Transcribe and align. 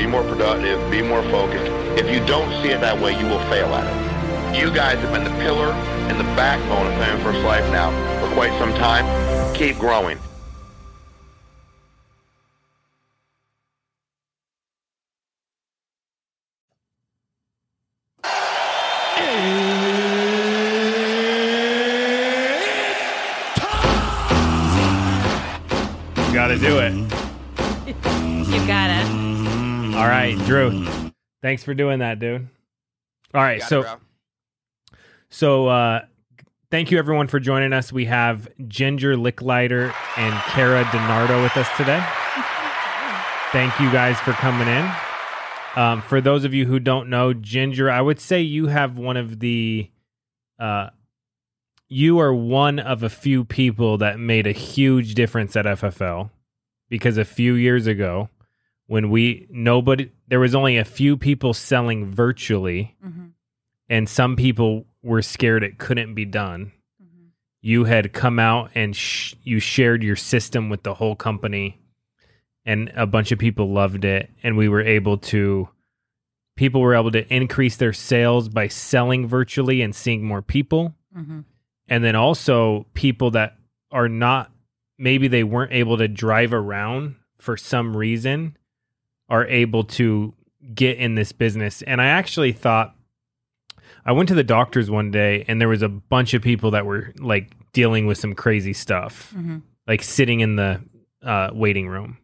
Be 0.00 0.06
more 0.06 0.22
productive. 0.22 0.90
Be 0.90 1.02
more 1.02 1.22
focused. 1.24 1.70
If 2.00 2.10
you 2.10 2.24
don't 2.24 2.50
see 2.62 2.70
it 2.70 2.80
that 2.80 2.98
way, 2.98 3.12
you 3.20 3.26
will 3.26 3.44
fail 3.50 3.66
at 3.74 3.84
it. 3.84 4.58
You 4.58 4.72
guys 4.72 4.98
have 4.98 5.12
been 5.12 5.24
the 5.24 5.38
pillar 5.42 5.72
and 6.08 6.18
the 6.18 6.24
backbone 6.24 6.86
of 6.86 6.94
Family 6.94 7.22
First 7.22 7.40
Life 7.40 7.70
now 7.70 7.90
for 8.18 8.32
quite 8.32 8.58
some 8.58 8.72
time. 8.72 9.04
Keep 9.54 9.78
growing. 9.78 10.18
Thanks 31.50 31.64
for 31.64 31.74
doing 31.74 31.98
that, 31.98 32.20
dude. 32.20 32.46
All 33.34 33.42
right, 33.42 33.60
so 33.60 33.98
so 35.30 35.66
uh 35.66 36.02
thank 36.70 36.92
you 36.92 36.98
everyone 37.00 37.26
for 37.26 37.40
joining 37.40 37.72
us. 37.72 37.92
We 37.92 38.04
have 38.04 38.48
Ginger 38.68 39.16
Licklighter 39.16 39.92
and 40.16 40.34
Kara 40.44 40.84
DiNardo 40.84 41.42
with 41.42 41.56
us 41.56 41.66
today. 41.76 42.00
Thank 43.50 43.80
you 43.80 43.90
guys 43.90 44.16
for 44.20 44.30
coming 44.34 44.68
in. 44.68 44.88
Um, 45.74 46.02
for 46.02 46.20
those 46.20 46.44
of 46.44 46.54
you 46.54 46.66
who 46.66 46.78
don't 46.78 47.10
know, 47.10 47.34
Ginger, 47.34 47.90
I 47.90 48.00
would 48.00 48.20
say 48.20 48.42
you 48.42 48.68
have 48.68 48.96
one 48.96 49.16
of 49.16 49.40
the 49.40 49.90
uh 50.60 50.90
you 51.88 52.20
are 52.20 52.32
one 52.32 52.78
of 52.78 53.02
a 53.02 53.10
few 53.10 53.44
people 53.44 53.98
that 53.98 54.20
made 54.20 54.46
a 54.46 54.52
huge 54.52 55.14
difference 55.14 55.56
at 55.56 55.64
FFL 55.64 56.30
because 56.88 57.18
a 57.18 57.24
few 57.24 57.54
years 57.54 57.88
ago 57.88 58.28
when 58.90 59.08
we 59.08 59.46
nobody 59.50 60.10
there 60.26 60.40
was 60.40 60.52
only 60.52 60.76
a 60.76 60.84
few 60.84 61.16
people 61.16 61.54
selling 61.54 62.04
virtually 62.12 62.96
Mhm. 63.06 63.30
and 63.88 64.08
some 64.08 64.34
people 64.34 64.84
were 65.00 65.22
scared 65.22 65.62
it 65.62 65.78
couldn't 65.78 66.12
be 66.14 66.24
done 66.24 66.72
Mhm. 67.00 67.28
you 67.62 67.84
had 67.84 68.12
come 68.12 68.40
out 68.40 68.72
and 68.74 68.96
sh- 68.96 69.34
you 69.44 69.60
shared 69.60 70.02
your 70.02 70.16
system 70.16 70.68
with 70.70 70.82
the 70.82 70.94
whole 70.94 71.14
company 71.14 71.78
and 72.64 72.90
a 72.96 73.06
bunch 73.06 73.30
of 73.30 73.38
people 73.38 73.70
loved 73.72 74.04
it 74.04 74.28
and 74.42 74.56
we 74.56 74.68
were 74.68 74.82
able 74.82 75.16
to 75.18 75.68
people 76.56 76.80
were 76.80 76.96
able 76.96 77.12
to 77.12 77.32
increase 77.32 77.76
their 77.76 77.92
sales 77.92 78.48
by 78.48 78.66
selling 78.66 79.24
virtually 79.24 79.82
and 79.82 79.94
seeing 79.94 80.24
more 80.24 80.42
people 80.42 80.96
Mhm. 81.16 81.44
and 81.86 82.02
then 82.02 82.16
also 82.16 82.86
people 82.94 83.30
that 83.30 83.56
are 83.92 84.08
not 84.08 84.50
maybe 84.98 85.28
they 85.28 85.44
weren't 85.44 85.72
able 85.72 85.96
to 85.96 86.08
drive 86.08 86.52
around 86.52 87.14
for 87.38 87.56
some 87.56 87.96
reason 87.96 88.56
are 89.30 89.46
able 89.46 89.84
to 89.84 90.34
get 90.74 90.98
in 90.98 91.14
this 91.14 91.32
business 91.32 91.80
and 91.82 92.00
i 92.02 92.06
actually 92.06 92.52
thought 92.52 92.94
i 94.04 94.12
went 94.12 94.28
to 94.28 94.34
the 94.34 94.44
doctors 94.44 94.90
one 94.90 95.10
day 95.10 95.44
and 95.48 95.60
there 95.60 95.68
was 95.68 95.82
a 95.82 95.88
bunch 95.88 96.34
of 96.34 96.42
people 96.42 96.70
that 96.72 96.84
were 96.84 97.12
like 97.18 97.52
dealing 97.72 98.06
with 98.06 98.18
some 98.18 98.34
crazy 98.34 98.72
stuff 98.72 99.32
Mhm. 99.36 99.62
like 99.86 100.02
sitting 100.02 100.40
in 100.40 100.56
the 100.56 100.80
uh, 101.22 101.50
waiting 101.52 101.86
room 101.88 102.18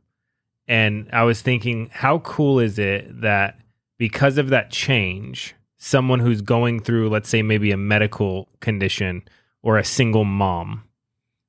and 0.69 1.09
i 1.13 1.23
was 1.23 1.41
thinking 1.43 1.89
how 1.93 2.19
cool 2.21 2.59
is 2.61 2.79
it 2.79 3.21
that 3.23 3.59
because 3.99 4.37
of 4.39 4.49
that 4.51 4.71
change 4.71 5.55
someone 5.79 6.21
who's 6.21 6.41
going 6.43 6.81
through 6.81 7.09
let's 7.09 7.29
say 7.29 7.43
maybe 7.43 7.71
a 7.71 7.77
medical 7.77 8.49
condition 8.61 9.23
or 9.63 9.79
a 9.79 9.85
single 9.85 10.25
mom 10.25 10.83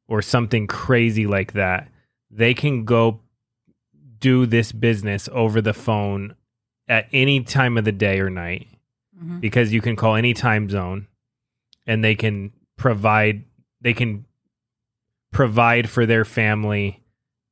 or 0.07 0.21
something 0.21 0.67
crazy 0.67 1.25
like 1.27 1.53
that 1.53 1.87
they 2.29 2.53
can 2.53 2.83
go 2.85 3.19
do 4.19 4.45
this 4.45 4.71
business 4.71 5.27
over 5.31 5.61
the 5.61 5.73
phone 5.73 6.35
at 6.87 7.07
any 7.11 7.41
time 7.43 7.77
of 7.77 7.83
the 7.85 7.91
day 7.91 8.19
or 8.19 8.29
night 8.29 8.67
Mhm. 9.21 9.41
because 9.41 9.73
you 9.73 9.81
can 9.81 9.95
call 9.95 10.15
any 10.15 10.33
time 10.33 10.69
zone 10.69 11.07
and 11.85 12.03
they 12.03 12.15
can 12.15 12.51
provide 12.77 13.43
they 13.81 13.93
can 13.93 14.25
provide 15.31 15.89
for 15.89 16.05
their 16.05 16.25
family 16.25 17.01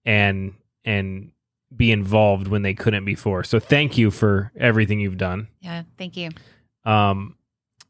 and 0.05 0.53
and 0.83 1.31
be 1.75 1.91
involved 1.91 2.47
when 2.47 2.61
they 2.61 2.73
couldn't 2.73 3.03
before. 3.05 3.43
So 3.43 3.59
thank 3.59 3.97
you 3.97 4.11
for 4.11 4.51
everything 4.55 4.99
you've 4.99 5.17
done. 5.17 5.47
Yeah. 5.61 5.83
Thank 5.97 6.15
you. 6.17 6.29
Um 6.85 7.35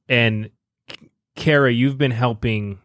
and 0.09 0.49
Kara, 1.35 1.71
you've 1.71 1.97
been 1.97 2.11
helping 2.11 2.79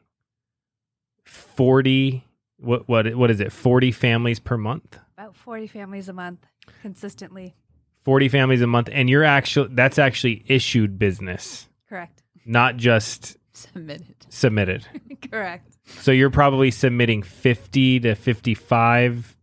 40 1.24 2.24
what 2.58 2.88
what 2.88 3.14
what 3.14 3.30
is 3.30 3.40
it? 3.40 3.52
40 3.52 3.92
families 3.92 4.38
per 4.40 4.56
month? 4.56 4.98
About 5.40 5.44
40 5.44 5.66
families 5.68 6.08
a 6.08 6.12
month 6.12 6.46
consistently. 6.82 7.54
40 8.02 8.28
families 8.28 8.62
a 8.62 8.66
month 8.66 8.88
and 8.92 9.08
you're 9.10 9.24
actually 9.24 9.68
that's 9.74 9.98
actually 9.98 10.42
issued 10.46 10.98
business, 10.98 11.68
Correct. 11.88 12.22
not 12.46 12.76
just 12.76 13.36
Submitted. 13.52 14.14
submitted. 14.30 14.86
Correct. 15.30 15.76
So 16.00 16.10
you're 16.12 16.30
probably 16.30 16.70
submitting 16.70 17.22
50 17.22 18.00
to 18.00 18.14
55 18.14 19.36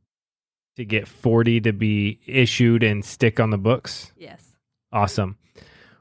to 0.78 0.86
get 0.86 1.08
40 1.08 1.62
to 1.62 1.74
be 1.74 2.20
issued 2.26 2.84
and 2.84 3.04
stick 3.06 3.40
on 3.40 3.50
the 3.52 3.58
books. 3.58 4.12
Yes. 4.18 4.44
Awesome. 4.92 5.38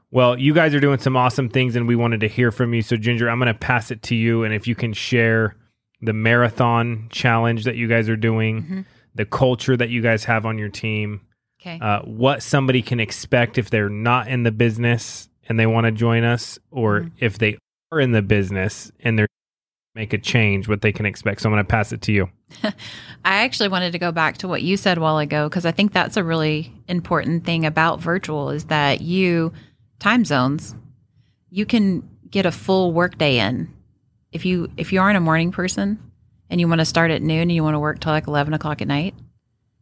Well, 0.09 0.39
you 0.39 0.53
guys 0.53 0.73
are 0.73 0.79
doing 0.79 0.99
some 0.99 1.15
awesome 1.17 1.49
things 1.49 1.75
and 1.75 1.87
we 1.87 1.95
wanted 1.95 2.21
to 2.21 2.27
hear 2.27 2.51
from 2.51 2.73
you. 2.73 2.81
So 2.81 2.95
Ginger, 2.97 3.29
I'm 3.29 3.39
going 3.39 3.53
to 3.53 3.59
pass 3.59 3.91
it 3.91 4.01
to 4.03 4.15
you 4.15 4.43
and 4.43 4.53
if 4.53 4.67
you 4.67 4.73
can 4.75 4.93
share 4.93 5.55
the 6.01 6.13
marathon 6.13 7.07
challenge 7.11 7.65
that 7.65 7.75
you 7.75 7.87
guys 7.87 8.07
are 8.09 8.15
doing, 8.15 8.63
Mhm. 8.63 8.85
The 9.17 9.25
culture 9.25 9.75
that 9.75 9.89
you 9.89 10.01
guys 10.01 10.23
have 10.23 10.45
on 10.45 10.57
your 10.57 10.69
team, 10.69 11.21
Okay. 11.61 11.79
uh, 11.81 12.01
what 12.03 12.41
somebody 12.43 12.81
can 12.81 12.99
expect 12.99 13.57
if 13.57 13.69
they're 13.69 13.89
not 13.89 14.27
in 14.27 14.43
the 14.43 14.51
business 14.51 15.27
and 15.49 15.59
they 15.59 15.65
want 15.65 15.85
to 15.85 15.91
join 15.91 16.23
us, 16.23 16.59
or 16.71 17.01
Mhm. 17.01 17.11
if 17.19 17.37
they 17.39 17.57
are 17.91 17.99
in 17.99 18.11
the 18.11 18.21
business 18.21 18.91
and 18.99 19.17
they're 19.17 19.27
make 19.95 20.13
a 20.13 20.17
change, 20.19 20.67
what 20.67 20.81
they 20.83 20.91
can 20.91 21.07
expect. 21.07 21.41
So 21.41 21.49
I'm 21.49 21.53
going 21.55 21.65
to 21.65 21.67
pass 21.67 21.91
it 21.91 22.01
to 22.03 22.11
you. 22.11 22.29
I 22.63 23.37
actually 23.43 23.69
wanted 23.69 23.93
to 23.93 23.97
go 23.97 24.11
back 24.11 24.37
to 24.37 24.47
what 24.47 24.61
you 24.61 24.77
said 24.77 24.99
a 24.99 25.01
while 25.01 25.17
ago 25.17 25.49
because 25.49 25.65
I 25.65 25.71
think 25.71 25.91
that's 25.91 26.15
a 26.17 26.23
really 26.23 26.71
important 26.87 27.45
thing 27.45 27.65
about 27.65 27.99
virtual 27.99 28.51
is 28.51 28.65
that 28.65 29.01
you 29.01 29.53
time 29.99 30.23
zones 30.23 30.75
you 31.49 31.65
can 31.65 32.07
get 32.29 32.45
a 32.45 32.51
full 32.51 32.93
workday 32.93 33.39
in 33.39 33.73
if 34.31 34.45
you 34.45 34.69
if 34.77 34.93
you 34.93 35.01
aren't 35.01 35.17
a 35.17 35.21
morning 35.21 35.51
person 35.51 35.97
and 36.49 36.59
you 36.59 36.67
want 36.67 36.79
to 36.79 36.85
start 36.85 37.11
at 37.11 37.21
noon 37.21 37.41
and 37.43 37.51
you 37.51 37.63
want 37.63 37.75
to 37.75 37.79
work 37.79 37.99
till 37.99 38.11
like 38.11 38.27
eleven 38.27 38.53
o'clock 38.53 38.81
at 38.81 38.87
night, 38.87 39.13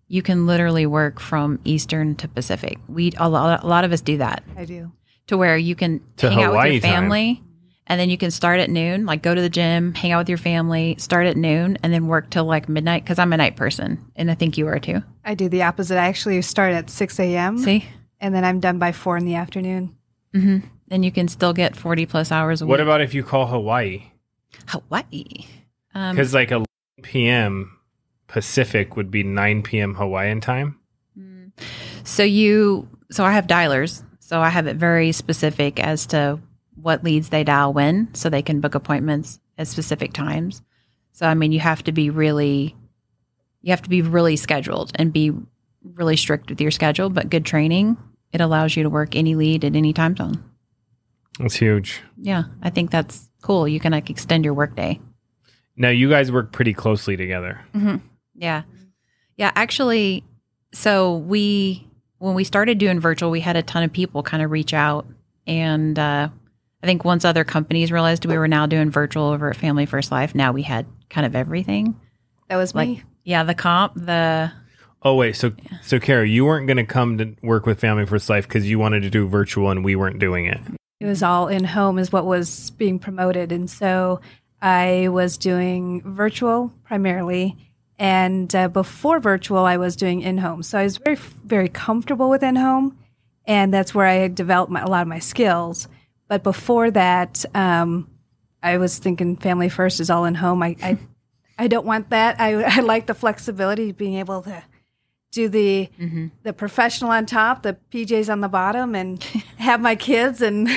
you 0.07 0.21
can 0.21 0.45
literally 0.45 0.85
work 0.85 1.19
from 1.19 1.59
Eastern 1.65 2.15
to 2.15 2.27
Pacific. 2.27 2.77
We 2.87 3.11
a 3.17 3.29
lot, 3.29 3.63
a 3.63 3.67
lot 3.67 3.83
of 3.83 3.91
us 3.91 4.01
do 4.01 4.17
that 4.17 4.43
I 4.57 4.65
do. 4.65 4.91
to 5.27 5.37
where 5.37 5.57
you 5.57 5.75
can 5.75 6.01
To 6.17 6.29
hang 6.29 6.39
out 6.43 6.51
with 6.51 6.51
Hawaii 6.53 6.71
your 6.73 6.81
time. 6.81 6.91
family 6.91 7.41
and 7.87 7.99
then 7.99 8.09
you 8.09 8.17
can 8.17 8.31
start 8.31 8.59
at 8.59 8.69
noon, 8.71 9.05
like 9.05 9.21
go 9.21 9.35
to 9.35 9.41
the 9.41 9.49
gym, 9.49 9.93
hang 9.93 10.11
out 10.11 10.17
with 10.19 10.29
your 10.29 10.39
family, 10.39 10.95
start 10.97 11.27
at 11.27 11.37
noon, 11.37 11.77
and 11.83 11.93
then 11.93 12.07
work 12.07 12.31
till 12.31 12.45
like 12.45 12.67
midnight 12.67 13.03
because 13.03 13.19
I'm 13.19 13.31
a 13.31 13.37
night 13.37 13.55
person 13.55 14.03
and 14.15 14.31
I 14.31 14.35
think 14.35 14.57
you 14.57 14.67
are 14.67 14.79
too. 14.79 15.03
I 15.23 15.35
do 15.35 15.49
the 15.49 15.61
opposite. 15.63 15.97
I 15.99 16.07
actually 16.07 16.41
start 16.41 16.73
at 16.73 16.89
6 16.89 17.19
a.m. 17.19 17.57
See? 17.59 17.85
and 18.19 18.33
then 18.33 18.43
I'm 18.45 18.59
done 18.59 18.79
by 18.79 18.91
4 18.91 19.17
in 19.17 19.25
the 19.25 19.35
afternoon. 19.35 19.95
hmm 20.33 20.57
And 20.89 21.03
you 21.05 21.11
can 21.11 21.27
still 21.27 21.53
get 21.53 21.75
40 21.75 22.05
plus 22.07 22.31
hours 22.31 22.61
a 22.61 22.65
What 22.65 22.79
week. 22.79 22.79
What 22.79 22.81
about 22.81 23.01
if 23.01 23.13
you 23.13 23.23
call 23.23 23.45
Hawaii? 23.47 24.03
Hawaii? 24.67 25.45
Um, 25.93 26.15
Because 26.15 26.33
like 26.33 26.49
11 26.51 26.64
p.m. 27.01 27.77
Pacific 28.27 28.95
would 28.95 29.11
be 29.11 29.23
9 29.23 29.63
p.m. 29.63 29.95
Hawaiian 29.95 30.41
time. 30.41 30.79
Mm. 31.17 31.51
So 32.03 32.23
you, 32.23 32.87
so 33.11 33.23
I 33.23 33.31
have 33.31 33.47
dialers. 33.47 34.03
So 34.19 34.41
I 34.41 34.49
have 34.49 34.67
it 34.67 34.77
very 34.77 35.11
specific 35.11 35.79
as 35.79 36.07
to 36.07 36.39
what 36.75 37.03
leads 37.03 37.29
they 37.29 37.43
dial 37.43 37.73
when, 37.73 38.13
so 38.13 38.29
they 38.29 38.41
can 38.41 38.59
book 38.59 38.75
appointments 38.75 39.39
at 39.57 39.67
specific 39.67 40.13
times. 40.13 40.61
So 41.13 41.25
I 41.25 41.33
mean, 41.33 41.51
you 41.51 41.59
have 41.59 41.83
to 41.83 41.91
be 41.91 42.09
really, 42.09 42.75
you 43.61 43.71
have 43.71 43.83
to 43.83 43.89
be 43.89 44.01
really 44.01 44.35
scheduled 44.35 44.91
and 44.95 45.13
be 45.13 45.31
really 45.83 46.17
strict 46.17 46.49
with 46.49 46.59
your 46.59 46.71
schedule. 46.71 47.09
But 47.09 47.29
good 47.29 47.45
training, 47.45 47.97
it 48.33 48.41
allows 48.41 48.75
you 48.75 48.83
to 48.83 48.89
work 48.89 49.15
any 49.15 49.35
lead 49.35 49.63
at 49.63 49.75
any 49.75 49.93
time 49.93 50.17
zone. 50.17 50.43
That's 51.39 51.55
huge. 51.55 52.01
Yeah, 52.17 52.43
I 52.61 52.69
think 52.69 52.91
that's 52.91 53.29
cool. 53.41 53.67
You 53.67 53.79
can 53.79 53.91
like 53.91 54.09
extend 54.09 54.43
your 54.43 54.53
workday. 54.53 54.99
Now 55.77 55.89
you 55.89 56.09
guys 56.09 56.31
work 56.31 56.51
pretty 56.51 56.73
closely 56.73 57.17
together. 57.17 57.61
Yeah. 58.35 58.63
Yeah. 59.37 59.51
Actually, 59.55 60.23
so 60.73 61.17
we 61.17 61.87
when 62.19 62.33
we 62.35 62.43
started 62.43 62.77
doing 62.77 62.99
virtual, 62.99 63.29
we 63.31 63.41
had 63.41 63.55
a 63.57 63.61
ton 63.63 63.83
of 63.83 63.91
people 63.91 64.23
kind 64.23 64.41
of 64.41 64.51
reach 64.51 64.73
out. 64.73 65.05
And 65.47 65.99
uh, 65.99 66.29
I 66.81 66.87
think 66.87 67.03
once 67.05 67.25
other 67.25 67.43
companies 67.43 67.91
realized 67.91 68.25
we 68.25 68.37
were 68.37 68.47
now 68.47 68.65
doing 68.65 68.89
virtual 68.89 69.25
over 69.27 69.49
at 69.49 69.57
Family 69.57 69.85
First 69.85 70.11
Life, 70.11 70.33
now 70.33 70.51
we 70.51 70.63
had 70.63 70.85
kind 71.09 71.25
of 71.25 71.35
everything. 71.35 71.99
That 72.49 72.55
was 72.57 72.73
Like, 72.73 72.87
me. 72.87 73.03
yeah, 73.23 73.43
the 73.43 73.53
comp, 73.53 73.93
the 73.95 74.51
Oh 75.03 75.15
wait, 75.15 75.35
so 75.35 75.51
so 75.83 75.99
Kara, 75.99 76.27
you 76.27 76.45
weren't 76.45 76.65
going 76.67 76.77
to 76.77 76.85
come 76.85 77.17
to 77.19 77.35
work 77.43 77.65
with 77.67 77.79
Family 77.79 78.05
First 78.07 78.27
Life 78.29 78.47
because 78.47 78.67
you 78.67 78.79
wanted 78.79 79.01
to 79.03 79.09
do 79.11 79.27
virtual 79.27 79.69
and 79.69 79.83
we 79.85 79.95
weren't 79.95 80.17
doing 80.19 80.45
it. 80.47 80.59
It 80.99 81.05
was 81.05 81.21
all 81.21 81.47
in 81.47 81.63
home, 81.63 81.99
is 81.99 82.11
what 82.11 82.25
was 82.25 82.71
being 82.71 82.97
promoted. 82.97 83.51
And 83.51 83.69
so 83.69 84.21
I 84.65 85.09
was 85.09 85.37
doing 85.37 86.01
virtual 86.01 86.73
primarily. 86.85 87.55
And 87.99 88.53
uh, 88.55 88.67
before 88.67 89.19
virtual, 89.19 89.59
I 89.59 89.77
was 89.77 89.95
doing 89.95 90.21
in 90.21 90.39
home. 90.39 90.63
So 90.63 90.79
I 90.79 90.83
was 90.83 90.97
very, 90.97 91.17
very 91.45 91.69
comfortable 91.69 92.31
with 92.31 92.41
in 92.41 92.55
home. 92.55 92.97
And 93.45 93.71
that's 93.71 93.93
where 93.93 94.07
I 94.07 94.15
had 94.15 94.33
developed 94.33 94.71
my, 94.71 94.81
a 94.81 94.87
lot 94.87 95.03
of 95.03 95.07
my 95.07 95.19
skills. 95.19 95.87
But 96.27 96.41
before 96.41 96.89
that, 96.89 97.45
um, 97.53 98.09
I 98.63 98.79
was 98.79 98.97
thinking 98.97 99.37
family 99.37 99.69
first 99.69 99.99
is 99.99 100.09
all 100.09 100.25
in 100.25 100.33
home. 100.33 100.63
I, 100.63 100.75
I, 100.81 100.97
I 101.59 101.67
don't 101.67 101.85
want 101.85 102.09
that. 102.09 102.41
I, 102.41 102.63
I 102.77 102.79
like 102.79 103.05
the 103.05 103.13
flexibility, 103.13 103.91
of 103.91 103.97
being 103.97 104.15
able 104.15 104.41
to 104.41 104.63
do 105.35 105.49
the 105.49 105.89
the 106.43 106.53
professional 106.53 107.11
on 107.11 107.25
top, 107.25 107.61
the 107.61 107.77
PJs 107.91 108.31
on 108.31 108.39
the 108.39 108.47
bottom, 108.47 108.95
and 108.95 109.21
have 109.57 109.81
my 109.81 109.95
kids 109.95 110.41
and 110.41 110.69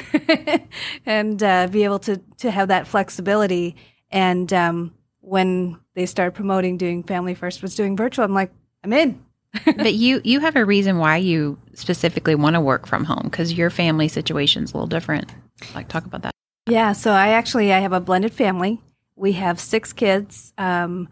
and 1.06 1.42
uh, 1.42 1.68
be 1.68 1.84
able 1.84 2.00
to 2.00 2.20
to 2.38 2.50
have 2.50 2.68
that 2.68 2.86
flexibility. 2.86 3.76
And 4.10 4.52
um, 4.52 4.94
when 5.20 5.78
they 5.94 6.06
started 6.06 6.32
promoting 6.32 6.76
doing 6.76 7.04
family 7.04 7.34
first 7.34 7.62
was 7.62 7.74
doing 7.74 7.96
virtual, 7.96 8.24
I'm 8.24 8.34
like, 8.34 8.50
I'm 8.82 8.92
in. 8.92 9.24
but 9.64 9.94
you 9.94 10.20
you 10.24 10.40
have 10.40 10.56
a 10.56 10.64
reason 10.64 10.98
why 10.98 11.16
you 11.16 11.56
specifically 11.74 12.34
want 12.34 12.54
to 12.54 12.60
work 12.60 12.86
from 12.86 13.04
home 13.04 13.22
because 13.24 13.52
your 13.52 13.70
family 13.70 14.08
situation's 14.08 14.72
a 14.72 14.76
little 14.76 14.88
different. 14.88 15.32
Like 15.74 15.88
talk 15.88 16.04
about 16.04 16.22
that. 16.22 16.32
Yeah, 16.68 16.92
so 16.92 17.12
I 17.12 17.28
actually 17.28 17.72
I 17.72 17.78
have 17.78 17.92
a 17.92 18.00
blended 18.00 18.34
family. 18.34 18.82
We 19.14 19.32
have 19.32 19.58
six 19.60 19.92
kids. 19.92 20.52
Um, 20.58 21.08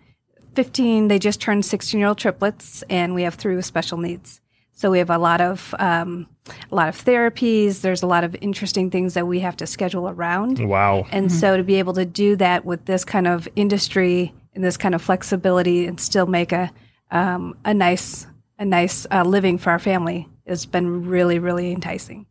Fifteen, 0.56 1.08
they 1.08 1.18
just 1.18 1.40
turned 1.40 1.64
sixteen-year-old 1.64 2.18
triplets, 2.18 2.82
and 2.88 3.14
we 3.14 3.22
have 3.22 3.34
three 3.34 3.54
with 3.54 3.66
special 3.66 3.98
needs. 3.98 4.40
So 4.72 4.90
we 4.90 4.98
have 4.98 5.10
a 5.10 5.18
lot 5.18 5.40
of 5.40 5.74
um, 5.78 6.26
a 6.70 6.74
lot 6.74 6.88
of 6.88 7.02
therapies. 7.04 7.82
There's 7.82 8.02
a 8.02 8.06
lot 8.06 8.24
of 8.24 8.34
interesting 8.40 8.90
things 8.90 9.14
that 9.14 9.26
we 9.26 9.40
have 9.40 9.56
to 9.56 9.66
schedule 9.66 10.08
around. 10.08 10.58
Wow. 10.58 11.06
And 11.10 11.30
so 11.30 11.56
to 11.56 11.62
be 11.62 11.78
able 11.78 11.92
to 11.94 12.04
do 12.04 12.36
that 12.36 12.64
with 12.64 12.84
this 12.86 13.04
kind 13.04 13.26
of 13.26 13.48
industry 13.54 14.34
and 14.54 14.64
this 14.64 14.76
kind 14.76 14.94
of 14.94 15.02
flexibility 15.02 15.86
and 15.86 16.00
still 16.00 16.26
make 16.26 16.52
a 16.52 16.70
um, 17.10 17.54
a 17.64 17.72
nice 17.72 18.26
a 18.58 18.64
nice 18.64 19.06
uh, 19.10 19.24
living 19.24 19.58
for 19.58 19.70
our 19.70 19.78
family 19.78 20.28
has 20.46 20.66
been 20.66 21.06
really 21.06 21.38
really 21.38 21.72
enticing. 21.72 22.26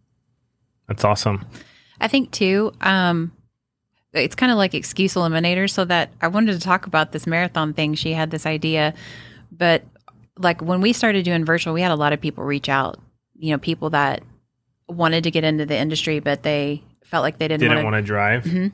That's 0.88 1.04
awesome. 1.04 1.45
I 2.00 2.07
think 2.07 2.31
too, 2.31 2.74
um, 2.81 3.31
it's 4.24 4.36
kind 4.36 4.52
of 4.52 4.58
like 4.58 4.74
excuse 4.74 5.14
eliminator. 5.16 5.70
So 5.70 5.86
that 5.86 6.12
I 6.22 6.28
wanted 6.28 6.54
to 6.54 6.60
talk 6.60 6.88
about 6.88 7.12
this 7.12 7.26
marathon 7.28 7.74
thing. 7.74 7.96
She 7.96 8.14
had 8.14 8.32
this 8.32 8.46
idea, 8.46 8.94
but 9.52 9.84
like 10.38 10.62
when 10.62 10.82
we 10.82 10.94
started 10.94 11.24
doing 11.26 11.46
virtual, 11.46 11.74
we 11.74 11.82
had 11.82 11.92
a 11.92 11.96
lot 11.96 12.14
of 12.14 12.22
people 12.22 12.44
reach 12.44 12.70
out. 12.70 13.00
You 13.38 13.52
know, 13.52 13.58
people 13.58 13.90
that 13.92 14.24
wanted 14.88 15.24
to 15.26 15.32
get 15.32 15.44
into 15.44 15.66
the 15.66 15.78
industry, 15.78 16.20
but 16.20 16.44
they 16.44 16.84
felt 17.04 17.22
like 17.24 17.38
they 17.38 17.48
didn't, 17.48 17.68
Didn't 17.68 17.84
want 17.84 17.96
to 17.96 18.02
drive. 18.02 18.44
to. 18.44 18.72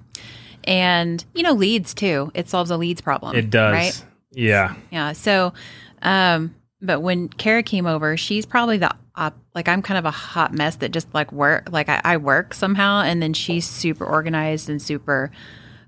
And 0.64 1.24
you 1.34 1.44
know, 1.44 1.54
leads 1.54 1.94
too. 1.94 2.32
It 2.34 2.50
solves 2.50 2.70
a 2.72 2.78
leads 2.78 3.02
problem. 3.02 3.36
It 3.36 3.50
does. 3.50 3.74
right? 3.74 4.06
Yeah. 4.32 4.76
Yeah. 4.92 5.14
So, 5.14 5.54
um, 6.02 6.56
but 6.82 7.02
when 7.02 7.28
Kara 7.30 7.64
came 7.64 7.86
over, 7.86 8.16
she's 8.18 8.46
probably 8.46 8.78
the 8.78 8.96
op- 9.16 9.38
like 9.56 9.68
I'm 9.68 9.82
kind 9.82 9.98
of 9.98 10.06
a 10.06 10.12
hot 10.12 10.54
mess 10.54 10.76
that 10.78 10.92
just 10.92 11.14
like 11.14 11.32
work 11.32 11.70
like 11.72 11.90
I, 11.90 12.02
I 12.04 12.18
work 12.18 12.54
somehow, 12.54 13.02
and 13.02 13.22
then 13.22 13.34
she's 13.34 13.68
super 13.68 14.06
organized 14.06 14.70
and 14.70 14.82
super 14.82 15.32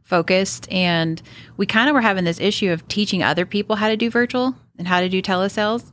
focused. 0.03 0.71
And 0.71 1.21
we 1.57 1.65
kind 1.65 1.89
of 1.89 1.93
were 1.93 2.01
having 2.01 2.25
this 2.25 2.39
issue 2.39 2.71
of 2.71 2.87
teaching 2.87 3.23
other 3.23 3.45
people 3.45 3.75
how 3.75 3.87
to 3.87 3.97
do 3.97 4.09
virtual 4.09 4.55
and 4.77 4.87
how 4.87 4.99
to 4.99 5.09
do 5.09 5.21
telesales. 5.21 5.91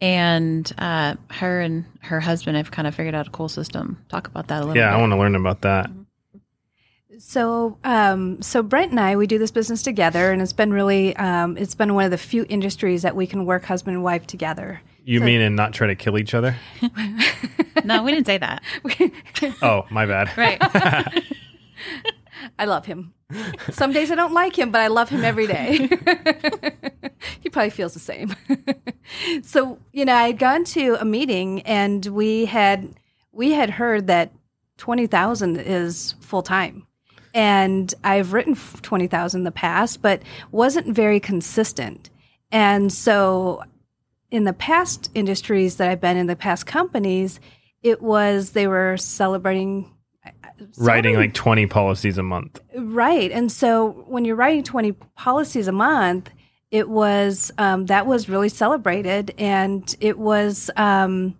And 0.00 0.70
uh, 0.76 1.14
her 1.30 1.60
and 1.60 1.84
her 2.02 2.20
husband 2.20 2.56
have 2.56 2.70
kind 2.70 2.86
of 2.86 2.94
figured 2.94 3.14
out 3.14 3.28
a 3.28 3.30
cool 3.30 3.48
system. 3.48 4.04
Talk 4.08 4.26
about 4.26 4.48
that 4.48 4.58
a 4.58 4.66
little 4.66 4.76
Yeah, 4.76 4.90
bit. 4.90 4.96
I 4.96 5.00
want 5.00 5.12
to 5.12 5.16
learn 5.16 5.34
about 5.36 5.62
that. 5.62 5.90
So, 7.18 7.78
um, 7.84 8.42
so 8.42 8.62
Brent 8.62 8.90
and 8.90 8.98
I, 8.98 9.14
we 9.16 9.28
do 9.28 9.38
this 9.38 9.52
business 9.52 9.82
together, 9.82 10.32
and 10.32 10.42
it's 10.42 10.52
been 10.52 10.72
really, 10.72 11.16
um, 11.16 11.56
it's 11.56 11.76
been 11.76 11.94
one 11.94 12.04
of 12.04 12.10
the 12.10 12.18
few 12.18 12.44
industries 12.48 13.02
that 13.02 13.14
we 13.14 13.26
can 13.26 13.46
work 13.46 13.64
husband 13.64 13.94
and 13.94 14.04
wife 14.04 14.26
together. 14.26 14.82
You 15.04 15.20
mean 15.20 15.42
and 15.42 15.54
not 15.54 15.74
try 15.74 15.86
to 15.86 15.94
kill 15.94 16.18
each 16.18 16.32
other? 16.32 16.56
no, 17.84 18.02
we 18.02 18.12
didn't 18.12 18.26
say 18.26 18.38
that. 18.38 18.62
Oh, 19.62 19.84
my 19.90 20.06
bad. 20.06 20.30
Right. 20.36 20.58
I 22.58 22.64
love 22.64 22.86
him. 22.86 23.12
Some 23.70 23.92
days 23.92 24.10
I 24.10 24.14
don't 24.14 24.32
like 24.32 24.58
him, 24.58 24.70
but 24.70 24.80
I 24.80 24.86
love 24.86 25.10
him 25.10 25.24
every 25.24 25.46
day. 25.46 25.88
he 27.40 27.50
probably 27.50 27.70
feels 27.70 27.92
the 27.92 28.00
same. 28.00 28.34
so, 29.42 29.78
you 29.92 30.04
know, 30.04 30.14
I 30.14 30.28
had 30.28 30.38
gone 30.38 30.64
to 30.64 30.96
a 31.00 31.04
meeting 31.04 31.60
and 31.62 32.04
we 32.06 32.46
had 32.46 32.94
we 33.32 33.52
had 33.52 33.70
heard 33.70 34.06
that 34.06 34.32
20,000 34.78 35.56
is 35.58 36.14
full 36.20 36.42
time. 36.42 36.86
And 37.34 37.92
I've 38.04 38.32
written 38.32 38.54
20,000 38.54 39.40
in 39.40 39.44
the 39.44 39.50
past, 39.50 40.00
but 40.00 40.22
wasn't 40.52 40.94
very 40.94 41.18
consistent. 41.20 42.10
And 42.52 42.92
so 42.92 43.64
in 44.34 44.42
the 44.42 44.52
past 44.52 45.12
industries 45.14 45.76
that 45.76 45.88
I've 45.88 46.00
been 46.00 46.16
in, 46.16 46.26
the 46.26 46.34
past 46.34 46.66
companies, 46.66 47.38
it 47.82 48.02
was 48.02 48.50
they 48.50 48.66
were 48.66 48.96
celebrating 48.96 49.92
Writing 50.76 51.14
like 51.14 51.34
20 51.34 51.66
policies 51.66 52.18
a 52.18 52.22
month. 52.22 52.60
Right. 52.74 53.30
And 53.30 53.52
so 53.52 53.90
when 54.08 54.24
you're 54.24 54.34
writing 54.34 54.64
20 54.64 54.92
policies 55.14 55.68
a 55.68 55.72
month, 55.72 56.30
it 56.72 56.88
was 56.88 57.52
um, 57.58 57.86
that 57.86 58.06
was 58.06 58.28
really 58.28 58.48
celebrated 58.48 59.32
and 59.38 59.94
it 60.00 60.18
was 60.18 60.68
um, 60.76 61.38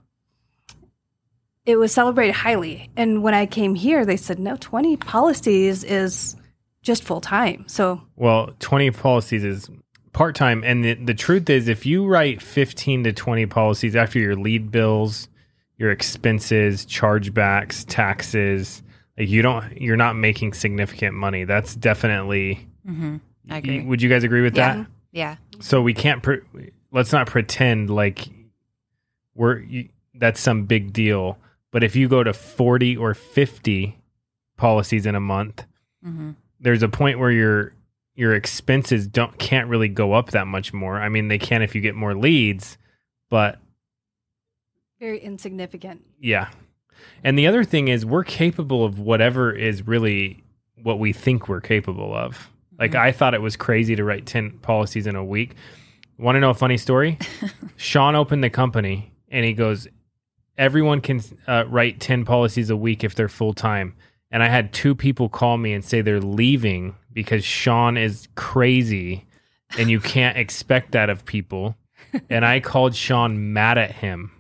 it 1.67 1.77
was 1.77 1.93
celebrated 1.93 2.35
highly. 2.35 2.91
And 2.97 3.25
when 3.25 3.35
I 3.35 3.47
came 3.47 3.75
here, 3.75 4.05
they 4.05 4.17
said, 4.17 4.39
no, 4.39 4.57
20 4.61 4.99
policies 4.99 5.83
is 5.83 6.37
just 6.83 7.03
full 7.03 7.21
time. 7.21 7.65
So 7.67 8.03
Well, 8.15 8.55
20 8.61 8.93
policies 8.93 9.43
is 9.43 9.69
part 10.15 10.35
time. 10.35 10.65
And 10.65 10.83
the, 10.85 10.95
the 10.95 11.13
truth 11.15 11.51
is, 11.51 11.69
if 11.69 11.85
you 11.85 12.07
write 12.07 12.41
15 12.41 13.05
to 13.05 13.13
20 13.13 13.47
policies 13.47 13.95
after 13.95 14.19
your 14.19 14.35
lead 14.37 14.71
bills, 14.71 15.29
your 15.77 15.91
expenses, 15.91 16.87
chargebacks, 16.87 17.85
taxes, 17.87 18.83
like 19.19 19.29
you 19.29 19.43
don't, 19.43 19.79
you're 19.81 19.97
not 19.97 20.15
making 20.17 20.55
significant 20.55 21.15
money. 21.15 21.45
That's 21.45 21.75
definitely. 21.75 22.67
hmm 22.87 23.17
I 23.51 23.59
agree. 23.59 23.83
Would 23.83 24.01
you 24.01 24.09
guys 24.09 24.25
agree 24.25 24.41
with 24.41 24.57
Yeah. 24.57 24.77
that? 24.77 24.87
yeah. 25.13 25.37
So 25.61 25.83
we 25.83 25.93
can't. 25.93 26.23
Pre- 26.23 26.41
let's 26.91 27.13
not 27.13 27.27
pretend 27.27 27.91
like 27.91 28.27
we're 29.35 29.59
you, 29.61 29.89
that's 30.15 30.41
some 30.41 30.65
big 30.65 30.93
deal. 30.93 31.39
But 31.71 31.83
if 31.85 31.95
you 31.97 32.09
go 32.09 32.23
to 32.23 32.33
40 32.33 32.97
or 32.97 33.15
50 33.15 33.99
policies 34.57 35.07
in 35.07 35.15
a 35.15 35.21
month, 35.21 35.65
hmm 36.03 36.31
there's 36.61 36.83
a 36.83 36.89
point 36.89 37.19
where 37.19 37.31
your 37.31 37.75
your 38.15 38.35
expenses 38.35 39.07
don't 39.07 39.39
can't 39.39 39.69
really 39.69 39.89
go 39.89 40.13
up 40.13 40.31
that 40.31 40.47
much 40.47 40.73
more. 40.73 41.01
I 41.01 41.09
mean, 41.09 41.29
they 41.29 41.39
can 41.39 41.63
if 41.63 41.75
you 41.75 41.81
get 41.81 41.95
more 41.95 42.15
leads, 42.15 42.79
but 43.31 43.59
very 45.01 45.19
insignificant. 45.19 46.03
yeah. 46.21 46.49
And 47.23 47.39
the 47.39 47.47
other 47.47 47.65
thing 47.65 47.89
is 47.89 48.07
we're 48.07 48.25
capable 48.25 48.85
of 48.85 48.99
whatever 48.99 49.53
is 49.53 49.87
really 49.87 50.43
what 50.83 50.99
we 50.99 51.13
think 51.13 51.49
we're 51.49 51.61
capable 51.61 52.15
of. 52.15 52.51
Like 52.79 52.95
I 52.95 53.13
thought 53.13 53.35
it 53.35 53.43
was 53.43 53.57
crazy 53.57 53.97
to 53.97 54.05
write 54.05 54.27
10 54.27 54.59
policies 54.61 55.07
in 55.07 55.17
a 55.17 55.25
week. 55.25 55.55
Want 56.19 56.37
to 56.37 56.41
know 56.41 56.51
a 56.51 56.55
funny 56.55 56.79
story? 56.79 57.19
Sean 57.77 58.15
opened 58.15 58.45
the 58.45 58.51
company 58.51 59.13
and 59.29 59.45
he 59.45 59.53
goes 59.53 59.89
everyone 60.57 61.01
can 61.01 61.21
uh, 61.47 61.65
write 61.69 62.01
10 62.01 62.25
policies 62.25 62.71
a 62.71 62.77
week 62.77 63.03
if 63.03 63.15
they're 63.15 63.29
full 63.29 63.53
time. 63.53 63.95
And 64.31 64.43
I 64.43 64.49
had 64.49 64.73
two 64.73 64.95
people 64.95 65.29
call 65.29 65.57
me 65.59 65.73
and 65.73 65.85
say 65.85 66.01
they're 66.01 66.21
leaving 66.21 66.95
because 67.15 67.45
Sean 67.45 67.97
is 67.97 68.29
crazy 68.35 69.25
and 69.79 69.89
you 69.91 70.01
can't 70.01 70.37
expect 70.37 70.93
that 70.93 71.09
of 71.09 71.25
people. 71.25 71.77
And 72.29 72.45
I 72.45 72.61
called 72.61 72.95
Sean 72.95 73.53
mad 73.53 73.79
at 73.79 73.91
him 73.93 74.31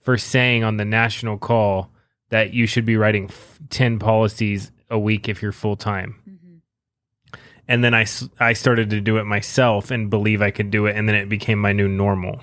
for 0.00 0.16
saying 0.16 0.64
on 0.64 0.76
the 0.76 0.84
national 0.84 1.36
call 1.38 1.90
that 2.30 2.52
you 2.54 2.66
should 2.66 2.84
be 2.86 2.96
writing 2.96 3.26
f- 3.26 3.58
10 3.70 3.98
policies 3.98 4.72
a 4.90 4.98
week 4.98 5.28
if 5.28 5.42
you're 5.42 5.52
full 5.52 5.76
time. 5.76 6.16
And 7.68 7.82
then 7.82 7.94
I, 7.94 8.06
I 8.38 8.52
started 8.52 8.90
to 8.90 9.00
do 9.00 9.16
it 9.18 9.24
myself 9.24 9.90
and 9.90 10.08
believe 10.08 10.40
I 10.40 10.52
could 10.52 10.70
do 10.70 10.86
it. 10.86 10.96
And 10.96 11.08
then 11.08 11.16
it 11.16 11.28
became 11.28 11.58
my 11.58 11.72
new 11.72 11.88
normal. 11.88 12.40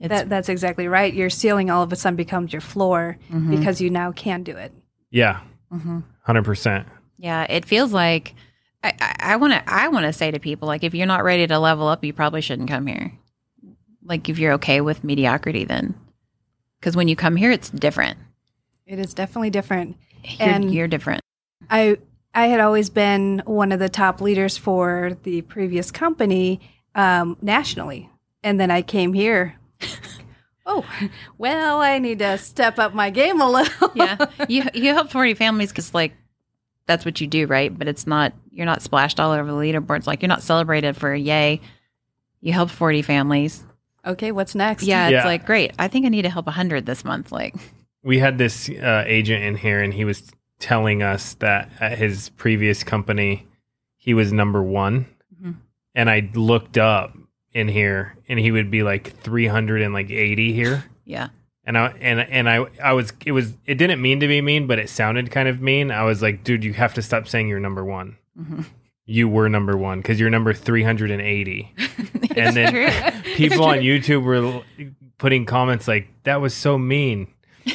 It's 0.00 0.08
That, 0.10 0.28
that's 0.28 0.48
exactly 0.50 0.86
right. 0.86 1.14
Your 1.14 1.30
ceiling 1.30 1.70
all 1.70 1.82
of 1.82 1.90
a 1.92 1.96
sudden 1.96 2.16
becomes 2.16 2.52
your 2.52 2.60
floor 2.60 3.16
Mhm. 3.32 3.50
because 3.58 3.80
you 3.80 3.88
now 3.88 4.12
can 4.12 4.42
do 4.42 4.54
it. 4.54 4.72
Yeah, 5.10 5.40
hmm 5.70 6.00
100%. 6.28 6.84
Yeah, 7.18 7.44
it 7.48 7.64
feels 7.64 7.92
like 7.92 8.34
I 8.92 9.36
want 9.36 9.52
to. 9.52 9.62
I 9.66 9.88
want 9.88 10.04
to 10.06 10.12
say 10.12 10.30
to 10.30 10.38
people 10.38 10.68
like, 10.68 10.84
if 10.84 10.94
you're 10.94 11.06
not 11.06 11.24
ready 11.24 11.46
to 11.46 11.58
level 11.58 11.88
up, 11.88 12.04
you 12.04 12.12
probably 12.12 12.40
shouldn't 12.40 12.68
come 12.68 12.86
here. 12.86 13.12
Like, 14.04 14.28
if 14.28 14.38
you're 14.38 14.52
okay 14.54 14.80
with 14.80 15.02
mediocrity, 15.04 15.64
then 15.64 15.94
Because 16.78 16.94
when 16.96 17.08
you 17.08 17.16
come 17.16 17.36
here, 17.36 17.50
it's 17.50 17.70
different. 17.70 18.18
It 18.86 18.98
is 18.98 19.14
definitely 19.14 19.50
different. 19.50 19.96
You're, 20.22 20.48
And- 20.48 20.74
you're 20.74 20.88
different. 20.88 21.22
I 21.70 21.98
I 22.34 22.48
had 22.48 22.60
always 22.60 22.90
been 22.90 23.42
one 23.46 23.72
of 23.72 23.78
the 23.78 23.88
top 23.88 24.20
leaders 24.20 24.56
for 24.58 25.16
the 25.22 25.42
previous 25.42 25.90
company 25.90 26.60
um, 26.94 27.36
nationally, 27.40 28.10
and 28.42 28.58
then 28.60 28.70
I 28.70 28.82
came 28.82 29.14
here. 29.14 29.56
oh, 30.66 30.84
well, 31.38 31.80
I 31.80 31.98
need 31.98 32.18
to 32.18 32.36
step 32.38 32.78
up 32.78 32.92
my 32.92 33.10
game 33.10 33.40
a 33.40 33.50
little. 33.50 33.92
Yeah, 33.94 34.16
you 34.48 34.64
you 34.74 34.92
help 34.92 35.10
forty 35.10 35.34
families 35.34 35.70
because 35.70 35.94
like 35.94 36.12
that's 36.86 37.04
what 37.04 37.20
you 37.20 37.26
do, 37.26 37.46
right? 37.46 37.76
But 37.76 37.88
it's 37.88 38.06
not 38.06 38.32
you're 38.50 38.66
not 38.66 38.82
splashed 38.82 39.18
all 39.20 39.32
over 39.32 39.50
the 39.50 39.56
leaderboards. 39.56 40.06
Like 40.06 40.22
you're 40.22 40.28
not 40.28 40.42
celebrated 40.42 40.96
for 40.96 41.14
yay. 41.14 41.60
You 42.40 42.52
helped 42.52 42.72
forty 42.72 43.02
families. 43.02 43.64
okay, 44.06 44.32
what's 44.32 44.54
next? 44.54 44.82
Yeah, 44.84 45.06
it's 45.08 45.12
Yeah. 45.12 45.24
like 45.24 45.46
great. 45.46 45.72
I 45.78 45.88
think 45.88 46.04
I 46.04 46.10
need 46.10 46.22
to 46.22 46.30
help 46.30 46.46
hundred 46.48 46.84
this 46.86 47.04
month. 47.04 47.32
Like 47.32 47.54
we 48.02 48.18
had 48.18 48.36
this 48.38 48.68
uh, 48.68 49.04
agent 49.06 49.42
in 49.44 49.56
here 49.56 49.80
and 49.82 49.94
he 49.94 50.04
was 50.04 50.30
telling 50.58 51.02
us 51.02 51.34
that 51.34 51.70
at 51.80 51.96
his 51.98 52.28
previous 52.30 52.84
company 52.84 53.46
he 53.96 54.12
was 54.14 54.32
number 54.32 54.62
one 54.62 55.06
Mhm. 55.42 55.56
and 55.94 56.08
i 56.10 56.30
looked 56.34 56.78
up 56.78 57.16
in 57.52 57.66
here 57.66 58.16
and 58.28 58.38
he 58.38 58.50
would 58.52 58.70
be 58.70 58.82
like 58.82 59.16
380 59.20 60.52
here 60.52 60.84
yeah, 61.04 61.28
and 61.66 61.76
i 61.78 61.88
and 62.00 62.20
and 62.20 62.48
i 62.48 62.64
i 62.82 62.92
was 62.92 63.12
it 63.24 63.32
was 63.32 63.54
it 63.66 63.76
didn't 63.76 64.00
mean 64.02 64.20
to 64.20 64.28
be 64.28 64.40
mean 64.40 64.66
but 64.66 64.78
it 64.78 64.88
sounded 64.88 65.30
kind 65.30 65.48
of 65.48 65.60
mean 65.60 65.90
i 65.90 66.02
was 66.04 66.20
like 66.22 66.44
dude 66.44 66.62
you 66.64 66.72
have 66.72 66.94
to 66.94 67.02
stop 67.02 67.26
saying 67.28 67.48
you're 67.48 67.60
number 67.60 67.84
one 67.84 68.16
Mhm. 68.38 68.64
you 69.06 69.28
were 69.28 69.48
number 69.48 69.76
one 69.76 70.00
because 70.00 70.18
you're 70.18 70.30
number 70.30 70.52
380 70.52 71.72
and 72.36 72.56
then 72.56 72.72
true. 72.72 73.32
people 73.36 73.64
on 73.64 73.78
YouTube 73.78 74.24
were 74.24 74.62
putting 75.18 75.46
comments 75.46 75.86
like 75.86 76.08
that 76.24 76.40
was 76.40 76.52
so 76.52 76.76
mean. 76.76 77.28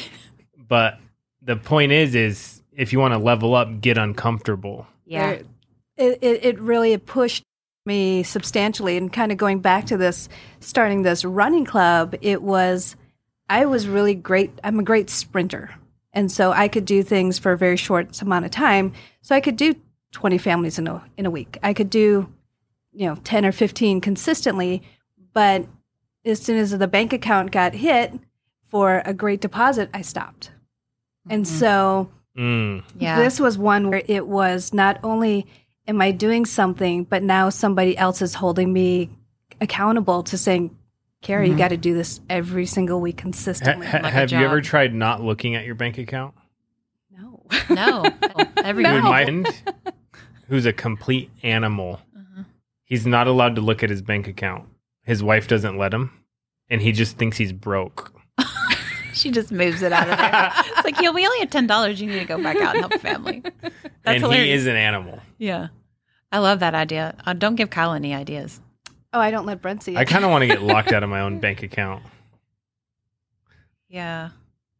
but 0.68 0.98
the 1.42 1.56
point 1.56 1.92
is, 1.92 2.14
is 2.14 2.62
if 2.76 2.92
you 2.92 2.98
want 2.98 3.14
to 3.14 3.18
level 3.18 3.54
up, 3.54 3.80
get 3.80 3.96
uncomfortable. 3.98 4.86
yeah, 5.06 5.30
it, 5.30 5.46
it, 5.96 6.44
it 6.44 6.60
really 6.60 6.96
pushed 6.98 7.42
me 7.86 8.22
substantially. 8.22 8.96
And 8.98 9.10
kind 9.12 9.32
of 9.32 9.38
going 9.38 9.60
back 9.60 9.86
to 9.86 9.96
this, 9.96 10.28
starting 10.60 11.02
this 11.02 11.24
running 11.24 11.64
club, 11.64 12.14
it 12.20 12.42
was, 12.42 12.96
I 13.50 13.66
was 13.66 13.86
really 13.88 14.14
great. 14.14 14.50
I'm 14.64 14.78
a 14.78 14.82
great 14.82 15.10
sprinter. 15.10 15.70
And 16.12 16.30
so 16.32 16.52
I 16.52 16.68
could 16.68 16.84
do 16.84 17.02
things 17.02 17.38
for 17.38 17.52
a 17.52 17.58
very 17.58 17.76
short 17.76 18.20
amount 18.22 18.44
of 18.44 18.50
time. 18.50 18.92
So 19.22 19.34
I 19.34 19.40
could 19.40 19.56
do 19.56 19.74
20 20.12 20.38
families 20.38 20.78
in 20.78 20.86
a, 20.88 21.02
in 21.16 21.26
a 21.26 21.30
week. 21.30 21.58
I 21.62 21.72
could 21.74 21.90
do, 21.90 22.32
you 22.92 23.06
know, 23.06 23.16
10 23.24 23.44
or 23.44 23.52
15 23.52 24.00
consistently. 24.00 24.82
But 25.32 25.66
as 26.24 26.40
soon 26.40 26.58
as 26.58 26.70
the 26.76 26.88
bank 26.88 27.12
account 27.12 27.50
got 27.52 27.74
hit 27.74 28.12
for 28.68 29.02
a 29.04 29.12
great 29.14 29.40
deposit, 29.40 29.90
I 29.92 30.02
stopped. 30.02 30.50
And 31.28 31.44
Mhm. 31.44 31.48
so 31.48 32.10
Mm. 32.36 32.82
yeah. 32.98 33.16
this 33.20 33.40
was 33.40 33.58
one 33.58 33.90
where 33.90 34.02
it 34.06 34.26
was 34.28 34.72
not 34.72 34.98
only 35.02 35.46
am 35.88 36.00
I 36.00 36.12
doing 36.12 36.46
something, 36.46 37.04
but 37.04 37.22
now 37.24 37.50
somebody 37.50 37.96
else 37.98 38.22
is 38.22 38.34
holding 38.34 38.72
me 38.72 39.10
accountable 39.60 40.22
to 40.24 40.38
saying, 40.38 40.70
Carrie, 41.22 41.48
you 41.48 41.54
Mhm. 41.54 41.58
got 41.58 41.68
to 41.68 41.76
do 41.76 41.92
this 41.94 42.20
every 42.30 42.66
single 42.66 43.00
week 43.00 43.16
consistently. 43.18 43.86
ha- 43.86 44.00
Like 44.02 44.12
have 44.12 44.32
you 44.32 44.38
ever 44.38 44.60
tried 44.60 44.94
not 44.94 45.22
looking 45.22 45.54
at 45.54 45.64
your 45.66 45.74
bank 45.74 45.98
account? 45.98 46.34
no. 47.10 47.44
no, 47.70 48.04
every 48.56 48.84
Dude, 48.84 49.02
No. 49.04 49.10
my 49.10 49.44
who's 50.48 50.66
a 50.66 50.72
complete 50.72 51.30
animal, 51.42 52.00
Uh-huh. 52.16 52.42
he's 52.84 53.06
not 53.06 53.26
allowed 53.26 53.54
to 53.56 53.60
look 53.60 53.82
at 53.82 53.90
his 53.90 54.02
bank 54.02 54.26
account. 54.28 54.66
His 55.02 55.22
wife 55.22 55.46
doesn't 55.48 55.76
let 55.76 55.92
him, 55.92 56.10
and 56.68 56.80
he 56.80 56.92
just 56.92 57.16
thinks 57.18 57.36
he's 57.38 57.52
broke. 57.52 58.14
She 59.12 59.32
just 59.32 59.50
moves 59.50 59.82
it 59.82 59.92
out 59.92 60.08
of 60.08 60.16
there. 60.16 60.52
it's 60.54 60.84
like, 60.84 61.00
yeah, 61.00 61.10
we 61.10 61.26
only 61.26 61.40
have 61.40 61.50
ten 61.50 61.66
dollars. 61.66 62.00
You 62.00 62.06
need 62.08 62.20
to 62.20 62.24
go 62.24 62.40
back 62.40 62.56
out 62.58 62.76
and 62.76 62.78
help 62.80 62.92
the 62.92 62.98
family. 63.00 63.42
That's 63.62 63.74
and 64.06 64.20
hilarious. 64.22 64.46
he 64.46 64.52
is 64.52 64.66
an 64.68 64.76
animal. 64.76 65.18
Yeah, 65.36 65.68
I 66.30 66.38
love 66.38 66.60
that 66.60 66.74
idea. 66.76 67.16
Uh, 67.26 67.32
don't 67.34 67.56
give 67.56 67.70
Kyle 67.70 67.92
any 67.92 68.14
ideas. 68.14 68.60
Oh, 69.12 69.20
I 69.20 69.30
don't 69.30 69.46
let 69.46 69.60
Brent 69.60 69.82
see 69.82 69.94
it. 69.94 69.98
I 69.98 70.04
kind 70.04 70.24
of 70.24 70.30
want 70.30 70.42
to 70.42 70.46
get 70.46 70.62
locked 70.62 70.92
out 70.92 71.02
of 71.02 71.10
my 71.10 71.20
own 71.20 71.38
bank 71.40 71.62
account. 71.62 72.02
Yeah, 73.88 74.30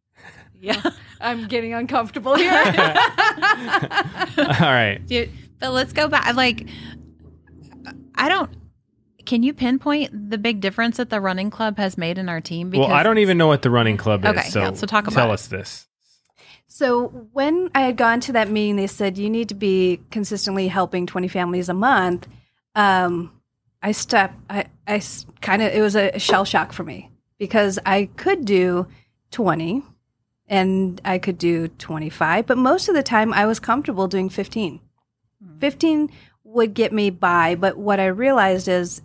yeah. 0.61 0.91
I'm 1.21 1.49
getting 1.49 1.75
uncomfortable 1.75 2.35
here. 2.37 2.51
All 2.53 2.65
right. 4.61 5.01
Dude, 5.07 5.31
but 5.59 5.73
let's 5.73 5.93
go 5.93 6.09
back. 6.09 6.35
Like, 6.35 6.67
I 8.15 8.29
don't. 8.29 8.51
Can 9.27 9.43
you 9.43 9.53
pinpoint 9.53 10.31
the 10.31 10.39
big 10.39 10.61
difference 10.61 10.97
that 10.97 11.11
the 11.11 11.21
running 11.21 11.51
club 11.51 11.77
has 11.77 11.99
made 11.99 12.19
in 12.19 12.29
our 12.29 12.41
team? 12.41 12.71
Well, 12.71 12.91
I 12.91 13.03
don't 13.03 13.19
even 13.19 13.37
know 13.37 13.47
what 13.49 13.63
the 13.63 13.71
running 13.71 13.97
club 13.97 14.25
is. 14.25 14.31
Okay, 14.31 14.49
so, 14.49 14.61
yeah, 14.61 14.73
so 14.73 14.87
talk 14.87 15.07
about 15.07 15.15
tell 15.15 15.31
it. 15.31 15.35
us 15.35 15.47
this. 15.49 15.87
So 16.69 17.09
when 17.33 17.69
I 17.75 17.83
had 17.83 17.97
gone 17.97 18.21
to 18.21 18.33
that 18.33 18.49
meeting, 18.49 18.77
they 18.77 18.87
said 18.87 19.19
you 19.19 19.29
need 19.29 19.49
to 19.51 19.55
be 19.55 20.01
consistently 20.11 20.69
helping 20.69 21.07
20 21.07 21.29
families 21.29 21.69
a 21.69 21.75
month. 21.75 22.29
Um, 22.75 23.40
I 23.83 23.93
stepped. 23.93 24.37
I, 24.49 24.67
I 24.87 25.03
kind 25.41 25.63
of 25.63 25.73
it 25.73 25.81
was 25.81 25.97
a 25.97 26.19
shell 26.19 26.45
shock 26.45 26.73
for 26.73 26.85
me 26.85 27.11
because 27.39 27.79
I 27.87 28.11
could 28.17 28.45
do 28.45 28.87
20 29.31 29.83
and 30.49 31.01
I 31.05 31.19
could 31.19 31.39
do 31.39 31.69
25, 31.69 32.47
but 32.47 32.59
most 32.59 32.89
of 32.89 32.95
the 32.95 33.03
time 33.03 33.33
I 33.33 33.47
was 33.47 33.61
comfortable 33.61 34.09
doing 34.09 34.29
15. 34.29 34.81
Hmm. 35.43 35.59
15 35.59 36.11
would 36.45 36.75
get 36.75 36.93
me 36.93 37.11
by, 37.11 37.55
but 37.55 37.79
what 37.79 38.01
I 38.01 38.07
realized 38.07 38.69
is 38.69 39.03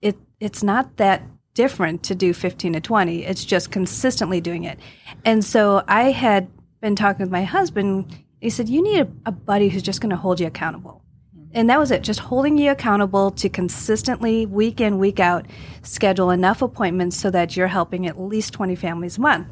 it 0.00 0.16
it's 0.38 0.62
not 0.62 0.96
that 0.96 1.22
different 1.54 2.02
to 2.04 2.14
do 2.14 2.32
15 2.32 2.74
to 2.74 2.80
20. 2.80 3.24
It's 3.24 3.44
just 3.44 3.70
consistently 3.70 4.40
doing 4.40 4.64
it. 4.64 4.78
And 5.24 5.44
so 5.44 5.82
I 5.88 6.12
had 6.12 6.48
been 6.80 6.96
talking 6.96 7.24
with 7.24 7.32
my 7.32 7.44
husband. 7.44 8.24
He 8.40 8.50
said, 8.50 8.68
You 8.68 8.82
need 8.82 9.00
a, 9.00 9.08
a 9.26 9.32
buddy 9.32 9.68
who's 9.68 9.82
just 9.82 10.00
going 10.00 10.10
to 10.10 10.16
hold 10.16 10.40
you 10.40 10.46
accountable. 10.46 11.02
And 11.52 11.68
that 11.68 11.78
was 11.78 11.90
it, 11.90 12.02
just 12.02 12.20
holding 12.20 12.56
you 12.58 12.70
accountable 12.70 13.30
to 13.32 13.48
consistently, 13.48 14.46
week 14.46 14.80
in, 14.80 14.98
week 14.98 15.18
out, 15.18 15.46
schedule 15.82 16.30
enough 16.30 16.62
appointments 16.62 17.16
so 17.16 17.30
that 17.30 17.56
you're 17.56 17.66
helping 17.66 18.06
at 18.06 18.20
least 18.20 18.52
20 18.52 18.76
families 18.76 19.18
a 19.18 19.20
month. 19.20 19.48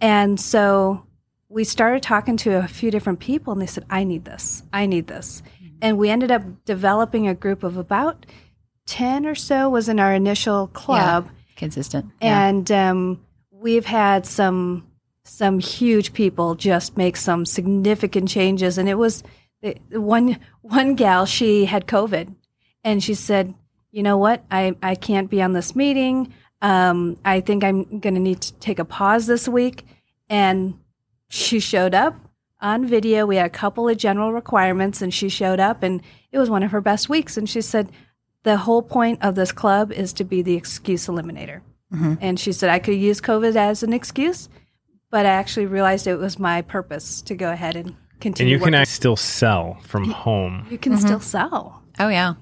And 0.00 0.40
so 0.40 1.06
we 1.48 1.64
started 1.64 2.02
talking 2.02 2.36
to 2.38 2.56
a 2.56 2.66
few 2.66 2.90
different 2.90 3.20
people, 3.20 3.52
and 3.52 3.60
they 3.60 3.66
said, 3.66 3.84
I 3.90 4.04
need 4.04 4.24
this. 4.24 4.62
I 4.72 4.86
need 4.86 5.06
this. 5.06 5.42
And 5.82 5.98
we 5.98 6.08
ended 6.08 6.30
up 6.30 6.42
developing 6.64 7.28
a 7.28 7.34
group 7.34 7.62
of 7.62 7.76
about 7.76 8.24
10 8.86 9.26
or 9.26 9.34
so 9.34 9.68
was 9.68 9.88
in 9.88 10.00
our 10.00 10.14
initial 10.14 10.68
club 10.68 11.28
consistent. 11.56 12.06
Yeah. 12.20 12.48
and 12.48 12.70
um, 12.72 13.24
we've 13.50 13.86
had 13.86 14.26
some 14.26 14.86
some 15.26 15.58
huge 15.58 16.12
people 16.12 16.54
just 16.54 16.98
make 16.98 17.16
some 17.16 17.46
significant 17.46 18.28
changes 18.28 18.76
and 18.76 18.90
it 18.90 18.96
was 18.96 19.22
one 19.90 20.38
one 20.62 20.94
gal 20.94 21.24
she 21.26 21.64
had 21.64 21.86
covid 21.86 22.34
and 22.82 23.02
she 23.02 23.14
said 23.14 23.54
you 23.90 24.02
know 24.02 24.18
what? 24.18 24.44
I 24.50 24.74
i 24.82 24.96
can't 24.96 25.30
be 25.30 25.40
on 25.40 25.52
this 25.52 25.76
meeting. 25.76 26.34
Um, 26.60 27.16
i 27.24 27.40
think 27.40 27.62
i'm 27.62 28.00
going 28.00 28.14
to 28.14 28.20
need 28.20 28.40
to 28.40 28.52
take 28.54 28.78
a 28.80 28.84
pause 28.84 29.26
this 29.26 29.46
week. 29.48 29.86
And 30.28 30.78
she 31.28 31.60
showed 31.60 31.94
up 31.94 32.16
on 32.60 32.86
video. 32.86 33.24
We 33.26 33.36
had 33.36 33.46
a 33.46 33.50
couple 33.50 33.88
of 33.88 33.96
general 33.96 34.32
requirements 34.32 35.00
and 35.00 35.14
she 35.14 35.28
showed 35.28 35.60
up 35.60 35.82
and 35.82 36.02
it 36.32 36.38
was 36.38 36.50
one 36.50 36.62
of 36.64 36.72
her 36.72 36.80
best 36.80 37.08
weeks. 37.08 37.36
And 37.36 37.48
she 37.48 37.60
said 37.60 37.92
the 38.42 38.56
whole 38.56 38.82
point 38.82 39.22
of 39.22 39.36
this 39.36 39.52
club 39.52 39.92
is 39.92 40.12
to 40.14 40.24
be 40.24 40.42
the 40.42 40.54
excuse 40.54 41.06
eliminator. 41.06 41.60
Mhm. 41.92 42.18
and 42.20 42.40
she 42.40 42.50
said 42.50 42.70
I 42.70 42.80
could 42.80 42.96
use 42.96 43.20
COVID 43.20 43.54
as 43.54 43.84
an 43.84 43.92
excuse, 43.92 44.48
but 45.10 45.24
I 45.24 45.28
actually 45.28 45.66
realized 45.66 46.08
it 46.08 46.16
was 46.16 46.38
my 46.40 46.62
purpose 46.62 47.22
to 47.22 47.36
go 47.36 47.52
ahead 47.52 47.76
and 47.76 47.94
And 48.26 48.38
you 48.40 48.56
can 48.58 48.62
working. 48.66 48.74
act- 48.74 48.90
still 48.90 49.16
sell 49.16 49.78
from 49.82 50.10
home. 50.10 50.66
you 50.70 50.78
can 50.78 50.96
still 50.96 51.20
sell. 51.20 51.82
Oh 51.98 52.08
yeah. 52.08 52.34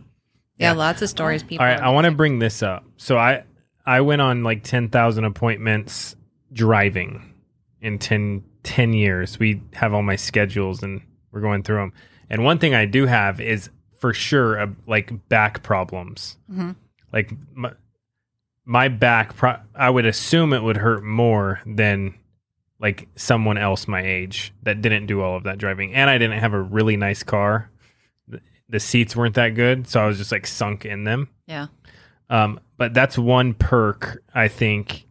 yeah, 0.58 0.70
Yeah. 0.70 0.72
Lots 0.72 1.02
of 1.02 1.08
stories. 1.08 1.42
People. 1.42 1.64
All 1.64 1.70
right, 1.70 1.80
I 1.80 1.90
want 1.90 2.04
to 2.06 2.10
bring 2.12 2.38
this 2.38 2.62
up. 2.62 2.84
So 2.96 3.18
I 3.18 3.44
I 3.84 4.00
went 4.00 4.20
on 4.22 4.44
like 4.44 4.62
10,000 4.62 5.24
appointments 5.24 6.14
driving 6.52 7.34
in 7.80 7.98
10, 7.98 8.44
10 8.62 8.92
years. 8.92 9.38
We 9.38 9.60
have 9.72 9.92
all 9.92 10.02
my 10.02 10.14
schedules 10.16 10.82
and 10.84 11.00
we're 11.32 11.40
going 11.40 11.62
through 11.64 11.76
them. 11.78 11.92
And 12.30 12.44
one 12.44 12.58
thing 12.58 12.74
I 12.74 12.84
do 12.86 13.06
have 13.06 13.40
is 13.40 13.70
for 13.98 14.14
sure 14.14 14.60
uh, 14.60 14.66
like 14.86 15.28
back 15.28 15.62
problems. 15.64 16.36
Mhm. 16.50 16.76
Like 17.12 17.32
my, 17.54 17.72
my 18.64 18.88
back 18.88 19.34
pro- 19.36 19.58
I 19.74 19.90
would 19.90 20.06
assume 20.06 20.52
it 20.52 20.62
would 20.62 20.76
hurt 20.76 21.02
more 21.02 21.60
than 21.66 22.14
like 22.82 23.08
someone 23.14 23.56
else 23.56 23.86
my 23.88 24.02
age 24.04 24.52
that 24.64 24.82
didn't 24.82 25.06
do 25.06 25.22
all 25.22 25.36
of 25.36 25.44
that 25.44 25.56
driving. 25.56 25.94
And 25.94 26.10
I 26.10 26.18
didn't 26.18 26.40
have 26.40 26.52
a 26.52 26.60
really 26.60 26.96
nice 26.96 27.22
car. 27.22 27.70
The, 28.68 28.80
seats 28.80 29.14
weren't 29.14 29.36
that 29.36 29.50
good, 29.50 29.86
so 29.86 30.02
I 30.02 30.06
was 30.06 30.18
just 30.18 30.32
like 30.32 30.46
sunk 30.46 30.84
in 30.84 31.04
them. 31.04 31.28
Yeah. 31.46 31.68
Um, 32.28 32.58
but 32.78 32.92
that's 32.94 33.16
one 33.16 33.54
perk 33.54 34.22
I 34.34 34.48
think 34.48 35.06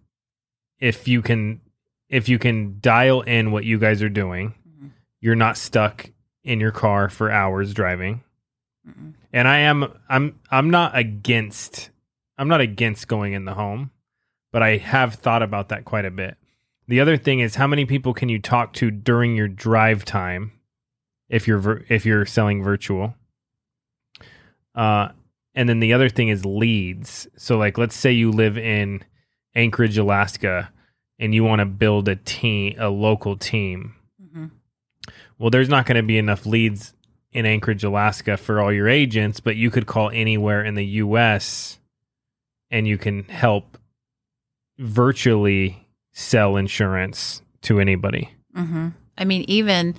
if 0.80 1.08
you 1.08 1.22
can 1.22 1.62
if 2.10 2.28
you 2.28 2.38
can 2.40 2.78
dial 2.82 3.22
in 3.22 3.52
what 3.52 3.64
you 3.64 3.78
guys 3.80 4.02
are 4.04 4.10
doing, 4.10 4.54
Mhm. 4.68 4.90
you're 5.22 5.36
not 5.36 5.58
stuck 5.58 6.12
in 6.44 6.60
your 6.60 6.72
car 6.72 7.08
for 7.08 7.32
hours 7.32 7.74
driving. 7.74 8.22
Mm-mm. 8.88 9.14
And 9.32 9.48
I 9.48 9.60
am 9.60 9.94
I'm 10.10 10.40
I'm 10.50 10.72
not 10.72 10.98
against 10.98 11.92
I'm 12.38 12.48
not 12.48 12.62
against 12.62 13.08
going 13.08 13.34
in 13.34 13.46
the 13.46 13.54
home, 13.54 13.92
but 14.52 14.64
I 14.64 14.78
have 14.78 15.14
thought 15.16 15.44
about 15.44 15.70
that 15.70 15.86
quite 15.86 16.06
a 16.06 16.12
bit. 16.12 16.36
The 16.88 17.00
other 17.00 17.18
thing 17.18 17.40
is 17.40 17.56
how 17.56 17.68
many 17.68 17.86
people 17.86 18.14
can 18.14 18.30
you 18.30 18.40
talk 18.40 18.74
to 18.74 18.92
during 18.92 19.36
your 19.36 19.48
drive 19.48 20.04
time 20.04 20.52
if 21.30 21.48
you're 21.48 21.60
vir- 21.60 21.86
if 21.90 22.06
you're 22.06 22.26
selling 22.26 22.64
virtual. 22.64 23.16
Uh, 24.76 25.10
and 25.56 25.68
then 25.68 25.80
the 25.80 25.94
other 25.94 26.10
thing 26.10 26.30
is 26.30 26.46
leads. 26.46 27.28
So 27.38 27.58
like 27.58 27.78
let's 27.78 27.96
say 27.96 28.12
you 28.12 28.32
live 28.32 28.58
in 28.58 29.04
Anchorage, 29.56 29.98
Alaska, 29.98 30.72
and 31.20 31.34
you 31.34 31.44
want 31.44 31.60
to 31.60 31.66
build 31.66 32.08
a 32.08 32.16
team, 32.16 32.76
a 32.78 32.90
local 32.90 33.38
team. 33.38 33.96
Mm-hmm. 34.22 34.46
Well, 35.38 35.50
there's 35.50 35.70
not 35.70 35.86
going 35.86 35.98
to 35.98 36.04
be 36.04 36.18
enough 36.18 36.46
leads 36.46 36.94
in 37.32 37.46
Anchorage, 37.46 37.84
Alaska 37.84 38.38
for 38.38 38.60
all 38.60 38.72
your 38.72 38.90
agents, 38.90 39.40
but 39.40 39.56
you 39.56 39.72
could 39.72 39.88
call 39.88 40.10
anywhere 40.10 40.64
in 40.64 40.76
the 40.76 40.86
US 40.86 41.80
and 42.70 42.88
you 42.88 42.98
can 42.98 43.24
help 43.26 43.78
virtually 44.78 45.81
sell 46.12 46.58
insurance 46.58 47.42
to 47.64 47.80
anybody. 47.80 48.34
Mm-hmm. 48.56 48.90
I 49.18 49.26
mean, 49.26 49.46
even 49.48 49.96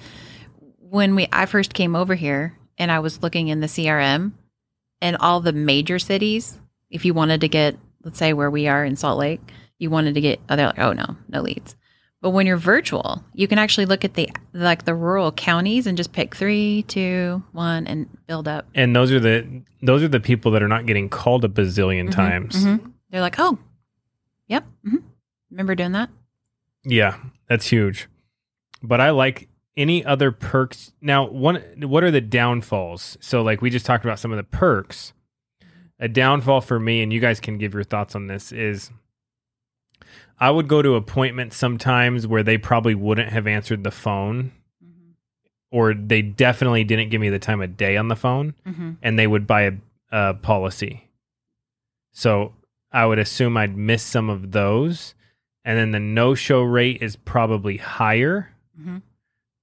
when 0.79 1.15
we 1.15 1.29
I 1.33 1.47
first 1.47 1.75
came 1.75 1.95
over 1.97 2.15
here 2.15 2.57
and 2.79 2.91
I 2.91 2.99
was 3.01 3.23
looking 3.23 3.49
in 3.49 3.61
the 3.61 3.67
CRM 3.67 4.33
and 5.01 5.17
all 5.19 5.41
the 5.41 5.53
major 5.53 5.99
cities, 5.99 6.59
if 6.91 7.05
you 7.05 7.15
wanted 7.15 7.41
to 7.43 7.49
get, 7.49 7.77
let's 8.05 8.19
say 8.19 8.33
where 8.33 8.51
we 8.51 8.67
are 8.69 8.85
in 8.85 8.97
Salt 8.97 9.19
Lake, 9.19 9.41
you 9.79 9.91
wanted 9.91 10.15
to 10.15 10.21
get, 10.21 10.41
oh, 10.49 10.57
they're 10.57 10.67
like, 10.67 10.79
oh 10.79 10.93
no, 10.93 11.17
no 11.29 11.41
leads. 11.41 11.77
But 12.21 12.31
when 12.31 12.47
you're 12.47 12.57
virtual, 12.57 13.25
you 13.35 13.49
can 13.49 13.59
actually 13.59 13.87
look 13.87 14.05
at 14.05 14.15
the 14.15 14.31
like 14.53 14.85
the 14.85 14.95
rural 14.95 15.33
counties 15.33 15.89
and 15.89 15.97
just 15.97 16.13
pick 16.13 16.37
three, 16.37 16.85
two, 16.87 17.43
one, 17.51 17.87
and 17.89 18.09
build 18.29 18.47
up. 18.47 18.67
And 18.77 18.95
those 18.95 19.11
are 19.11 19.19
the 19.19 19.63
those 19.83 20.05
are 20.05 20.09
the 20.09 20.21
people 20.21 20.53
that 20.53 20.63
are 20.63 20.69
not 20.69 20.87
getting 20.87 21.09
called 21.09 21.45
a 21.45 21.49
bazillion 21.49 22.09
Mhm, 22.09 22.13
times. 22.13 22.65
mhm. 22.65 22.93
They're 23.11 23.21
like, 23.21 23.37
oh, 23.39 23.59
yep. 24.47 24.65
hmm 24.89 24.99
Remember 25.53 25.75
doing 25.77 25.93
that? 25.93 26.11
Yeah, 26.85 27.17
that's 27.49 27.67
huge. 27.69 28.09
But 28.83 29.01
I 29.01 29.11
like 29.11 29.49
any 29.77 30.05
other 30.05 30.33
perks. 30.33 30.93
Now, 31.01 31.29
one 31.29 31.63
what 31.83 32.03
are 32.03 32.11
the 32.11 32.21
downfalls? 32.21 33.17
So 33.21 33.43
like 33.43 33.63
we 33.63 33.71
just 33.71 33.87
talked 33.87 34.05
about 34.05 34.19
some 34.19 34.33
of 34.33 34.37
the 34.37 34.43
perks. 34.43 35.13
A 36.01 36.09
downfall 36.09 36.61
for 36.63 36.81
me 36.81 37.01
and 37.03 37.13
you 37.13 37.21
guys 37.21 37.39
can 37.39 37.59
give 37.59 37.75
your 37.75 37.85
thoughts 37.85 38.17
on 38.17 38.27
this 38.27 38.51
is 38.51 38.91
I 40.41 40.51
would 40.51 40.67
go 40.67 40.83
to 40.83 40.97
appointments 40.97 41.57
sometimes 41.57 42.27
where 42.27 42.43
they 42.43 42.59
probably 42.59 42.97
wouldn't 42.97 43.31
have 43.31 43.47
answered 43.47 43.85
the 43.85 43.93
phone 43.93 44.51
or 45.71 45.95
they 45.95 46.21
definitely 46.21 46.83
didn't 46.83 47.11
give 47.11 47.21
me 47.21 47.29
the 47.31 47.39
time 47.39 47.63
of 47.63 47.77
day 47.77 47.97
on 47.97 48.09
the 48.09 48.17
phone 48.17 48.55
Mm-hmm. 48.67 48.93
and 49.03 49.17
they 49.19 49.29
would 49.29 49.47
buy 49.47 49.63
a, 49.63 49.73
a 50.11 50.35
policy. 50.35 51.09
So 52.13 52.55
I 52.91 53.07
would 53.07 53.19
assume 53.21 53.57
I'd 53.57 53.77
miss 53.77 54.03
some 54.03 54.29
of 54.29 54.51
those. 54.51 55.15
And 55.65 55.79
then 55.79 55.93
the 55.93 56.01
no 56.01 56.35
show 56.35 56.63
rate 56.63 57.03
is 57.03 57.17
probably 57.17 57.77
higher 57.77 58.55
hmm 58.77 58.99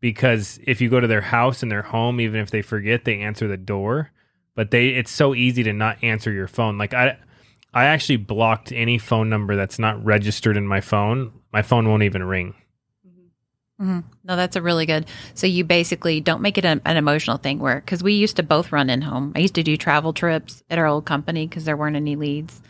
because 0.02 0.60
if 0.64 0.80
you 0.80 0.90
go 0.90 1.02
to 1.02 1.08
their 1.08 1.20
house 1.20 1.62
and 1.62 1.70
their 1.70 1.82
home, 1.82 2.22
even 2.22 2.40
if 2.40 2.52
they 2.52 2.62
forget, 2.62 3.04
they 3.04 3.20
answer 3.20 3.50
the 3.50 3.58
door. 3.58 4.12
But 4.56 4.72
they 4.72 4.90
it's 4.90 5.12
so 5.12 5.36
easy 5.36 5.64
to 5.64 5.74
not 5.74 6.02
answer 6.04 6.32
your 6.32 6.48
phone. 6.48 6.78
Like 6.78 6.94
I 6.94 7.18
I 7.74 7.86
actually 7.86 8.18
blocked 8.18 8.72
any 8.72 8.98
phone 8.98 9.30
number 9.30 9.56
that's 9.56 9.80
not 9.80 10.04
registered 10.04 10.58
in 10.58 10.66
my 10.66 10.82
phone. 10.82 11.32
My 11.52 11.62
phone 11.62 11.88
won't 11.88 12.04
even 12.04 12.24
ring. 12.24 12.56
hmm 13.78 14.00
No, 14.24 14.36
that's 14.36 14.56
a 14.56 14.62
really 14.62 14.86
good. 14.86 15.06
So 15.34 15.48
you 15.48 15.64
basically 15.64 16.20
don't 16.22 16.42
make 16.42 16.58
it 16.58 16.66
an, 16.66 16.82
an 16.86 16.98
emotional 16.98 17.38
thing 17.38 17.60
where, 17.60 17.80
because 17.80 18.04
we 18.04 18.14
used 18.14 18.36
to 18.38 18.44
both 18.44 18.72
run 18.72 18.90
in 18.90 19.02
home. 19.02 19.34
I 19.36 19.40
used 19.40 19.56
to 19.56 19.64
do 19.64 19.78
travel 19.78 20.14
trips 20.14 20.64
at 20.70 20.78
our 20.78 20.86
old 20.88 21.06
company 21.06 21.48
because 21.48 21.66
there 21.66 21.78
weren't 21.78 21.96
any 21.96 22.16
leads. 22.16 22.62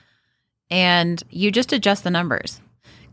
And 0.69 1.21
you 1.29 1.51
just 1.51 1.73
adjust 1.73 2.03
the 2.03 2.11
numbers. 2.11 2.61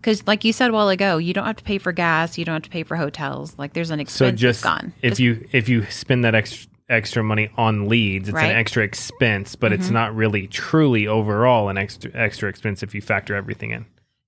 Because, 0.00 0.26
like 0.26 0.44
you 0.44 0.52
said 0.52 0.70
a 0.70 0.72
while 0.72 0.88
ago, 0.88 1.18
you 1.18 1.32
don't 1.34 1.46
have 1.46 1.56
to 1.56 1.64
pay 1.64 1.78
for 1.78 1.92
gas. 1.92 2.38
You 2.38 2.44
don't 2.44 2.54
have 2.54 2.62
to 2.62 2.70
pay 2.70 2.82
for 2.84 2.96
hotels. 2.96 3.58
Like 3.58 3.72
there's 3.72 3.90
an 3.90 3.98
So 3.98 4.02
expense 4.26 4.40
just 4.40 4.62
gone. 4.62 4.92
if 5.02 5.12
Just- 5.12 5.20
you 5.20 5.48
if 5.52 5.68
you 5.68 5.84
spend 5.90 6.24
that 6.24 6.34
extra 6.34 6.70
extra 6.88 7.22
money 7.24 7.50
on 7.56 7.88
leads, 7.88 8.28
it's 8.28 8.34
Right. 8.36 8.50
an 8.50 8.56
extra 8.56 8.84
expense, 8.84 9.56
but 9.56 9.72
it's 9.72 9.88
Mhm. 9.88 9.92
not 9.92 10.14
really 10.14 10.46
truly 10.46 11.08
overall 11.08 11.68
an 11.68 11.76
extra 11.76 12.12
extra 12.14 12.48
expense 12.48 12.82
if 12.84 12.94
you 12.94 13.00
factor 13.00 13.34
everything 13.34 13.72
in. 13.72 13.86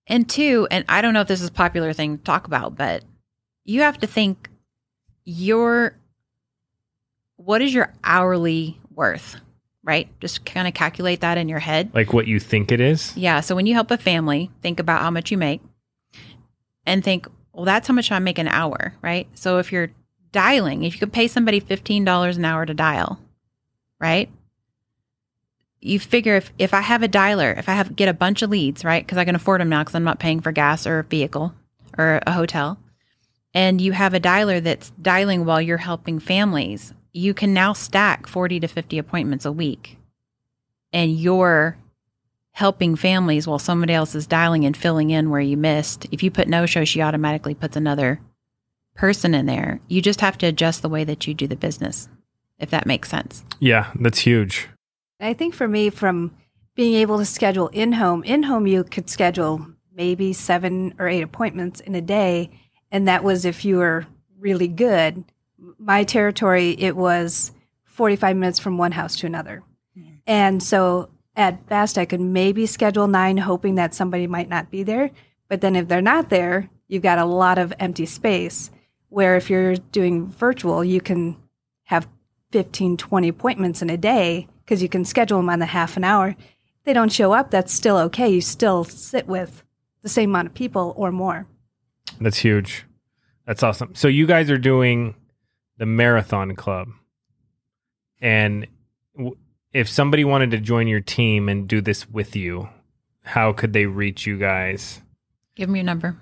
And 0.09 0.29
two, 0.29 0.67
and 0.71 0.85
I 0.89 1.01
don't 1.01 1.15
know 1.15 1.21
if 1.21 1.29
this 1.29 1.41
is 1.41 1.49
a 1.49 1.53
popular 1.53 1.93
thing 1.93 2.19
to 2.19 2.25
talk 2.25 2.49
about, 2.49 2.77
but 2.77 3.05
you 3.65 3.83
have 3.83 3.99
to 3.99 4.09
think 4.09 4.49
your 5.25 5.95
what 7.37 7.63
is 7.63 7.73
your 7.73 7.93
hourly 8.03 8.77
worth, 8.93 9.37
right? 9.85 10.09
Just 10.21 10.45
kind 10.45 10.67
of 10.67 10.75
calculate 10.75 11.21
that 11.21 11.39
in 11.39 11.49
your 11.49 11.61
head. 11.61 11.91
Like 11.95 12.13
what 12.13 12.27
you 12.27 12.41
think 12.41 12.73
it 12.73 12.81
is. 12.81 13.17
Yeah. 13.17 13.41
So 13.41 13.55
when 13.55 13.67
you 13.67 13.75
help 13.75 13.91
a 13.93 13.97
family, 13.99 14.51
think 14.63 14.81
about 14.81 15.03
how 15.03 15.11
much 15.11 15.31
you 15.31 15.39
make 15.39 15.61
and 16.89 17.05
think, 17.05 17.29
well, 17.53 17.67
that's 17.67 17.87
how 17.87 17.95
much 17.95 18.11
I 18.11 18.19
make 18.19 18.39
an 18.39 18.49
hour, 18.49 18.95
right? 19.03 19.29
So 19.35 19.59
if 19.59 19.71
you're 19.71 19.91
dialing, 20.33 20.83
if 20.83 20.95
you 20.95 21.01
could 21.01 21.13
pay 21.13 21.29
somebody 21.29 21.61
$15 21.61 22.37
an 22.37 22.45
hour 22.45 22.65
to 22.65 22.75
dial, 22.75 23.21
right? 24.01 24.31
You 25.81 26.01
figure 26.01 26.37
if, 26.37 26.51
if 26.59 26.73
I 26.73 26.81
have 26.81 27.03
a 27.03 27.09
dialer, 27.09 27.57
if 27.57 27.69
I 27.69 27.75
have 27.75 27.95
get 27.95 28.09
a 28.09 28.15
bunch 28.15 28.43
of 28.43 28.51
leads, 28.51 28.85
right? 28.85 29.05
Because 29.05 29.19
I 29.19 29.25
can 29.25 29.35
afford 29.35 29.61
them 29.61 29.69
now 29.69 29.83
because 29.83 29.95
I'm 29.95 30.05
not 30.05 30.19
paying 30.19 30.41
for 30.41 30.51
gas 30.51 30.87
or 30.87 31.01
a 31.01 31.05
vehicle 31.05 31.55
or 31.97 32.21
a 32.27 32.33
hotel. 32.33 32.79
And 33.55 33.81
you 33.81 33.93
have 33.93 34.15
a 34.15 34.21
dialer 34.21 34.63
that's 34.63 34.91
dialing 35.03 35.45
while 35.45 35.61
you're 35.61 35.79
helping 35.79 36.19
families, 36.19 36.95
you 37.13 37.35
can 37.35 37.53
now 37.53 37.75
stack 37.75 38.27
40 38.27 38.61
to 38.61 38.69
50 38.69 38.99
appointments 38.99 39.45
a 39.45 39.53
week. 39.53 39.99
And 40.93 41.19
you're 41.19 41.77
helping 42.59 42.97
families 42.97 43.47
while 43.47 43.61
somebody 43.61 43.93
else 43.93 44.17
is 44.17 44.27
dialing 44.27 44.65
and 44.65 44.77
filling 44.77 45.11
in 45.11 45.31
where 45.31 45.41
you 45.41 45.57
missed. 45.57 46.09
If 46.11 46.25
you 46.25 46.31
put 46.33 46.49
no 46.49 46.67
show, 46.67 46.85
she 46.85 47.01
automatically 47.01 47.55
puts 47.55 47.77
another 47.77 48.21
person 48.97 49.33
in 49.33 49.47
there. 49.47 49.79
You 49.87 50.03
just 50.03 50.21
have 50.23 50.37
to 50.39 50.47
adjust 50.47 50.83
the 50.83 50.89
way 50.89 51.05
that 51.05 51.25
you 51.25 51.35
do 51.35 51.47
the 51.47 51.55
business, 51.55 52.09
if 52.59 52.71
that 52.71 52.85
makes 52.85 53.11
sense. 53.11 53.45
Yeah, 53.61 53.93
that's 54.01 54.19
huge. 54.19 54.69
I 55.21 55.35
think 55.35 55.55
for 55.55 55.69
me, 55.69 55.89
from 55.89 56.35
being 56.75 56.95
able 56.95 57.19
to 57.19 57.25
schedule 57.25 57.69
in 57.69 57.93
home, 57.93 58.25
in 58.25 58.43
home, 58.43 58.67
you 58.67 58.83
could 58.83 59.09
schedule 59.09 59.65
maybe 59.95 60.33
seven 60.33 60.95
or 60.99 61.07
eight 61.07 61.23
appointments 61.23 61.79
in 61.79 61.95
a 61.95 62.01
day. 62.01 62.51
And 62.91 63.07
that 63.07 63.23
was 63.23 63.45
if 63.45 63.65
you 63.65 63.77
were 63.77 64.05
really 64.37 64.67
good. 64.67 65.23
My 65.79 66.03
territory, 66.03 66.75
it 66.77 66.97
was 66.97 67.53
45 67.85 68.37
minutes 68.37 68.59
from 68.59 68.79
one 68.79 68.91
house 68.91 69.15
to 69.19 69.27
another. 69.27 69.63
Hmm. 69.95 70.09
And 70.27 70.61
so 70.61 71.11
at 71.39 71.67
best, 71.69 71.97
I 71.97 72.05
could 72.05 72.21
maybe 72.21 72.67
schedule 72.67 73.07
nine, 73.07 73.39
hoping 73.39 73.77
that 73.77 73.95
somebody 73.95 74.27
might 74.27 74.49
not 74.49 74.71
be 74.71 74.83
there. 74.83 75.11
But 75.49 75.61
then 75.61 75.77
if 75.77 75.87
they're 75.87 76.03
not 76.03 76.29
there, 76.29 76.69
you've 76.89 77.05
got 77.05 77.19
a 77.19 77.25
lot 77.25 77.59
of 77.59 77.73
empty 77.79 78.05
space. 78.05 78.71
Where 79.09 79.37
if 79.37 79.49
you're 79.49 79.77
doing 79.77 80.27
virtual, 80.27 80.85
you 80.85 81.01
can 81.01 81.37
have 81.85 82.09
15, 82.51 82.97
20 82.97 83.29
appointments 83.29 83.81
in 83.81 83.89
a 83.89 83.97
day 83.97 84.49
because 84.65 84.83
you 84.83 84.89
can 84.89 85.05
schedule 85.05 85.39
them 85.39 85.49
on 85.49 85.61
the 85.61 85.67
half 85.67 85.97
an 85.97 86.05
hour. 86.05 86.31
If 86.31 86.85
they 86.85 86.93
don't 86.93 87.13
show 87.13 87.33
up, 87.33 87.51
that's 87.51 87.73
still 87.73 87.97
okay. 87.99 88.29
You 88.29 88.41
still 88.41 88.85
sit 88.85 89.27
with 89.27 89.63
the 90.03 90.09
same 90.09 90.31
amount 90.31 90.49
of 90.49 90.55
people 90.55 90.93
or 90.97 91.13
more. 91.13 91.47
That's 92.21 92.39
huge. 92.39 92.85
That's 93.47 93.63
awesome. 93.63 93.95
So 93.95 94.09
you 94.09 94.27
guys 94.27 94.51
are 94.51 94.59
doing 94.59 95.15
the 95.79 95.87
marathon 95.87 96.57
club, 96.57 96.89
and 98.21 98.67
w- 99.17 99.37
if 99.73 99.89
somebody 99.89 100.25
wanted 100.25 100.51
to 100.53 100.59
join 100.59 100.89
your 100.89 101.01
team 101.01 101.49
and 101.49 101.69
do 101.69 101.81
this 101.81 102.09
with 102.09 102.35
you, 102.35 102.69
how 103.23 103.53
could 103.53 103.73
they 103.73 103.87
reach 103.87 104.27
you 104.27 104.39
guys? 104.39 105.01
Give 105.55 105.69
me 105.69 105.81
your 105.81 105.87
number. 105.87 106.17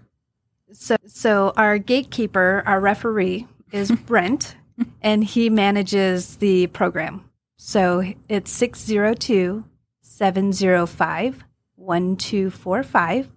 So, 0.72 0.96
so 1.06 1.52
our 1.56 1.78
gatekeeper, 1.78 2.62
our 2.66 2.80
referee, 2.80 3.46
is 3.72 3.90
Brent, 4.06 4.56
and 5.00 5.22
he 5.22 5.50
manages 5.50 6.36
the 6.36 6.66
program. 6.68 7.30
So 7.56 8.12
it's 8.28 8.50
602 8.50 9.64
705 10.02 11.44
1245. 11.76 13.30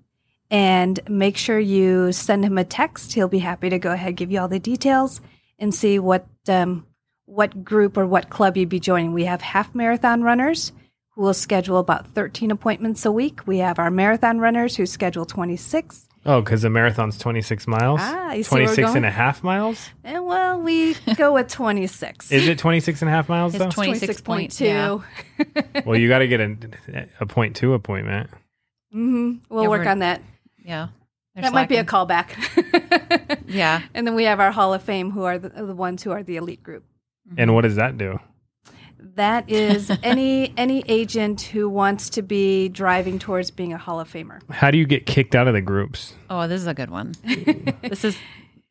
And 0.51 0.99
make 1.07 1.37
sure 1.37 1.59
you 1.59 2.11
send 2.11 2.43
him 2.43 2.57
a 2.57 2.63
text. 2.63 3.13
He'll 3.13 3.27
be 3.27 3.39
happy 3.39 3.69
to 3.69 3.77
go 3.77 3.91
ahead 3.91 4.15
give 4.15 4.31
you 4.31 4.39
all 4.39 4.47
the 4.47 4.59
details 4.59 5.21
and 5.59 5.75
see 5.75 5.99
what 5.99 6.25
um, 6.47 6.87
what 7.29 7.63
group 7.63 7.95
or 7.97 8.05
what 8.07 8.29
club 8.29 8.57
you'd 8.57 8.69
be 8.69 8.79
joining. 8.79 9.13
We 9.13 9.25
have 9.25 9.41
half 9.41 9.73
marathon 9.75 10.23
runners 10.23 10.71
who 11.11 11.21
will 11.21 11.33
schedule 11.33 11.77
about 11.77 12.07
13 12.07 12.49
appointments 12.51 13.05
a 13.05 13.11
week. 13.11 13.45
We 13.45 13.59
have 13.59 13.77
our 13.79 13.91
marathon 13.91 14.39
runners 14.39 14.75
who 14.75 14.85
schedule 14.85 15.25
26. 15.25 16.07
Oh, 16.25 16.41
because 16.41 16.63
the 16.63 16.69
marathon's 16.69 17.17
26 17.17 17.65
miles? 17.67 17.99
Ah, 18.03 18.33
you 18.33 18.43
see 18.43 18.53
where 18.55 18.63
we're 18.65 18.75
26 18.75 18.95
and 18.95 19.05
a 19.05 19.11
half 19.11 19.41
miles? 19.43 19.89
And 20.03 20.17
Eh, 20.17 20.19
well, 20.19 20.59
we 20.59 20.93
go 21.15 21.33
with 21.33 21.47
26. 21.47 22.31
Is 22.31 22.47
it 22.47 22.57
26 22.59 23.01
and 23.03 23.09
a 23.09 23.11
half 23.11 23.29
miles, 23.29 23.55
It's 23.55 23.63
though? 23.63 23.69
26 23.71 24.21
yeah. 24.59 24.97
well, 25.85 25.97
you 25.97 26.09
got 26.09 26.19
to 26.19 26.27
get 26.27 26.41
a, 26.41 26.57
a 27.21 27.25
point 27.25 27.55
two 27.55 27.73
appointment. 27.73 28.29
hmm 28.91 29.35
We'll 29.49 29.63
Yeah, 29.63 29.69
work 29.69 29.87
on 29.87 29.99
that. 29.99 30.21
Yeah. 30.57 30.89
They're 31.35 31.43
that 31.43 31.53
might 31.53 31.69
be 31.69 31.77
a 31.77 31.85
callback. 31.85 32.29
Yeah. 33.47 33.81
And 33.95 34.05
then 34.05 34.13
we 34.13 34.25
have 34.25 34.39
our 34.39 34.51
Hall 34.51 34.73
of 34.75 34.83
Fame, 34.83 35.09
who 35.11 35.23
are 35.23 35.39
the, 35.39 35.49
the 35.49 35.73
ones 35.73 36.03
who 36.03 36.11
are 36.11 36.21
the 36.21 36.37
elite 36.37 36.61
group. 36.61 36.83
And 37.37 37.53
what 37.53 37.61
does 37.61 37.75
that 37.75 37.97
do? 37.97 38.19
That 39.15 39.49
is 39.49 39.91
any 40.03 40.53
any 40.57 40.83
agent 40.87 41.41
who 41.41 41.69
wants 41.69 42.09
to 42.11 42.21
be 42.21 42.69
driving 42.69 43.19
towards 43.19 43.51
being 43.51 43.73
a 43.73 43.77
Hall 43.77 43.99
of 43.99 44.11
Famer. 44.11 44.41
How 44.49 44.71
do 44.71 44.77
you 44.77 44.85
get 44.85 45.05
kicked 45.05 45.35
out 45.35 45.47
of 45.47 45.53
the 45.53 45.61
groups? 45.61 46.13
Oh, 46.29 46.47
this 46.47 46.61
is 46.61 46.67
a 46.67 46.73
good 46.73 46.89
one. 46.89 47.13
this 47.81 48.03
is 48.03 48.17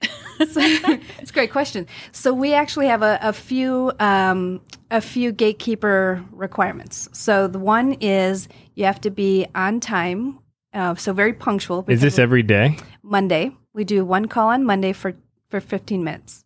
it's 0.41 1.31
a 1.31 1.33
great 1.33 1.51
question. 1.51 1.87
So 2.13 2.33
we 2.33 2.55
actually 2.55 2.87
have 2.87 3.03
a, 3.03 3.19
a 3.21 3.33
few 3.33 3.93
um, 3.99 4.61
a 4.91 5.01
few 5.01 5.33
gatekeeper 5.33 6.25
requirements. 6.31 7.09
So 7.13 7.49
the 7.49 7.59
one 7.59 7.95
is 7.95 8.49
you 8.75 8.85
have 8.85 9.01
to 9.03 9.11
be 9.11 9.47
on 9.55 9.81
time, 9.81 10.39
uh, 10.73 10.95
so 10.95 11.13
very 11.13 11.33
punctual. 11.33 11.85
Is 11.89 12.01
this 12.01 12.19
every 12.19 12.43
day? 12.43 12.79
Monday? 13.03 13.51
We 13.75 13.85
do 13.85 14.05
one 14.05 14.27
call 14.27 14.49
on 14.49 14.65
Monday 14.65 14.93
for 14.93 15.15
for 15.49 15.61
15 15.61 16.05
minutes. 16.05 16.45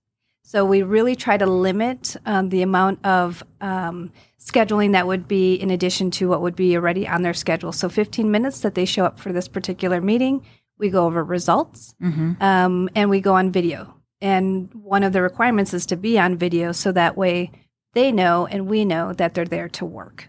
So 0.52 0.66
we 0.66 0.82
really 0.82 1.16
try 1.16 1.38
to 1.38 1.46
limit 1.46 2.14
um, 2.26 2.50
the 2.50 2.60
amount 2.60 3.02
of 3.06 3.42
um, 3.62 4.12
scheduling 4.38 4.92
that 4.92 5.06
would 5.06 5.26
be 5.26 5.54
in 5.54 5.70
addition 5.70 6.10
to 6.10 6.28
what 6.28 6.42
would 6.42 6.54
be 6.54 6.76
already 6.76 7.08
on 7.08 7.22
their 7.22 7.32
schedule. 7.32 7.72
So 7.72 7.88
15 7.88 8.30
minutes 8.30 8.60
that 8.60 8.74
they 8.74 8.84
show 8.84 9.06
up 9.06 9.18
for 9.18 9.32
this 9.32 9.48
particular 9.48 10.02
meeting. 10.02 10.44
We 10.76 10.90
go 10.90 11.06
over 11.06 11.24
results 11.24 11.94
um, 12.42 12.90
and 12.94 13.08
we 13.08 13.22
go 13.22 13.34
on 13.34 13.50
video. 13.50 13.94
And 14.20 14.68
one 14.74 15.04
of 15.04 15.14
the 15.14 15.22
requirements 15.22 15.72
is 15.72 15.86
to 15.86 15.96
be 15.96 16.18
on 16.18 16.36
video 16.36 16.72
so 16.72 16.92
that 16.92 17.16
way 17.16 17.50
they 17.94 18.12
know 18.12 18.44
and 18.44 18.66
we 18.66 18.84
know 18.84 19.14
that 19.14 19.32
they're 19.32 19.46
there 19.46 19.70
to 19.70 19.86
work. 19.86 20.28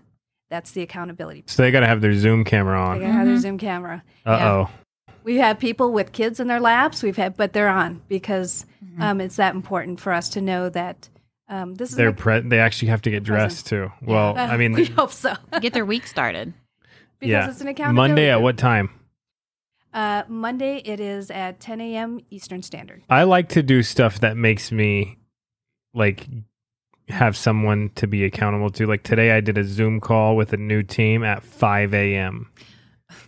That's 0.49 0.71
the 0.71 0.83
accountability. 0.83 1.43
So 1.47 1.63
they 1.63 1.71
got 1.71 1.81
to 1.81 1.87
have 1.87 1.99
their 1.99 2.13
Zoom 2.13 2.45
camera 2.45 2.81
on. 2.81 2.99
They 2.99 3.05
gotta 3.07 3.17
have 3.17 3.27
their 3.27 3.39
Zoom 3.39 3.57
camera. 3.57 4.01
Uh 4.25 4.39
oh. 4.41 4.69
We 5.23 5.37
have 5.37 5.59
people 5.59 5.91
with 5.93 6.11
kids 6.11 6.39
in 6.39 6.47
their 6.47 6.59
laps. 6.59 7.01
We've 7.03 7.17
had, 7.17 7.37
but 7.37 7.53
they're 7.53 7.69
on 7.69 8.01
because 8.07 8.65
Mm-hmm. 8.83 9.01
um, 9.01 9.21
it's 9.21 9.37
that 9.37 9.55
important 9.55 9.99
for 9.99 10.11
us 10.13 10.29
to 10.29 10.41
know 10.41 10.69
that 10.69 11.09
um, 11.47 11.73
this 11.75 11.89
is. 11.91 11.95
They're 11.95 12.09
an- 12.09 12.15
pre- 12.15 12.41
they 12.41 12.59
actually 12.59 12.89
have 12.89 13.01
to 13.03 13.09
get 13.09 13.23
dressed 13.23 13.65
too. 13.65 13.91
Well, 14.01 14.37
I 14.37 14.57
mean, 14.57 14.73
we 14.73 14.85
hope 14.85 15.11
so 15.11 15.33
get 15.61 15.73
their 15.73 15.85
week 15.85 16.05
started. 16.05 16.53
because 17.19 17.31
yeah. 17.31 17.49
it's 17.49 17.61
an 17.61 17.69
accountability. 17.69 18.09
Monday 18.09 18.29
at 18.29 18.41
what 18.41 18.57
time? 18.57 18.89
Uh, 19.93 20.23
Monday 20.27 20.77
it 20.85 20.99
is 20.99 21.31
at 21.31 21.59
10 21.59 21.79
a.m. 21.81 22.19
Eastern 22.29 22.61
Standard. 22.61 23.03
I 23.09 23.23
like 23.23 23.49
to 23.49 23.63
do 23.63 23.81
stuff 23.83 24.19
that 24.19 24.35
makes 24.37 24.71
me 24.71 25.17
like 25.93 26.27
have 27.09 27.37
someone 27.37 27.89
to 27.95 28.05
be 28.05 28.25
accountable 28.25 28.69
to. 28.71 28.85
Like 28.85 29.03
today, 29.03 29.31
I 29.31 29.39
did 29.39 29.57
a 29.57 29.63
Zoom 29.63 30.01
call 30.01 30.35
with 30.35 30.51
a 30.53 30.57
new 30.57 30.83
team 30.83 31.23
at 31.23 31.43
5 31.43 31.93
a.m. 31.93 32.51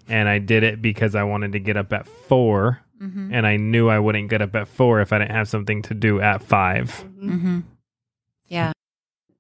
And 0.07 0.29
I 0.29 0.39
did 0.39 0.63
it 0.63 0.81
because 0.81 1.15
I 1.15 1.23
wanted 1.23 1.53
to 1.53 1.59
get 1.59 1.77
up 1.77 1.93
at 1.93 2.07
4 2.07 2.81
Mm-hmm. 3.01 3.33
and 3.33 3.45
I 3.45 3.57
knew 3.57 3.89
I 3.89 3.99
wouldn't 3.99 4.29
get 4.29 4.41
up 4.41 4.55
at 4.55 4.69
four 4.69 5.01
if 5.01 5.11
I 5.11 5.19
didn't 5.19 5.35
have 5.35 5.49
something 5.49 5.81
to 5.81 5.93
do 5.93 6.21
at 6.21 6.41
5 6.41 7.03
Mm-hmm. 7.21 7.59
Yeah. 8.47 8.71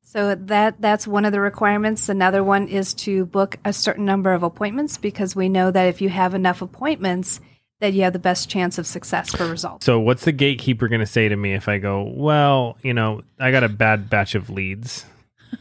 So 0.01 0.35
that 0.35 0.81
that's 0.81 1.07
one 1.07 1.23
of 1.23 1.31
the 1.31 1.39
requirements. 1.39 2.09
Another 2.09 2.43
one 2.43 2.67
is 2.67 2.93
to 2.95 3.25
book 3.25 3.55
a 3.63 3.71
certain 3.71 4.03
number 4.03 4.33
of 4.33 4.43
appointments 4.43 4.97
because 4.97 5.37
we 5.37 5.47
know 5.47 5.71
that 5.71 5.87
if 5.87 6.01
you 6.01 6.09
have 6.09 6.33
enough 6.33 6.61
appointments, 6.61 7.39
that 7.79 7.93
you 7.93 8.03
have 8.03 8.13
the 8.13 8.19
best 8.19 8.49
chance 8.49 8.77
of 8.77 8.85
success 8.87 9.33
for 9.33 9.47
results. 9.47 9.85
So, 9.85 9.99
what's 9.99 10.25
the 10.25 10.31
gatekeeper 10.31 10.87
going 10.87 10.99
to 11.01 11.05
say 11.05 11.29
to 11.29 11.35
me 11.35 11.53
if 11.53 11.67
I 11.67 11.77
go, 11.77 12.03
well, 12.03 12.77
you 12.81 12.93
know, 12.93 13.21
I 13.39 13.51
got 13.51 13.63
a 13.63 13.69
bad 13.69 14.09
batch 14.09 14.35
of 14.35 14.49
leads? 14.49 15.05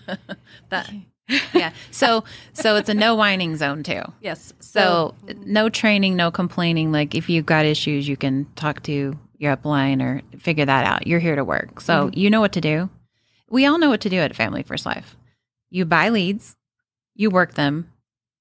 That. 0.71 0.91
Yeah. 1.55 1.73
So 1.91 2.25
so 2.53 2.77
it's 2.77 2.89
a 2.89 2.95
no 2.95 3.15
whining 3.15 3.57
zone 3.57 3.83
too. 3.83 4.03
Yes. 4.21 4.53
So 4.61 5.15
no 5.45 5.69
training, 5.69 6.17
no 6.17 6.31
complaining. 6.31 6.93
Like 6.93 7.15
if 7.15 7.31
you've 7.31 7.47
got 7.47 7.65
issues, 7.65 8.07
you 8.09 8.17
can 8.17 8.47
talk 8.57 8.83
to 8.85 9.19
your 9.39 9.57
upline 9.57 10.03
or 10.03 10.21
figure 10.39 10.65
that 10.67 10.85
out. 10.87 11.07
You're 11.07 11.21
here 11.21 11.37
to 11.37 11.45
work. 11.45 11.81
So 11.81 12.11
you 12.13 12.29
know 12.31 12.41
what 12.41 12.53
to 12.53 12.61
do. 12.61 12.91
We 13.49 13.67
all 13.67 13.79
know 13.79 13.89
what 13.91 14.01
to 14.03 14.09
do 14.11 14.19
at 14.19 14.35
Family 14.37 14.63
First 14.63 14.85
Life. 14.87 15.17
You 15.71 15.85
buy 15.85 16.09
leads, 16.11 16.57
you 17.15 17.31
work 17.31 17.55
them, 17.55 17.91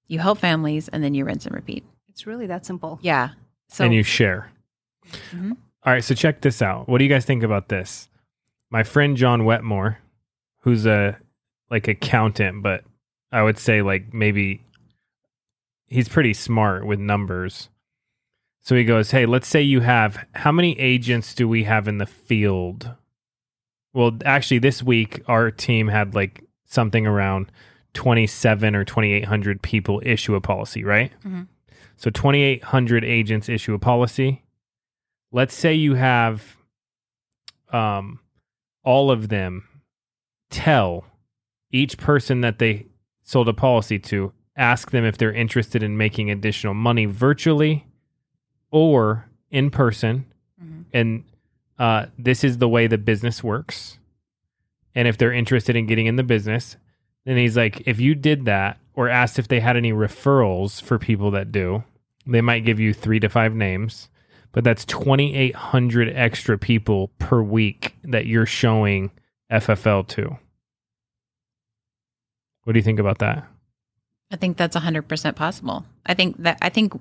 you 0.07 0.19
help 0.19 0.39
families, 0.39 0.87
and 0.89 1.03
then 1.03 1.13
you 1.13 1.23
rinse 1.25 1.45
and 1.45 1.55
repeat. 1.55 1.83
it's 2.09 2.27
really 2.27 2.47
that 2.47 2.65
simple. 2.65 2.99
Yeah. 3.01 3.29
So 3.69 3.85
and 3.85 3.93
you 3.93 4.03
share. 4.03 4.51
Mhm. 5.31 5.57
All 5.85 5.93
right, 5.93 6.03
so 6.03 6.15
check 6.15 6.41
this 6.41 6.61
out. 6.61 6.87
What 6.87 6.97
do 6.99 7.03
you 7.03 7.09
guys 7.09 7.25
think 7.25 7.43
about 7.43 7.69
this? 7.69 8.07
My 8.69 8.83
friend 8.83 9.17
John 9.17 9.41
Wetmore, 9.45 9.97
who's 10.61 10.85
a 10.85 11.17
like 11.73 11.87
accountant, 11.87 12.61
but 12.61 12.83
I 13.31 13.41
would 13.41 13.57
say 13.57 13.81
like 13.81 14.13
maybe 14.13 14.61
he's 15.87 16.07
pretty 16.07 16.33
smart 16.35 16.85
with 16.85 16.99
numbers. 16.99 17.69
So 18.61 18.75
he 18.75 18.83
goes, 18.85 19.09
"Hey, 19.09 19.25
let's 19.25 19.47
say 19.47 19.63
you 19.63 19.79
have 19.81 20.23
how 20.35 20.51
many 20.51 20.79
agents 20.79 21.33
do 21.33 21.47
we 21.47 21.63
have 21.63 21.87
in 21.87 21.97
the 21.97 22.05
field?" 22.05 22.93
Well, 23.91 24.11
actually 24.23 24.59
this 24.59 24.83
week 24.83 25.21
our 25.27 25.49
team 25.49 25.87
had 25.87 26.13
like 26.13 26.43
something 26.65 27.07
around 27.07 27.51
27 27.95 28.75
or 28.75 28.85
2800 28.85 29.61
people 29.63 29.99
issue 30.05 30.35
a 30.35 30.41
policy, 30.41 30.83
right? 30.83 31.11
Mhm. 31.25 31.47
So 31.97 32.11
2800 32.11 33.03
agents 33.03 33.49
issue 33.49 33.73
a 33.73 33.79
policy. 33.79 34.43
Let's 35.31 35.55
say 35.55 35.73
you 35.73 35.95
have 35.95 36.55
um 37.71 38.19
all 38.83 39.09
of 39.09 39.29
them 39.29 39.67
tell 40.51 41.05
each 41.73 41.97
person 41.97 42.39
that 42.41 42.59
they 42.59 42.85
sold 43.23 43.49
a 43.49 43.53
policy 43.53 43.99
to 43.99 44.31
ask 44.55 44.91
them 44.91 45.03
if 45.03 45.17
they're 45.17 45.33
interested 45.33 45.83
in 45.83 45.97
making 45.97 46.31
additional 46.31 46.73
money 46.73 47.05
virtually 47.05 47.85
or 48.71 49.27
in 49.51 49.69
person. 49.69 50.25
Mhm. 50.63 50.85
and 50.93 51.23
uh, 51.79 52.05
this 52.17 52.43
is 52.43 52.59
the 52.59 52.69
way 52.69 52.85
the 52.87 52.97
business 52.99 53.43
works. 53.43 53.97
And 54.95 55.07
if 55.07 55.17
they're 55.17 55.33
interested 55.33 55.75
in 55.75 55.87
getting 55.87 56.05
in 56.05 56.15
the 56.15 56.23
business 56.23 56.77
then 57.25 57.37
he's 57.37 57.55
like 57.57 57.81
if 57.87 57.99
you 57.99 58.13
did 58.15 58.45
that 58.45 58.77
or 58.93 59.07
asked 59.09 59.39
if 59.39 59.47
they 59.47 59.59
had 59.59 59.75
any 59.77 59.91
referrals 59.91 60.81
for 60.81 60.99
people 60.99 61.31
that 61.31 61.51
do 61.51 61.83
they 62.27 62.41
might 62.41 62.65
give 62.65 62.79
you 62.79 62.93
three 62.93 63.19
to 63.19 63.29
five 63.29 63.55
names 63.55 64.09
but 64.51 64.63
that's 64.63 64.85
2800 64.85 66.09
extra 66.15 66.57
people 66.57 67.07
per 67.19 67.41
week 67.41 67.95
that 68.03 68.25
you're 68.27 68.45
showing 68.45 69.09
ffl 69.51 70.05
to 70.07 70.37
what 72.63 72.73
do 72.73 72.79
you 72.79 72.83
think 72.83 72.99
about 72.99 73.19
that 73.19 73.47
I 74.31 74.35
think 74.35 74.57
that's 74.57 74.75
100% 74.75 75.35
possible. 75.35 75.85
I 76.07 76.15
think 76.15 76.41
that, 76.41 76.57
I 76.59 76.69
think 76.69 76.93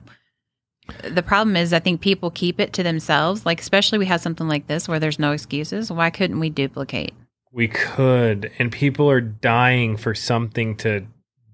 the 1.02 1.22
problem 1.22 1.56
is, 1.56 1.72
I 1.72 1.78
think 1.78 2.02
people 2.02 2.30
keep 2.30 2.60
it 2.60 2.74
to 2.74 2.82
themselves. 2.82 3.46
Like, 3.46 3.58
especially 3.60 3.98
we 3.98 4.04
have 4.04 4.20
something 4.20 4.48
like 4.48 4.66
this 4.66 4.86
where 4.86 4.98
there's 5.00 5.18
no 5.18 5.32
excuses. 5.32 5.90
Why 5.90 6.10
couldn't 6.10 6.40
we 6.40 6.50
duplicate? 6.50 7.14
we 7.54 7.68
could 7.68 8.50
and 8.58 8.72
people 8.72 9.10
are 9.10 9.20
dying 9.20 9.96
for 9.96 10.14
something 10.14 10.74
to 10.74 11.06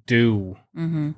do 0.07 0.57
hmm 0.75 1.11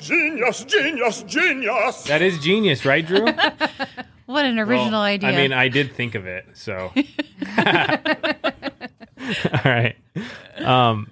Genius, 0.00 0.62
genius, 0.64 1.22
genius! 1.24 2.04
that 2.04 2.20
is 2.22 2.38
genius 2.38 2.84
right 2.84 3.04
drew 3.06 3.26
What 4.26 4.44
an 4.44 4.58
original 4.60 4.92
Well, 4.92 5.02
idea. 5.02 5.30
I 5.30 5.36
mean, 5.36 5.52
I 5.52 5.66
did 5.68 5.92
think 5.92 6.14
of 6.14 6.24
it, 6.26 6.46
so. 6.54 6.92
All 9.52 9.60
right. 9.64 9.96
Um, 10.58 11.10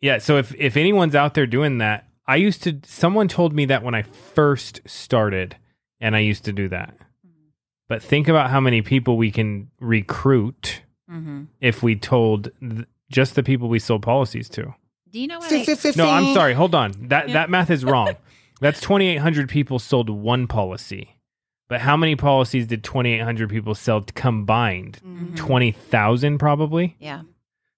yeah. 0.00 0.18
So 0.18 0.36
if 0.36 0.54
if 0.56 0.76
anyone's 0.76 1.14
out 1.14 1.34
there 1.34 1.46
doing 1.46 1.78
that, 1.78 2.06
I 2.26 2.36
used 2.36 2.62
to. 2.64 2.78
Someone 2.84 3.28
told 3.28 3.52
me 3.52 3.64
that 3.66 3.82
when 3.82 3.94
I 3.94 4.02
first 4.02 4.80
started, 4.86 5.56
and 6.00 6.14
I 6.16 6.20
used 6.20 6.44
to 6.44 6.52
do 6.52 6.68
that. 6.68 6.94
But 7.88 8.02
think 8.02 8.28
about 8.28 8.50
how 8.50 8.60
many 8.60 8.82
people 8.82 9.16
we 9.16 9.30
can 9.30 9.70
recruit 9.80 10.82
hmm 11.08 11.44
if 11.60 11.82
we 11.82 11.96
told 11.96 12.50
th- 12.60 12.86
just 13.10 13.34
the 13.34 13.42
people 13.42 13.68
we 13.68 13.78
sold 13.80 14.02
policies 14.02 14.48
to. 14.50 14.74
Do 15.10 15.18
you 15.20 15.26
know 15.26 15.40
what? 15.40 15.52
I, 15.52 15.64
No, 15.96 16.08
I'm 16.08 16.32
sorry. 16.34 16.54
Hold 16.54 16.74
on. 16.74 16.92
That 17.08 17.32
that 17.32 17.50
math 17.50 17.70
is 17.70 17.84
wrong. 17.84 18.14
That's 18.60 18.80
2,800 18.80 19.48
people 19.48 19.78
sold 19.78 20.08
one 20.10 20.46
policy. 20.46 21.16
But 21.68 21.80
how 21.80 21.96
many 21.96 22.14
policies 22.14 22.66
did 22.66 22.84
2,800 22.84 23.48
people 23.48 23.74
sell 23.74 24.02
combined? 24.14 25.00
Mhm. 25.04 25.34
20,000 25.34 26.38
probably. 26.38 26.94
Yeah. 27.00 27.22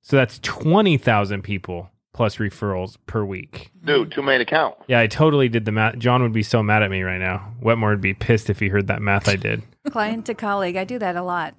So 0.03 0.17
that's 0.17 0.41
20,000 0.41 1.43
people 1.43 1.92
plus 2.13 2.37
referrals 2.37 2.97
per 3.07 3.25
week. 3.25 3.71
Dude, 3.85 4.13
two 4.13 4.23
main 4.23 4.41
account. 4.41 4.75
Yeah, 4.87 5.01
I 5.01 5.07
totally 5.07 5.49
did 5.49 5.65
the 5.65 5.73
math. 5.73 5.99
John 5.99 6.23
would 6.23 6.33
be 6.33 6.43
so 6.43 6.63
mad 6.63 6.83
at 6.83 6.91
me 6.91 7.03
right 7.03 7.19
now. 7.21 7.53
Wetmore 7.61 7.91
would 7.91 8.01
be 8.01 8.15
pissed 8.15 8.51
if 8.51 8.61
he 8.61 8.69
heard 8.69 8.87
that 8.89 9.03
math 9.03 9.29
I 9.29 9.37
did. 9.37 9.63
Client 9.91 10.27
to 10.27 10.35
colleague. 10.35 10.77
I 10.77 10.85
do 10.85 10.99
that 10.99 11.17
a 11.17 11.23
lot. 11.23 11.55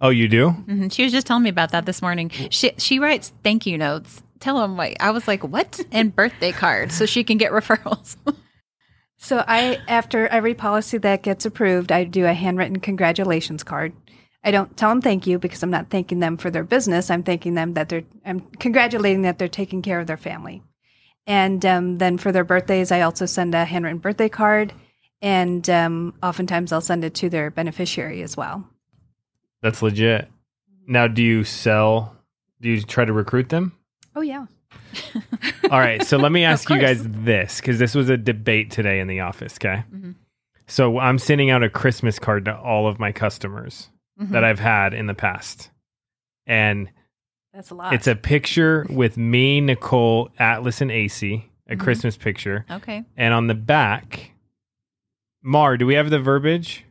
Oh, 0.00 0.10
you 0.10 0.28
do? 0.28 0.50
hmm 0.50 0.88
She 0.88 1.02
was 1.04 1.12
just 1.12 1.26
telling 1.26 1.42
me 1.42 1.50
about 1.50 1.72
that 1.72 1.84
this 1.86 2.00
morning. 2.02 2.30
She 2.50 2.72
she 2.78 2.98
writes 2.98 3.32
thank 3.42 3.66
you 3.66 3.76
notes. 3.76 4.22
Tell 4.40 4.60
them 4.60 4.76
like 4.76 4.96
I 5.00 5.10
was 5.10 5.26
like 5.26 5.42
what 5.44 5.80
and 5.92 6.14
birthday 6.14 6.52
cards 6.52 6.96
so 6.96 7.04
she 7.06 7.24
can 7.24 7.36
get 7.38 7.52
referrals. 7.58 8.16
So 9.20 9.44
I, 9.48 9.80
after 9.88 10.28
every 10.28 10.54
policy 10.54 10.96
that 10.98 11.24
gets 11.24 11.44
approved, 11.44 11.90
I 11.90 12.04
do 12.04 12.24
a 12.24 12.32
handwritten 12.32 12.78
congratulations 12.78 13.64
card. 13.64 13.92
I 14.48 14.50
don't 14.50 14.74
tell 14.78 14.88
them 14.88 15.02
thank 15.02 15.26
you 15.26 15.38
because 15.38 15.62
I'm 15.62 15.68
not 15.68 15.90
thanking 15.90 16.20
them 16.20 16.38
for 16.38 16.50
their 16.50 16.64
business. 16.64 17.10
I'm 17.10 17.22
thanking 17.22 17.52
them 17.52 17.74
that 17.74 17.90
they're, 17.90 18.04
I'm 18.24 18.40
congratulating 18.40 19.20
that 19.22 19.38
they're 19.38 19.46
taking 19.46 19.82
care 19.82 20.00
of 20.00 20.06
their 20.06 20.16
family. 20.16 20.62
And 21.26 21.66
um, 21.66 21.98
then 21.98 22.16
for 22.16 22.32
their 22.32 22.44
birthdays, 22.44 22.90
I 22.90 23.02
also 23.02 23.26
send 23.26 23.54
a 23.54 23.66
handwritten 23.66 23.98
birthday 23.98 24.30
card. 24.30 24.72
And 25.20 25.68
um, 25.68 26.14
oftentimes 26.22 26.72
I'll 26.72 26.80
send 26.80 27.04
it 27.04 27.12
to 27.16 27.28
their 27.28 27.50
beneficiary 27.50 28.22
as 28.22 28.38
well. 28.38 28.66
That's 29.60 29.82
legit. 29.82 30.30
Now, 30.86 31.08
do 31.08 31.22
you 31.22 31.44
sell? 31.44 32.16
Do 32.62 32.70
you 32.70 32.80
try 32.80 33.04
to 33.04 33.12
recruit 33.12 33.50
them? 33.50 33.72
Oh 34.16 34.22
yeah. 34.22 34.46
All 35.70 35.78
right, 35.78 36.02
so 36.06 36.16
let 36.16 36.32
me 36.32 36.44
ask 36.44 36.70
you 36.70 36.80
guys 36.80 37.06
this 37.06 37.60
because 37.60 37.78
this 37.78 37.94
was 37.94 38.08
a 38.08 38.16
debate 38.16 38.70
today 38.70 38.98
in 38.98 39.08
the 39.08 39.20
office. 39.20 39.56
Okay, 39.60 39.84
Mhm. 39.94 40.14
so 40.66 40.98
I'm 40.98 41.18
sending 41.18 41.50
out 41.50 41.62
a 41.62 41.68
Christmas 41.68 42.18
card 42.18 42.46
to 42.46 42.56
all 42.58 42.88
of 42.88 42.98
my 42.98 43.12
customers 43.12 43.90
Mhm. 44.20 44.30
that 44.30 44.44
I've 44.44 44.58
had 44.60 44.94
in 44.94 45.06
the 45.06 45.14
past, 45.14 45.70
and 46.46 46.90
That's 47.52 47.70
a 47.70 47.74
lot. 47.74 47.92
it's 47.94 48.06
a 48.06 48.16
picture 48.16 48.86
with 48.90 49.16
me, 49.16 49.60
Nicole, 49.60 50.30
Atlas, 50.38 50.80
and 50.80 50.90
AC, 50.90 51.44
a 51.68 51.76
Mhm. 51.76 51.80
Christmas 51.80 52.16
picture, 52.16 52.64
Okay. 52.70 53.04
and 53.16 53.32
on 53.34 53.46
the 53.46 53.54
back, 53.54 54.32
Mar, 55.42 55.76
do 55.76 55.86
we 55.86 55.94
have 55.94 56.10
the 56.10 56.18
verbiage? 56.18 56.84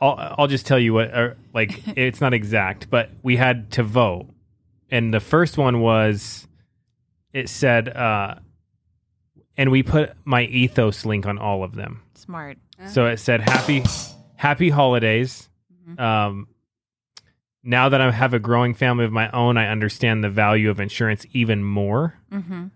I'll 0.00 0.34
I'll 0.38 0.46
just 0.48 0.66
tell 0.66 0.78
you 0.78 0.92
what, 0.94 1.08
or 1.16 1.36
like 1.54 1.70
it's 1.96 2.20
not 2.20 2.34
exact, 2.34 2.90
but 2.90 3.10
we 3.22 3.36
had 3.36 3.70
to 3.72 3.82
vote, 3.82 4.26
and 4.90 5.14
the 5.14 5.20
first 5.20 5.56
one 5.58 5.80
was, 5.80 6.48
it 7.32 7.48
said, 7.48 7.88
uh, 7.88 8.34
and 9.56 9.70
we 9.70 9.82
put 9.82 10.12
my 10.24 10.42
ethos 10.42 11.04
link 11.06 11.24
on 11.26 11.38
all 11.38 11.62
of 11.62 11.74
them. 11.76 12.02
Smart. 12.14 12.58
So 12.86 13.06
it 13.06 13.18
said 13.18 13.40
happy 13.42 13.84
happy 14.42 14.70
holidays. 14.70 15.48
Mhm. 15.88 16.00
Um, 16.00 16.46
now 17.62 17.88
that 17.88 18.00
I 18.00 18.10
have 18.10 18.34
a 18.34 18.38
growing 18.40 18.74
family 18.74 19.04
of 19.04 19.12
my 19.12 19.30
own, 19.30 19.56
I 19.56 19.68
understand 19.68 20.24
the 20.24 20.28
value 20.30 20.68
of 20.70 20.80
insurance 20.80 21.24
even 21.32 21.62
more 21.64 22.14
Mm-hmm. 22.32 22.66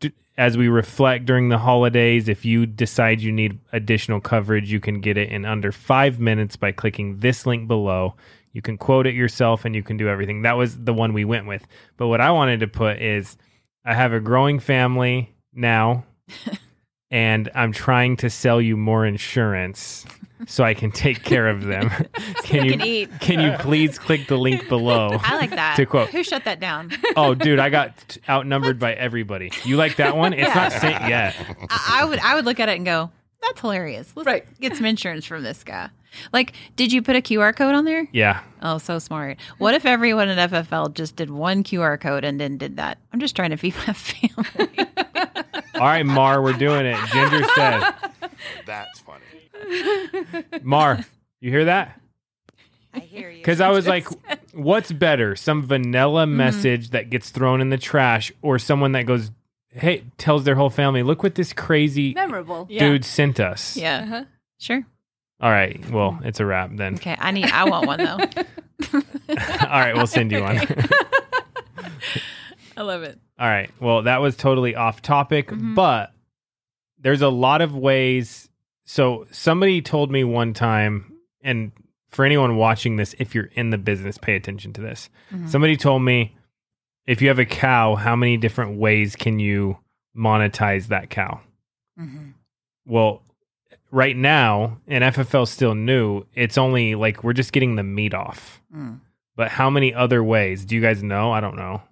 d- 0.00 0.12
as 0.36 0.56
we 0.56 0.66
reflect 0.68 1.24
during 1.26 1.48
the 1.48 1.58
holidays, 1.58 2.28
if 2.28 2.44
you 2.44 2.66
decide 2.66 3.20
you 3.20 3.30
need 3.30 3.60
additional 3.72 4.20
coverage, 4.20 4.72
you 4.72 4.80
can 4.80 5.00
get 5.00 5.16
it 5.16 5.28
in 5.28 5.44
under 5.44 5.70
five 5.70 6.18
minutes 6.18 6.56
by 6.56 6.72
clicking 6.72 7.18
this 7.18 7.46
link 7.46 7.68
below. 7.68 8.14
You 8.52 8.62
can 8.62 8.76
quote 8.78 9.06
it 9.06 9.14
yourself 9.14 9.64
and 9.64 9.74
you 9.76 9.82
can 9.84 9.96
do 9.96 10.08
everything. 10.08 10.42
That 10.42 10.56
was 10.56 10.76
the 10.84 10.92
one 10.94 11.12
we 11.12 11.24
went 11.24 11.46
with. 11.46 11.64
But 11.96 12.08
what 12.08 12.20
I 12.20 12.30
wanted 12.32 12.60
to 12.60 12.66
put 12.68 13.00
is 13.00 13.36
I 13.84 13.94
have 13.94 14.12
a 14.12 14.20
growing 14.20 14.58
family 14.58 15.32
now, 15.54 16.04
and 17.10 17.48
I'm 17.54 17.72
trying 17.72 18.16
to 18.18 18.28
sell 18.30 18.60
you 18.60 18.76
more 18.76 19.06
insurance 19.06 20.04
so 20.46 20.64
I 20.64 20.74
can 20.74 20.90
take 20.90 21.22
care 21.24 21.48
of 21.48 21.64
them. 21.64 21.88
can 22.44 22.64
you 22.64 22.72
can 22.72 22.80
eat. 22.86 23.10
can 23.20 23.40
you 23.40 23.52
please 23.58 23.98
click 23.98 24.26
the 24.28 24.36
link 24.36 24.68
below? 24.68 25.18
I 25.22 25.36
like 25.36 25.50
that. 25.50 25.76
To 25.76 25.86
quote. 25.86 26.10
Who 26.10 26.22
shut 26.22 26.44
that 26.44 26.60
down? 26.60 26.90
Oh, 27.16 27.34
dude, 27.34 27.58
I 27.58 27.68
got 27.70 28.16
outnumbered 28.28 28.78
by 28.78 28.94
everybody. 28.94 29.50
You 29.64 29.76
like 29.76 29.96
that 29.96 30.16
one? 30.16 30.32
It's 30.32 30.54
not 30.54 30.72
sent 30.72 31.08
yet. 31.08 31.34
I, 31.70 32.00
I 32.00 32.04
would 32.04 32.18
I 32.18 32.34
would 32.34 32.44
look 32.44 32.60
at 32.60 32.68
it 32.68 32.76
and 32.76 32.84
go, 32.84 33.10
"That's 33.42 33.60
hilarious. 33.60 34.12
Let's 34.16 34.26
Right. 34.26 34.60
get 34.60 34.76
some 34.76 34.86
insurance 34.86 35.24
from 35.24 35.42
this 35.42 35.62
guy." 35.64 35.90
Like, 36.30 36.52
did 36.76 36.92
you 36.92 37.00
put 37.00 37.16
a 37.16 37.22
QR 37.22 37.56
code 37.56 37.74
on 37.74 37.86
there? 37.86 38.06
Yeah. 38.12 38.42
Oh, 38.60 38.76
so 38.76 38.98
smart. 38.98 39.38
What 39.56 39.72
if 39.74 39.86
everyone 39.86 40.28
at 40.28 40.50
FFL 40.50 40.92
just 40.92 41.16
did 41.16 41.30
one 41.30 41.64
QR 41.64 41.98
code 41.98 42.22
and 42.22 42.38
then 42.38 42.58
did 42.58 42.76
that? 42.76 42.98
I'm 43.14 43.20
just 43.20 43.34
trying 43.34 43.48
to 43.48 43.56
feed 43.56 43.74
my 43.86 43.94
family. 43.94 44.68
All 45.76 45.80
right, 45.88 46.04
Mar, 46.04 46.42
we're 46.42 46.52
doing 46.52 46.84
it. 46.84 46.98
Ginger 47.12 47.44
said, 47.54 47.80
That's 48.66 49.00
funny. 49.00 49.01
Mar, 50.62 51.04
you 51.40 51.50
hear 51.50 51.64
that? 51.66 52.00
I 52.94 52.98
hear 53.00 53.30
you. 53.30 53.38
Because 53.38 53.60
I 53.60 53.70
was 53.70 53.86
like, 53.86 54.06
what's 54.52 54.92
better, 54.92 55.34
some 55.36 55.62
vanilla 55.62 56.24
Mm-hmm. 56.26 56.36
message 56.36 56.90
that 56.90 57.08
gets 57.10 57.30
thrown 57.30 57.60
in 57.60 57.70
the 57.70 57.78
trash 57.78 58.32
or 58.42 58.58
someone 58.58 58.92
that 58.92 59.06
goes, 59.06 59.30
hey, 59.70 60.04
tells 60.18 60.44
their 60.44 60.54
whole 60.56 60.70
family, 60.70 61.02
look 61.02 61.22
what 61.22 61.34
this 61.34 61.52
crazy 61.52 62.12
memorable. 62.14 62.66
dude 62.66 63.04
sent 63.04 63.40
us? 63.40 63.76
yeah, 63.76 64.02
Uh-huh. 64.04 64.24
sure. 64.58 64.84
All 65.40 65.50
right. 65.50 65.80
Well, 65.90 66.20
it's 66.22 66.38
a 66.38 66.46
wrap 66.46 66.70
then. 66.74 66.94
Okay, 66.94 67.16
I 67.18 67.30
need. 67.32 67.46
I 67.46 67.64
want 67.64 67.86
one 67.86 67.98
though. 67.98 68.18
All 68.94 69.00
right. 69.80 69.92
We'll 69.94 70.06
send 70.06 70.30
you 70.30 70.40
one. 70.42 70.58
I 72.76 72.82
love 72.82 73.02
it. 73.02 73.18
All 73.38 73.48
right. 73.48 73.70
Well, 73.80 74.02
that 74.02 74.20
was 74.20 74.36
totally 74.36 74.76
off 74.76 75.02
topic, 75.02 75.48
Mhm. 75.48 75.74
but 75.74 76.12
there's 76.98 77.22
a 77.22 77.28
lot 77.28 77.60
of 77.60 77.74
ways. 77.76 78.48
So, 78.84 79.26
somebody 79.30 79.80
told 79.82 80.10
me 80.10 80.24
one 80.24 80.54
time, 80.54 81.12
and 81.42 81.72
for 82.08 82.24
anyone 82.24 82.56
watching 82.56 82.96
this, 82.96 83.14
if 83.18 83.34
you're 83.34 83.48
in 83.54 83.70
the 83.70 83.78
business, 83.78 84.18
pay 84.18 84.34
attention 84.36 84.72
to 84.74 84.80
this. 84.80 85.08
Mhm. 85.32 85.48
Somebody 85.48 85.76
told 85.76 86.02
me 86.02 86.36
if 87.06 87.22
you 87.22 87.28
have 87.28 87.38
a 87.38 87.44
cow, 87.46 87.94
how 87.94 88.14
many 88.16 88.36
different 88.36 88.76
ways 88.78 89.16
can 89.16 89.38
you 89.38 89.78
monetize 90.16 90.88
that 90.88 91.10
cow? 91.10 91.40
Mm-hmm. 91.98 92.30
Well, 92.84 93.22
right 93.90 94.16
now, 94.16 94.78
and 94.86 95.04
FFL 95.04 95.46
still 95.46 95.74
new, 95.74 96.24
it's 96.34 96.58
only 96.58 96.94
like 96.94 97.22
we're 97.24 97.32
just 97.32 97.52
getting 97.52 97.76
the 97.76 97.82
meat 97.82 98.14
off. 98.14 98.60
Mm. 98.74 99.00
But 99.36 99.48
how 99.48 99.70
many 99.70 99.94
other 99.94 100.22
ways? 100.22 100.64
Do 100.64 100.74
you 100.74 100.80
guys 100.82 101.02
know? 101.02 101.32
I 101.32 101.40
don't 101.40 101.56
know. 101.56 101.82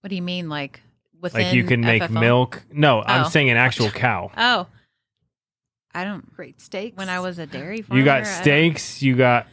What 0.00 0.10
do 0.10 0.16
you 0.16 0.22
mean, 0.22 0.48
like 0.48 0.80
within? 1.20 1.42
like 1.42 1.54
you 1.54 1.64
can 1.64 1.80
make 1.80 2.02
FFL? 2.02 2.20
milk. 2.20 2.62
No, 2.72 3.02
I'm 3.02 3.24
Oh. 3.24 3.28
saying 3.28 3.48
an 3.50 3.56
actual 3.56 3.90
cow. 3.90 4.30
Oh, 4.36 4.66
I 5.94 6.04
don't. 6.04 6.32
Great 6.34 6.60
steaks. 6.60 6.96
When 6.96 7.08
I 7.08 7.20
was 7.20 7.38
a 7.38 7.46
dairy 7.46 7.82
farmer, 7.82 7.98
You 7.98 8.04
got 8.04 8.26
steaks, 8.26 9.02
you 9.02 9.16
got 9.16 9.46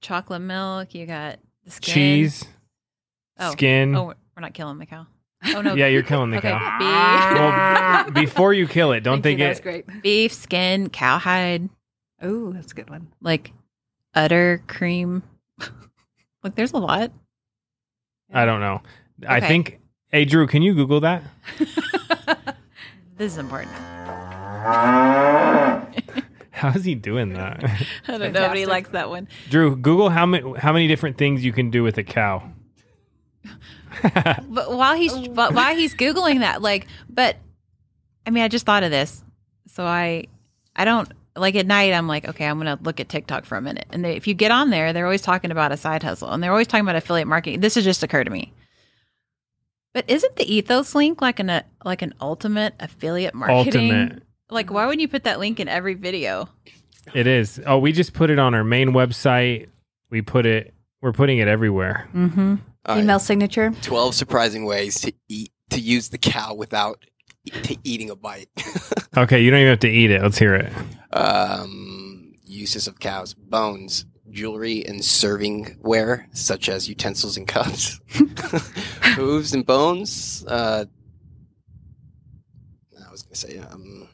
chocolate 0.00 0.42
milk. 0.42 0.94
You 0.94 1.06
got 1.06 1.38
the 1.64 1.70
skin. 1.70 1.94
cheese, 1.94 2.44
Oh. 3.38 3.52
skin. 3.52 3.94
Oh, 3.96 4.06
we're 4.06 4.40
not 4.40 4.54
killing 4.54 4.78
the 4.78 4.86
cow. 4.86 5.06
Oh 5.54 5.60
no. 5.62 5.74
yeah, 5.76 5.86
you're 5.86 6.02
killing 6.02 6.30
the 6.30 6.38
okay. 6.38 6.50
cow. 6.50 6.78
Beef, 6.78 7.38
Well, 7.38 8.10
before 8.24 8.52
you 8.52 8.66
kill 8.68 8.92
it, 8.92 9.00
don't 9.00 9.22
Thank 9.22 9.38
they 9.38 9.44
you, 9.44 9.48
That's 9.48 9.60
great. 9.60 9.84
beef, 10.02 10.32
skin, 10.32 10.90
cowhide, 10.90 11.68
Oh, 12.20 12.52
that's 12.52 12.72
a 12.72 12.74
good 12.74 12.90
one. 12.90 13.08
like 13.22 13.52
udder 14.14 14.62
cream. 14.66 15.22
like 16.42 16.54
there's 16.54 16.72
a 16.72 16.78
lot. 16.78 17.12
I 18.32 18.44
don't 18.44 18.60
know. 18.60 18.82
I 19.26 19.40
think 19.40 19.80
Hey 20.10 20.24
Drew, 20.24 20.46
can 20.46 20.60
you 20.62 20.74
Google 20.74 21.00
that? 21.00 21.22
This 23.18 23.32
is 23.32 23.38
important. 23.38 23.72
How 26.58 26.70
is 26.70 26.84
he 26.84 26.94
doing 26.94 27.34
that? 27.34 27.62
I 28.08 28.18
don't 28.18 28.32
know. 28.32 28.40
Nobody 28.42 28.64
likes 28.66 28.90
that 28.90 29.10
one. 29.10 29.28
Drew, 29.48 29.76
Google 29.76 30.08
how 30.10 30.26
many 30.26 30.58
how 30.58 30.72
many 30.72 30.88
different 30.88 31.16
things 31.18 31.44
you 31.44 31.52
can 31.52 31.70
do 31.70 31.82
with 31.82 31.98
a 31.98 32.04
cow. 32.04 32.42
But 34.48 34.72
while 34.76 34.94
he's 34.94 35.28
but 35.28 35.54
while 35.54 35.74
he's 35.74 35.94
googling 35.94 36.40
that, 36.40 36.62
like, 36.62 36.86
but 37.08 37.36
I 38.26 38.30
mean, 38.30 38.44
I 38.44 38.48
just 38.48 38.66
thought 38.66 38.82
of 38.82 38.90
this. 38.90 39.24
So 39.66 39.84
I, 39.84 40.26
I 40.76 40.84
don't 40.84 41.10
like 41.34 41.56
at 41.56 41.66
night. 41.66 41.92
I'm 41.92 42.06
like, 42.06 42.28
okay, 42.28 42.46
I'm 42.46 42.58
gonna 42.58 42.78
look 42.82 43.00
at 43.00 43.08
TikTok 43.08 43.44
for 43.44 43.56
a 43.56 43.62
minute. 43.62 43.86
And 43.90 44.04
they, 44.04 44.14
if 44.16 44.26
you 44.26 44.34
get 44.34 44.50
on 44.50 44.70
there, 44.70 44.92
they're 44.92 45.06
always 45.06 45.22
talking 45.22 45.50
about 45.50 45.72
a 45.72 45.76
side 45.76 46.02
hustle, 46.02 46.30
and 46.30 46.42
they're 46.42 46.52
always 46.52 46.66
talking 46.66 46.84
about 46.84 46.96
affiliate 46.96 47.26
marketing. 47.26 47.60
This 47.60 47.74
has 47.76 47.84
just 47.84 48.02
occurred 48.02 48.24
to 48.24 48.30
me. 48.30 48.52
But 49.94 50.08
isn't 50.08 50.36
the 50.36 50.52
ethos 50.52 50.94
link 50.94 51.20
like 51.22 51.38
an 51.40 51.50
a, 51.50 51.64
like 51.84 52.02
an 52.02 52.14
ultimate 52.20 52.74
affiliate 52.80 53.34
marketing? 53.34 53.90
Ultimate. 53.92 54.22
Like, 54.50 54.70
why 54.70 54.84
wouldn't 54.86 55.00
you 55.00 55.08
put 55.08 55.24
that 55.24 55.38
link 55.38 55.60
in 55.60 55.68
every 55.68 55.94
video? 55.94 56.48
It 57.14 57.26
is. 57.26 57.60
Oh, 57.66 57.78
we 57.78 57.92
just 57.92 58.12
put 58.12 58.30
it 58.30 58.38
on 58.38 58.54
our 58.54 58.64
main 58.64 58.90
website. 58.90 59.68
We 60.10 60.22
put 60.22 60.46
it 60.46 60.74
we're 61.00 61.12
putting 61.12 61.38
it 61.38 61.48
everywhere. 61.48 62.08
Mm-hmm. 62.14 62.56
All 62.86 62.94
right. 62.94 63.02
Email 63.02 63.18
signature. 63.18 63.72
12 63.82 64.14
surprising 64.14 64.64
ways 64.64 65.00
to 65.02 65.12
eat 65.28 65.52
to 65.70 65.80
use 65.80 66.08
the 66.08 66.18
cow 66.18 66.54
without 66.54 67.04
e- 67.44 67.50
to 67.50 67.76
eating 67.84 68.10
a 68.10 68.16
bite. 68.16 68.48
Okay, 69.16 69.40
you 69.40 69.50
don't 69.50 69.58
even 69.60 69.70
have 69.70 69.80
to 69.80 69.88
eat 69.88 70.10
it. 70.12 70.22
Let's 70.22 70.38
hear 70.38 70.54
it. 70.54 70.72
um, 71.12 72.32
uses 72.44 72.86
of 72.86 73.00
cows, 73.00 73.34
bones, 73.34 74.04
jewelry, 74.30 74.84
and 74.86 75.04
serving 75.04 75.76
ware, 75.80 76.28
such 76.32 76.68
as 76.68 76.88
utensils 76.88 77.36
and 77.36 77.46
cups. 77.48 78.00
Hooves 79.16 79.54
and 79.54 79.64
bones. 79.66 80.44
Uh, 80.46 80.84
I 83.06 83.10
was 83.10 83.22
going 83.22 83.32
to 83.34 83.38
say, 83.38 83.58
um, 83.58 84.08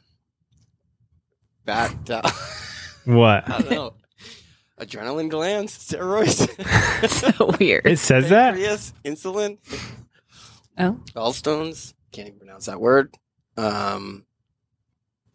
bat. 1.64 1.94
Uh, 2.11 2.31
What? 3.07 3.46
I 3.50 3.59
don't 3.61 3.70
know. 3.70 3.94
Adrenaline 4.81 5.29
glands, 5.29 5.77
steroids, 5.77 6.48
So 7.09 7.55
weird. 7.61 7.87
It 7.87 7.98
says 7.98 8.31
that? 8.31 8.55
pancreas, 8.55 8.94
insulin, 9.05 9.59
Oh, 10.79 10.98
gallstones. 11.14 11.92
Can't 12.12 12.29
even 12.29 12.38
pronounce 12.40 12.64
that 12.66 12.81
word. 12.81 13.14
Um, 13.59 14.24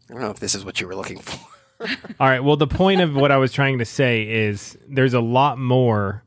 I 0.09 0.13
don't 0.13 0.21
know 0.23 0.31
if 0.31 0.39
this 0.39 0.55
is 0.55 0.65
what 0.65 0.81
you 0.81 0.87
were 0.87 0.95
looking 0.95 1.19
for. 1.19 1.39
All 1.81 2.27
right. 2.27 2.43
Well, 2.43 2.57
the 2.57 2.67
point 2.67 3.01
of 3.01 3.15
what 3.15 3.31
I 3.31 3.37
was 3.37 3.51
trying 3.53 3.77
to 3.79 3.85
say 3.85 4.23
is 4.23 4.77
there's 4.87 5.13
a 5.13 5.21
lot 5.21 5.57
more 5.57 6.23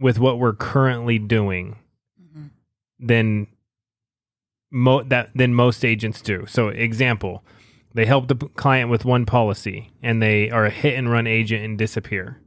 with 0.00 0.18
what 0.18 0.38
we're 0.38 0.52
currently 0.54 1.18
doing 1.18 1.76
Mhm. 2.22 2.50
than 2.98 3.46
mo- 4.70 5.02
that 5.04 5.30
than 5.34 5.54
most 5.54 5.84
agents 5.84 6.20
do. 6.22 6.44
So, 6.46 6.68
example, 6.68 7.44
they 7.94 8.06
help 8.06 8.28
the 8.28 8.34
client 8.34 8.90
with 8.90 9.04
one 9.04 9.26
policy 9.26 9.90
and 10.02 10.22
they 10.22 10.50
are 10.50 10.64
a 10.66 10.70
hit 10.70 10.96
and 10.98 11.10
run 11.10 11.26
agent 11.26 11.64
and 11.64 11.76
disappear. 11.78 12.38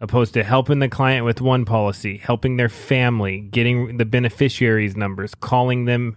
Opposed 0.00 0.34
to 0.34 0.44
helping 0.44 0.80
the 0.80 0.88
client 0.88 1.24
with 1.24 1.40
one 1.40 1.64
policy, 1.64 2.18
helping 2.18 2.56
their 2.56 2.68
family, 2.68 3.40
getting 3.40 3.96
the 3.96 4.04
beneficiaries 4.04 4.96
numbers, 4.96 5.34
calling 5.34 5.86
them 5.86 6.16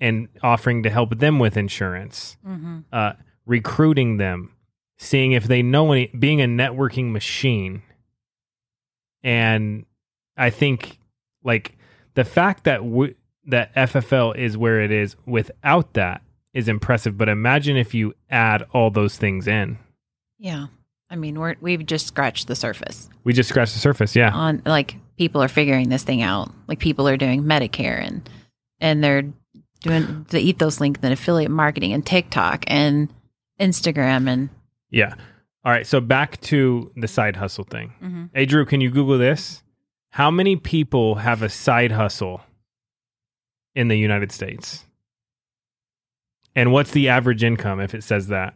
and 0.00 0.28
offering 0.42 0.82
to 0.84 0.90
help 0.90 1.18
them 1.18 1.38
with 1.38 1.56
insurance 1.56 2.36
Mm-hmm. 2.46 2.78
uh, 2.92 3.12
recruiting 3.46 4.16
them, 4.16 4.52
seeing 5.00 5.32
if 5.32 5.44
they 5.44 5.62
know 5.62 5.92
any, 5.92 6.08
being 6.08 6.42
a 6.42 6.46
networking 6.46 7.10
machine. 7.10 7.82
And 9.24 9.86
I 10.36 10.50
think 10.50 10.98
like 11.42 11.76
the 12.14 12.24
fact 12.24 12.64
that 12.64 12.78
w- 12.78 13.14
that 13.46 13.74
FFL 13.74 14.36
is 14.36 14.56
where 14.58 14.82
it 14.82 14.90
is 14.90 15.16
without 15.26 15.94
that 15.94 16.22
is 16.52 16.68
impressive. 16.68 17.16
But 17.16 17.30
imagine 17.30 17.76
if 17.78 17.94
you 17.94 18.14
add 18.30 18.66
all 18.72 18.90
those 18.90 19.16
things 19.16 19.48
in. 19.48 19.78
Yeah. 20.38 20.66
I 21.08 21.16
mean, 21.16 21.40
we're 21.40 21.56
we've 21.60 21.84
just 21.84 22.06
scratched 22.06 22.46
the 22.46 22.54
surface 22.54 23.08
We 23.24 23.32
just 23.32 23.48
scratched 23.48 23.72
the 23.72 23.80
surface. 23.80 24.14
Yeah. 24.14 24.32
on 24.32 24.62
like 24.66 24.96
people 25.16 25.42
are 25.42 25.48
figuring 25.48 25.88
this 25.88 26.04
thing 26.04 26.20
out. 26.22 26.52
Like 26.68 26.78
people 26.78 27.08
are 27.08 27.16
doing 27.16 27.42
Medicare 27.42 28.06
and 28.06 28.28
and 28.80 29.02
they're 29.02 29.24
doing 29.80 30.26
the 30.28 30.40
ethos 30.40 30.78
link 30.78 30.98
and 31.02 31.12
affiliate 31.12 31.50
marketing 31.50 31.94
and 31.94 32.04
TikTok 32.04 32.64
and 32.66 33.08
Instagram 33.58 34.28
and 34.28 34.50
Yeah. 34.90 35.14
All 35.64 35.72
right. 35.72 35.86
So 35.86 36.00
back 36.00 36.40
to 36.42 36.90
the 36.96 37.08
side 37.08 37.36
hustle 37.36 37.64
thing. 37.64 37.92
Mhm. 38.02 38.30
Hey, 38.34 38.46
Drew, 38.46 38.64
can 38.64 38.80
you 38.80 38.90
Google 38.90 39.18
this? 39.18 39.62
How 40.10 40.30
many 40.30 40.56
people 40.56 41.16
have 41.16 41.42
a 41.42 41.48
side 41.48 41.92
hustle 41.92 42.42
in 43.74 43.88
the 43.88 43.96
United 43.96 44.32
States? 44.32 44.86
And 46.56 46.72
what's 46.72 46.90
the 46.90 47.08
average 47.08 47.44
income 47.44 47.80
if 47.80 47.94
it 47.94 48.02
says 48.02 48.26
that? 48.28 48.54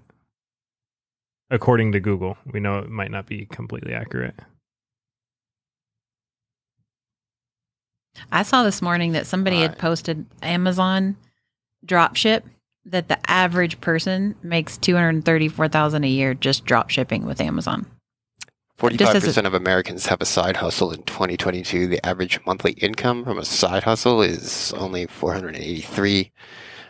According 1.50 1.92
to 1.92 2.00
Google, 2.00 2.36
we 2.52 2.58
know 2.58 2.78
it 2.78 2.88
might 2.90 3.10
not 3.10 3.26
be 3.26 3.46
completely 3.46 3.92
accurate. 3.94 4.40
I 8.32 8.42
saw 8.42 8.62
this 8.62 8.80
morning 8.80 9.12
that 9.12 9.26
somebody 9.26 9.60
had 9.60 9.78
posted 9.78 10.26
Amazon 10.42 11.16
dropship 11.86 12.42
that 12.86 13.08
the 13.08 13.18
average 13.30 13.80
person 13.80 14.34
makes 14.42 14.76
234,000 14.78 16.04
a 16.04 16.08
year 16.08 16.34
just 16.34 16.64
drop 16.64 16.90
shipping 16.90 17.24
with 17.24 17.40
Amazon. 17.40 17.86
Forty-five 18.76 19.14
as 19.16 19.22
a- 19.24 19.26
percent 19.28 19.46
of 19.46 19.54
Americans 19.54 20.06
have 20.06 20.20
a 20.20 20.26
side 20.26 20.56
hustle 20.56 20.90
in 20.90 21.02
2022. 21.04 21.86
The 21.86 22.04
average 22.04 22.40
monthly 22.44 22.72
income 22.72 23.24
from 23.24 23.38
a 23.38 23.44
side 23.44 23.84
hustle 23.84 24.20
is 24.20 24.72
only 24.76 25.06
483 25.06 26.32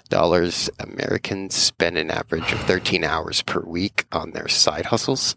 dollars. 0.08 0.70
Americans 0.78 1.54
spend 1.54 1.98
an 1.98 2.10
average 2.10 2.52
of 2.52 2.60
13 2.60 3.04
hours 3.04 3.42
per 3.42 3.60
week 3.60 4.06
on 4.12 4.30
their 4.30 4.48
side 4.48 4.86
hustles. 4.86 5.36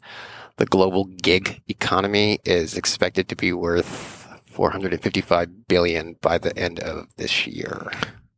The 0.55 0.65
global 0.65 1.05
gig 1.05 1.61
economy 1.67 2.39
is 2.45 2.75
expected 2.77 3.27
to 3.29 3.35
be 3.35 3.51
worth 3.53 4.27
455 4.47 5.67
billion 5.67 6.15
by 6.21 6.37
the 6.37 6.57
end 6.57 6.79
of 6.79 7.07
this 7.17 7.45
year. 7.45 7.91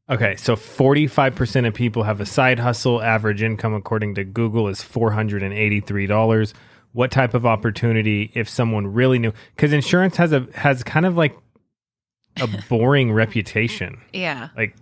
Okay, 0.09 0.35
so 0.37 0.55
45% 0.55 1.67
of 1.67 1.73
people 1.75 2.03
have 2.03 2.19
a 2.19 2.25
side 2.25 2.57
hustle. 2.57 3.01
Average 3.01 3.43
income, 3.43 3.75
according 3.75 4.15
to 4.15 4.23
Google, 4.23 4.67
is 4.67 4.79
$483. 4.79 6.53
What 6.93 7.11
type 7.11 7.35
of 7.35 7.45
opportunity 7.45 8.31
if 8.33 8.49
someone 8.49 8.87
really 8.87 9.19
knew? 9.19 9.33
Because 9.55 9.71
insurance 9.71 10.17
has 10.17 10.33
a 10.33 10.47
has 10.55 10.81
kind 10.81 11.05
of 11.05 11.15
like 11.15 11.37
a 12.41 12.47
boring 12.69 13.11
reputation. 13.11 14.01
Yeah. 14.11 14.49
Like, 14.57 14.75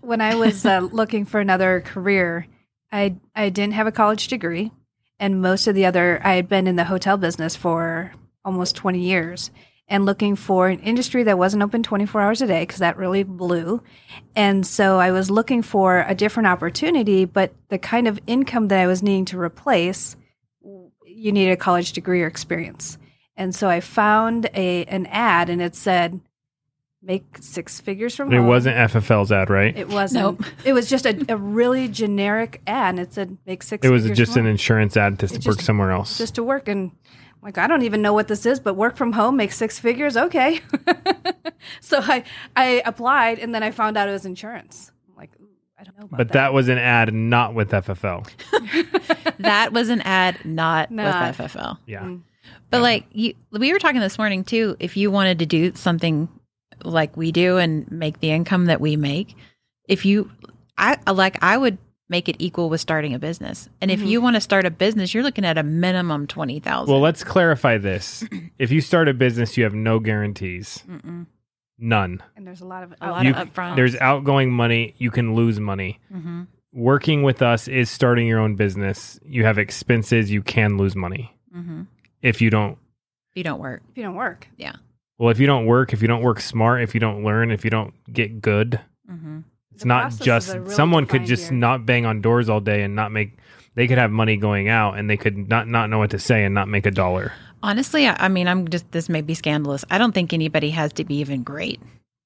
when 0.00 0.22
I 0.22 0.34
was 0.36 0.64
uh, 0.64 0.78
looking 0.92 1.26
for 1.26 1.40
another 1.40 1.82
career, 1.82 2.46
I 2.90 3.16
I 3.36 3.50
didn't 3.50 3.74
have 3.74 3.86
a 3.86 3.92
college 3.92 4.28
degree, 4.28 4.72
and 5.20 5.42
most 5.42 5.66
of 5.66 5.74
the 5.74 5.84
other 5.84 6.18
I 6.24 6.36
had 6.36 6.48
been 6.48 6.66
in 6.66 6.76
the 6.76 6.84
hotel 6.84 7.18
business 7.18 7.54
for 7.54 8.12
almost 8.42 8.74
twenty 8.74 9.00
years, 9.00 9.50
and 9.88 10.04
looking 10.04 10.36
for 10.36 10.68
an 10.68 10.80
industry 10.80 11.22
that 11.24 11.38
wasn't 11.38 11.62
open 11.62 11.82
twenty 11.82 12.06
four 12.06 12.20
hours 12.20 12.42
a 12.42 12.46
day 12.46 12.62
because 12.62 12.78
that 12.78 12.96
really 12.96 13.22
blew, 13.22 13.82
and 14.36 14.66
so 14.66 14.98
I 14.98 15.10
was 15.10 15.30
looking 15.30 15.62
for 15.62 16.04
a 16.06 16.14
different 16.14 16.46
opportunity, 16.46 17.24
but 17.24 17.52
the 17.68 17.78
kind 17.78 18.06
of 18.06 18.18
income 18.26 18.68
that 18.68 18.78
I 18.80 18.86
was 18.86 19.02
needing 19.02 19.24
to 19.26 19.40
replace, 19.40 20.16
you 21.06 21.32
need 21.32 21.50
a 21.50 21.56
college 21.56 21.92
degree 21.92 22.22
or 22.22 22.26
experience, 22.26 22.98
and 23.36 23.54
so 23.54 23.68
I 23.68 23.80
found 23.80 24.48
a 24.54 24.84
an 24.84 25.06
ad, 25.06 25.48
and 25.50 25.60
it 25.62 25.74
said. 25.76 26.20
Make 27.00 27.38
six 27.38 27.80
figures 27.80 28.16
from 28.16 28.32
it 28.32 28.38
home. 28.38 28.48
wasn't 28.48 28.76
FFL's 28.76 29.30
ad, 29.30 29.50
right? 29.50 29.74
It 29.78 29.88
wasn't. 29.88 30.20
Nope. 30.40 30.44
It 30.64 30.72
was 30.72 30.88
just 30.88 31.06
a, 31.06 31.24
a 31.28 31.36
really 31.36 31.86
generic 31.86 32.60
ad, 32.66 32.90
and 32.96 32.98
it 32.98 33.14
said 33.14 33.38
make 33.46 33.62
six. 33.62 33.86
It 33.86 33.90
was 33.90 34.10
just 34.10 34.32
from 34.32 34.40
an 34.40 34.44
home. 34.46 34.50
insurance 34.50 34.96
ad 34.96 35.16
to 35.20 35.26
It 35.26 35.32
work 35.34 35.42
just- 35.56 35.60
somewhere 35.62 35.92
else. 35.92 36.18
just 36.18 36.34
to 36.34 36.42
work, 36.42 36.66
and 36.66 36.90
I'm 36.90 37.27
like 37.42 37.58
I 37.58 37.66
don't 37.66 37.82
even 37.82 38.02
know 38.02 38.12
what 38.12 38.28
this 38.28 38.46
is, 38.46 38.60
but 38.60 38.74
work 38.74 38.96
from 38.96 39.12
home, 39.12 39.36
make 39.36 39.52
six 39.52 39.78
figures, 39.78 40.16
okay. 40.16 40.60
so 41.80 42.00
I 42.02 42.24
I 42.56 42.82
applied, 42.84 43.38
and 43.38 43.54
then 43.54 43.62
I 43.62 43.70
found 43.70 43.96
out 43.96 44.08
it 44.08 44.12
was 44.12 44.26
insurance. 44.26 44.90
I'm 45.08 45.16
like, 45.16 45.30
ooh, 45.40 45.48
I 45.78 45.84
don't 45.84 45.98
know 45.98 46.04
about 46.06 46.18
but 46.18 46.32
that 46.32 46.52
was 46.52 46.68
an 46.68 46.78
ad 46.78 47.12
not 47.14 47.54
with 47.54 47.70
FFL. 47.70 48.28
That 49.38 49.72
was 49.72 49.88
an 49.88 50.00
ad 50.02 50.44
not 50.44 50.90
Not. 50.90 51.38
with 51.38 51.52
FFL. 51.52 51.78
Yeah. 51.86 52.02
Mm. 52.02 52.22
But 52.70 52.82
like 52.82 53.06
you 53.12 53.34
we 53.52 53.72
were 53.72 53.78
talking 53.78 54.00
this 54.00 54.18
morning 54.18 54.44
too, 54.44 54.76
if 54.80 54.96
you 54.96 55.10
wanted 55.10 55.38
to 55.38 55.46
do 55.46 55.72
something 55.74 56.28
like 56.84 57.16
we 57.16 57.32
do 57.32 57.56
and 57.56 57.90
make 57.90 58.20
the 58.20 58.30
income 58.30 58.66
that 58.66 58.80
we 58.80 58.96
make, 58.96 59.36
if 59.88 60.04
you 60.04 60.30
I 60.76 60.98
like 61.10 61.42
I 61.42 61.56
would 61.56 61.78
make 62.08 62.28
it 62.28 62.36
equal 62.38 62.70
with 62.70 62.80
starting 62.80 63.12
a 63.14 63.18
business. 63.18 63.68
And 63.80 63.90
if 63.90 64.00
Mhm. 64.00 64.08
you 64.08 64.20
want 64.20 64.36
to 64.36 64.40
start 64.40 64.64
a 64.66 64.70
business, 64.70 65.12
you're 65.12 65.22
looking 65.22 65.44
at 65.44 65.58
a 65.58 65.62
minimum 65.62 66.26
20,000. 66.26 66.90
Well, 66.92 67.00
let's 67.02 67.22
clarify 67.22 67.76
this. 67.78 68.24
if 68.58 68.70
you 68.70 68.80
start 68.80 69.08
a 69.08 69.14
business, 69.14 69.56
you 69.56 69.64
have 69.64 69.74
no 69.74 69.98
guarantees. 69.98 70.84
Mm-mm. 70.88 71.26
None. 71.80 72.22
and 72.36 72.44
there's 72.46 72.60
a 72.60 72.64
lot 72.66 72.82
of 72.82 72.92
A 73.00 73.10
lot 73.10 73.24
You- 73.24 73.34
of 73.34 73.52
upfront. 73.52 73.76
There's 73.76 73.94
outgoing 73.96 74.50
money. 74.50 74.94
You 74.98 75.10
can 75.10 75.34
lose 75.34 75.60
money. 75.60 76.00
hmm 76.12 76.42
Working 76.72 77.22
with 77.22 77.40
us 77.40 77.66
is 77.66 77.88
starting 77.90 78.26
your 78.26 78.38
own 78.40 78.54
business. 78.54 79.18
You 79.24 79.44
have 79.44 79.58
expenses. 79.58 80.30
You 80.30 80.42
can 80.42 80.76
lose 80.76 80.94
money 80.96 81.34
hmm 81.52 81.82
if 82.20 82.40
you 82.42 82.50
don't. 82.50 82.76
If 83.30 83.36
you 83.36 83.42
don't 83.44 83.58
work. 83.60 83.82
if 83.90 83.96
you 83.96 84.02
don't 84.02 84.16
work. 84.16 84.48
Yeah. 84.56 84.74
Well, 85.18 85.30
if 85.30 85.38
you 85.40 85.46
don't 85.46 85.66
work, 85.66 85.92
if 85.92 86.02
you 86.02 86.08
don't 86.08 86.22
work 86.22 86.40
smart, 86.40 86.82
if 86.82 86.94
you 86.94 87.00
don't 87.00 87.24
learn, 87.24 87.50
if 87.50 87.64
you 87.64 87.70
don't 87.70 87.94
get 88.12 88.40
good, 88.42 88.80
hmm 89.08 89.40
it's 89.78 89.84
The 89.84 89.88
not 89.88 90.18
just 90.18 90.52
really 90.54 90.74
someone 90.74 91.06
could 91.06 91.24
just 91.24 91.44
here. 91.50 91.52
not 91.58 91.86
bang 91.86 92.04
on 92.04 92.20
doors 92.20 92.48
all 92.48 92.60
day 92.60 92.82
and 92.82 92.96
not 92.96 93.12
make. 93.12 93.38
They 93.76 93.86
could 93.86 93.98
have 93.98 94.10
money 94.10 94.36
going 94.36 94.68
out 94.68 94.98
and 94.98 95.08
they 95.08 95.16
could 95.16 95.48
not 95.48 95.68
not 95.68 95.88
know 95.88 95.98
what 95.98 96.10
to 96.10 96.18
say 96.18 96.42
and 96.44 96.52
not 96.52 96.66
make 96.66 96.84
a 96.84 96.90
dollar. 96.90 97.32
Honestly, 97.62 98.08
I, 98.08 98.16
I 98.24 98.28
mean, 98.28 98.48
I'm 98.48 98.66
just, 98.68 98.90
this 98.92 99.08
may 99.08 99.20
be 99.20 99.34
scandalous. 99.34 99.84
I 99.90 99.98
don't 99.98 100.12
think 100.12 100.32
anybody 100.32 100.70
has 100.70 100.92
to 100.94 101.04
be 101.04 101.16
even 101.20 101.42
great. 101.44 101.80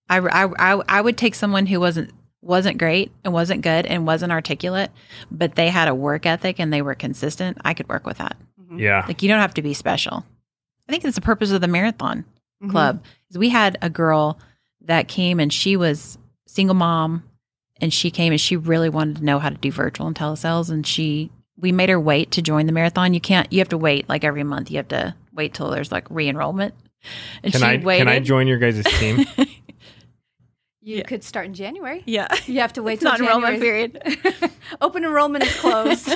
I, 0.09 0.19
I, 0.19 0.45
I, 0.75 0.83
I 0.89 1.01
would 1.03 1.17
take 1.19 1.35
someone 1.35 1.67
who 1.67 1.79
wasn't 1.79 2.11
wasn't 2.41 2.79
great 2.79 3.13
and 3.23 3.33
wasn't 3.35 3.61
good 3.61 3.85
and 3.87 4.07
wasn't 4.07 4.33
articulate, 4.33 4.91
but 5.31 5.55
they 5.55 5.69
had 5.69 5.89
a 5.89 5.95
work 5.95 6.25
ethic 6.27 6.59
and 6.59 6.73
they 6.73 6.81
were 6.83 6.95
consistent. 6.95 7.59
I 7.65 7.75
could 7.75 7.89
work 7.89 8.07
with 8.07 8.17
that. 8.19 8.37
Mhm. 8.61 8.81
Yeah. 8.81 9.05
Like 9.07 9.23
you 9.23 9.29
don't 9.29 9.41
have 9.41 9.55
to 9.55 9.63
be 9.63 9.75
special. 9.75 10.25
I 10.89 10.93
think 10.93 11.05
it's 11.05 11.15
the 11.15 11.21
purpose 11.21 11.51
of 11.53 11.61
the 11.61 11.69
marathon 11.69 12.25
Mhm. 12.65 12.71
club. 12.71 13.05
Is 13.31 13.37
we 13.39 13.51
had 13.51 13.77
a 13.83 13.89
girl 13.91 14.39
that 14.87 15.07
came 15.07 15.39
and 15.39 15.53
she 15.53 15.77
was 15.77 16.19
single 16.47 16.75
mom 16.75 17.23
and 17.83 17.93
she 17.93 18.11
came 18.11 18.33
and 18.33 18.41
she 18.41 18.57
really 18.57 18.89
wanted 18.89 19.17
to 19.19 19.25
know 19.25 19.39
how 19.39 19.51
to 19.51 19.57
do 19.57 19.71
virtual 19.71 20.07
and 20.07 20.17
telesales 20.17 20.71
and 20.71 20.87
she 20.87 21.31
we 21.59 21.71
made 21.73 21.91
her 21.91 22.01
wait 22.01 22.31
to 22.33 22.41
join 22.43 22.65
the 22.67 22.73
marathon. 22.73 23.13
You 23.13 23.21
can't 23.21 23.53
you 23.53 23.59
have 23.59 23.69
to 23.69 23.79
wait 23.79 24.09
like 24.09 24.25
every 24.25 24.45
month. 24.45 24.71
You 24.71 24.79
have 24.79 24.89
to 24.89 25.15
wait 25.35 25.53
till 25.53 25.69
there's 25.71 25.93
like 25.93 26.07
re-enrollment. 26.09 26.75
And 27.43 27.53
Can 27.53 27.61
she 27.61 27.67
I 27.67 27.77
waited. 27.77 28.07
can 28.07 28.09
I 28.09 28.21
join 28.21 28.47
your 28.47 28.59
guys' 28.59 28.83
team? 28.99 29.27
You 30.85 30.97
Yeah. 30.97 31.03
could 31.05 31.23
start 31.23 31.47
in 31.47 31.55
January. 31.55 32.03
yeah. 32.07 32.27
You 32.47 32.59
have 32.59 32.73
to 32.73 32.83
wait 32.83 32.95
It's 32.95 33.03
till 33.03 33.13
not 33.13 33.21
enrollment 33.21 33.61
period. 33.61 34.03
Open 34.81 35.05
enrollment 35.05 35.45
is 35.45 35.55
closed. 35.61 36.09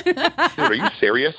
Are 0.57 0.73
you 0.73 0.85
serious? 0.99 1.35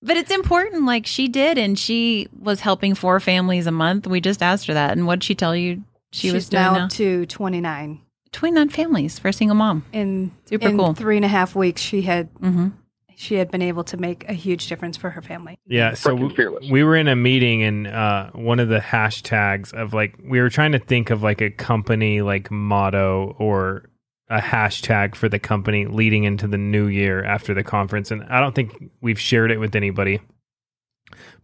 But 0.00 0.16
it's 0.16 0.30
important, 0.30 0.84
like 0.86 1.06
she 1.06 1.26
did, 1.28 1.58
and 1.58 1.76
she 1.78 2.28
was 2.40 2.60
helping 2.60 2.94
four 2.94 3.18
families 3.20 3.66
a 3.66 3.72
month. 3.72 4.06
We 4.06 4.20
just 4.20 4.42
asked 4.42 4.66
her 4.68 4.74
that, 4.74 4.92
and 4.92 5.06
what 5.06 5.16
did 5.20 5.24
she 5.24 5.34
tell 5.34 5.56
you? 5.56 5.82
She 6.12 6.28
She's 6.28 6.32
was 6.34 6.48
doing 6.48 6.62
now 6.62 6.72
now 6.74 6.84
up 6.84 6.90
to 6.92 7.26
29. 7.26 8.00
twenty 8.32 8.52
nine 8.54 8.68
families 8.68 9.18
for 9.18 9.28
a 9.28 9.32
single 9.32 9.54
mom. 9.56 9.84
In 9.92 10.32
Super 10.46 10.68
in 10.68 10.76
cool. 10.78 10.94
three 10.94 11.16
and 11.16 11.24
a 11.24 11.28
half 11.28 11.54
weeks, 11.54 11.80
she 11.82 12.02
had 12.02 12.32
Mm-hmm. 12.34 12.68
she 13.16 13.34
had 13.34 13.50
been 13.50 13.62
able 13.62 13.84
to 13.84 13.96
make 13.96 14.28
a 14.28 14.32
huge 14.32 14.68
difference 14.68 14.96
for 14.96 15.10
her 15.10 15.20
family. 15.22 15.58
Yeah, 15.66 15.94
so 15.94 16.16
Frickin' 16.16 16.28
we, 16.28 16.34
fearless. 16.34 16.70
we 16.70 16.82
were 16.84 16.96
in 16.96 17.08
a 17.08 17.16
meeting 17.16 17.62
and 17.62 17.86
uh, 17.86 18.30
one 18.32 18.60
of 18.60 18.68
the 18.68 18.78
hashtags 18.78 19.72
of 19.74 19.92
like 19.92 20.14
we 20.22 20.40
were 20.40 20.50
trying 20.50 20.72
to 20.72 20.78
think 20.78 21.10
of 21.10 21.22
like 21.22 21.40
a 21.40 21.50
company 21.50 22.22
like 22.22 22.50
motto 22.50 23.34
or 23.38 23.84
a 24.30 24.40
hashtag 24.40 25.14
for 25.14 25.28
the 25.28 25.38
company 25.38 25.86
leading 25.86 26.24
into 26.24 26.46
the 26.46 26.58
new 26.58 26.86
year 26.86 27.24
after 27.24 27.54
the 27.54 27.64
conference 27.64 28.10
and 28.10 28.22
I 28.24 28.40
don't 28.40 28.54
think 28.54 28.72
we've 29.00 29.18
shared 29.20 29.50
it 29.50 29.58
with 29.58 29.74
anybody. 29.74 30.20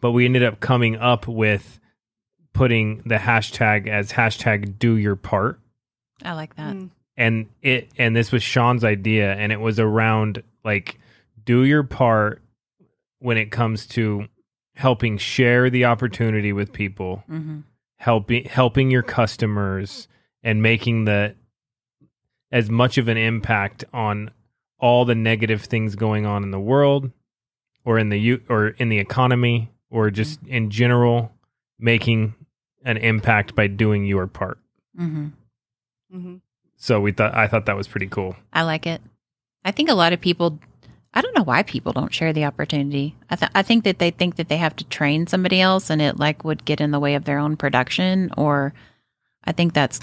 But 0.03 0.13
we 0.13 0.27
ended 0.27 0.43
up 0.43 0.61
coming 0.61 0.97
up 0.97 1.27
with 1.27 1.81
putting 2.55 3.03
the 3.05 3.17
hashtag 3.17 3.87
as 3.89 4.13
hashtag 4.13 4.79
do 4.79 4.97
your 4.97 5.17
part 5.17 5.61
I 6.25 6.33
like 6.33 6.57
that. 6.57 6.75
Mm. 6.75 6.91
and 7.17 7.47
it 7.61 7.91
and 7.99 8.17
this 8.17 8.33
was 8.33 8.43
Sean's 8.43 8.85
idea 8.85 9.35
and 9.35 9.53
it 9.53 9.61
was 9.61 9.79
around 9.79 10.43
like 10.65 10.99
do 11.45 11.65
your 11.65 11.83
part 11.83 12.41
when 13.19 13.37
it 13.37 13.51
comes 13.51 13.87
to 13.89 14.27
helping 14.77 15.19
share 15.19 15.69
the 15.69 15.85
opportunity 15.85 16.53
with 16.53 16.73
people 16.73 17.23
Mm-hmm. 17.31 17.61
helping 17.97 18.45
helping 18.45 18.91
your 18.91 19.03
customers 19.03 20.09
and 20.43 20.63
making 20.63 21.05
the 21.05 21.35
as 22.53 22.71
much 22.71 22.99
of 22.99 23.09
an 23.09 23.17
impact 23.17 23.85
on 23.93 24.31
all 24.79 25.05
the 25.05 25.15
negative 25.15 25.63
things 25.63 25.97
going 25.97 26.25
on 26.27 26.43
in 26.45 26.51
the 26.53 26.61
world 26.61 27.11
or 27.85 27.99
in 27.99 28.11
the 28.11 28.19
u- 28.19 28.43
or 28.49 28.69
in 28.69 28.89
the 28.91 28.99
economy 28.99 29.71
or 29.91 30.11
just 30.11 30.39
in 30.47 30.71
general 30.71 31.33
making 31.79 32.35
an 32.85 32.97
impact 32.99 33.55
by 33.55 33.67
doing 33.67 34.05
your 34.07 34.27
part. 34.27 34.59
hmm 34.97 35.29
hmm 36.13 36.37
So 36.77 37.01
we 37.01 37.13
thought 37.13 37.35
I 37.35 37.49
thought 37.49 37.67
that 37.67 37.77
was 37.77 37.89
pretty 37.89 38.07
cool. 38.07 38.37
I 38.53 38.63
like 38.63 38.87
it. 38.87 39.01
I 39.65 39.71
think 39.73 39.89
a 39.91 39.95
lot 39.95 40.13
of 40.13 40.21
people. 40.21 40.59
I 41.17 41.21
don't 41.21 41.37
know 41.37 41.45
why 41.45 41.63
people 41.63 41.93
don't 41.93 42.13
share 42.13 42.33
the 42.33 42.45
opportunity. 42.45 43.17
I 43.31 43.37
th- 43.37 43.51
I 43.55 43.63
think 43.63 43.85
that 43.85 43.99
they 44.01 44.11
think 44.11 44.35
that 44.37 44.49
they 44.49 44.57
have 44.57 44.75
to 44.77 44.85
train 44.85 45.27
somebody 45.29 45.61
else, 45.61 45.89
and 45.89 46.03
it 46.03 46.19
like 46.19 46.45
would 46.45 46.65
get 46.65 46.81
in 46.81 46.91
the 46.91 46.99
way 47.01 47.15
of 47.15 47.25
their 47.25 47.39
own 47.39 47.57
production. 47.57 48.31
Or, 48.37 48.75
I 49.45 49.53
think 49.53 49.73
that's 49.75 50.01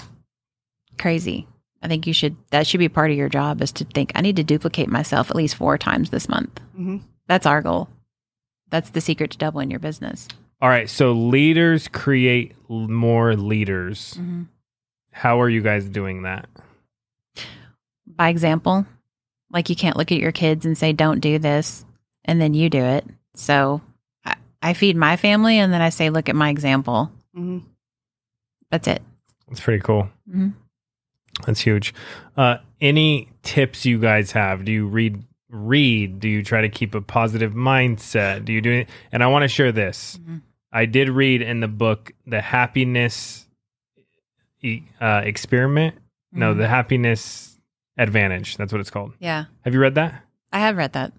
crazy. 0.98 1.46
I 1.82 1.88
think 1.88 2.06
you 2.06 2.14
should. 2.14 2.36
That 2.50 2.66
should 2.66 2.78
be 2.78 2.88
part 2.88 3.10
of 3.10 3.16
your 3.16 3.28
job 3.28 3.60
is 3.60 3.72
to 3.72 3.84
think. 3.84 4.12
I 4.14 4.20
need 4.22 4.36
to 4.36 4.42
duplicate 4.44 4.88
myself 4.88 5.30
at 5.30 5.36
least 5.36 5.54
four 5.56 5.76
times 5.78 6.10
this 6.10 6.28
month. 6.28 6.58
hmm 6.74 6.98
That's 7.28 7.46
our 7.46 7.60
goal. 7.62 7.88
That's 8.70 8.90
the 8.90 9.00
secret 9.02 9.32
to 9.32 9.38
doubling 9.38 9.70
your 9.70 9.80
business. 9.80 10.28
All 10.62 10.68
right, 10.68 10.88
so 10.88 11.10
leaders 11.10 11.88
create 11.88 12.54
more 12.68 13.34
leaders. 13.34 14.14
Mhm. 14.14 14.46
How 15.10 15.40
are 15.40 15.48
you 15.48 15.60
guys 15.60 15.84
doing 15.88 16.22
that? 16.22 16.48
By 18.06 18.28
example, 18.28 18.86
like 19.50 19.68
you 19.68 19.74
can't 19.74 19.96
look 19.96 20.12
at 20.12 20.18
your 20.18 20.30
kids 20.30 20.64
and 20.64 20.78
say, 20.78 20.92
"Don't 20.92 21.18
do 21.18 21.40
this," 21.40 21.84
and 22.24 22.40
then 22.40 22.54
you 22.54 22.70
do 22.70 22.78
it. 22.78 23.04
So, 23.34 23.80
I, 24.24 24.36
I 24.62 24.72
feed 24.74 24.96
my 24.96 25.16
family, 25.16 25.58
and 25.58 25.72
then 25.72 25.82
I 25.82 25.88
say, 25.88 26.10
"Look 26.10 26.28
at 26.28 26.36
my 26.36 26.48
example." 26.48 27.10
hmm 27.34 27.58
That's 28.70 28.86
it. 28.86 29.02
That's 29.48 29.60
pretty 29.60 29.82
cool. 29.82 30.08
hmm 30.30 30.50
That's 31.44 31.60
huge. 31.60 31.92
Uh, 32.36 32.58
any 32.80 33.30
tips 33.42 33.84
you 33.84 33.98
guys 33.98 34.30
have? 34.30 34.64
Do 34.64 34.70
you 34.70 34.86
read? 34.86 35.24
Read? 35.50 36.20
Do 36.20 36.28
you 36.28 36.44
try 36.44 36.60
to 36.62 36.68
keep 36.68 36.94
a 36.94 37.00
positive 37.02 37.52
mindset? 37.52 38.44
Do 38.44 38.52
you 38.52 38.60
do 38.60 38.70
it? 38.70 38.88
And 39.10 39.24
I 39.24 39.26
want 39.26 39.42
to 39.42 39.48
share 39.48 39.72
this. 39.72 40.18
Mhm. 40.22 40.40
I 40.72 40.86
did 40.86 41.08
read 41.10 41.42
in 41.42 41.60
the 41.60 41.68
book 41.68 42.12
the 42.26 42.40
happiness 42.40 43.46
e- 44.62 44.82
uh, 45.00 45.22
experiment. 45.24 45.96
No, 46.32 46.54
Mhm. 46.54 46.58
the 46.58 46.68
happiness 46.68 47.58
advantage. 47.98 48.56
That's 48.56 48.72
what 48.72 48.80
it's 48.80 48.90
called. 48.90 49.12
Yeah, 49.18 49.44
Have 49.64 49.74
you 49.74 49.80
read 49.80 49.94
that? 49.96 50.24
I 50.52 50.60
have 50.60 50.76
read 50.76 50.92
that. 50.94 51.12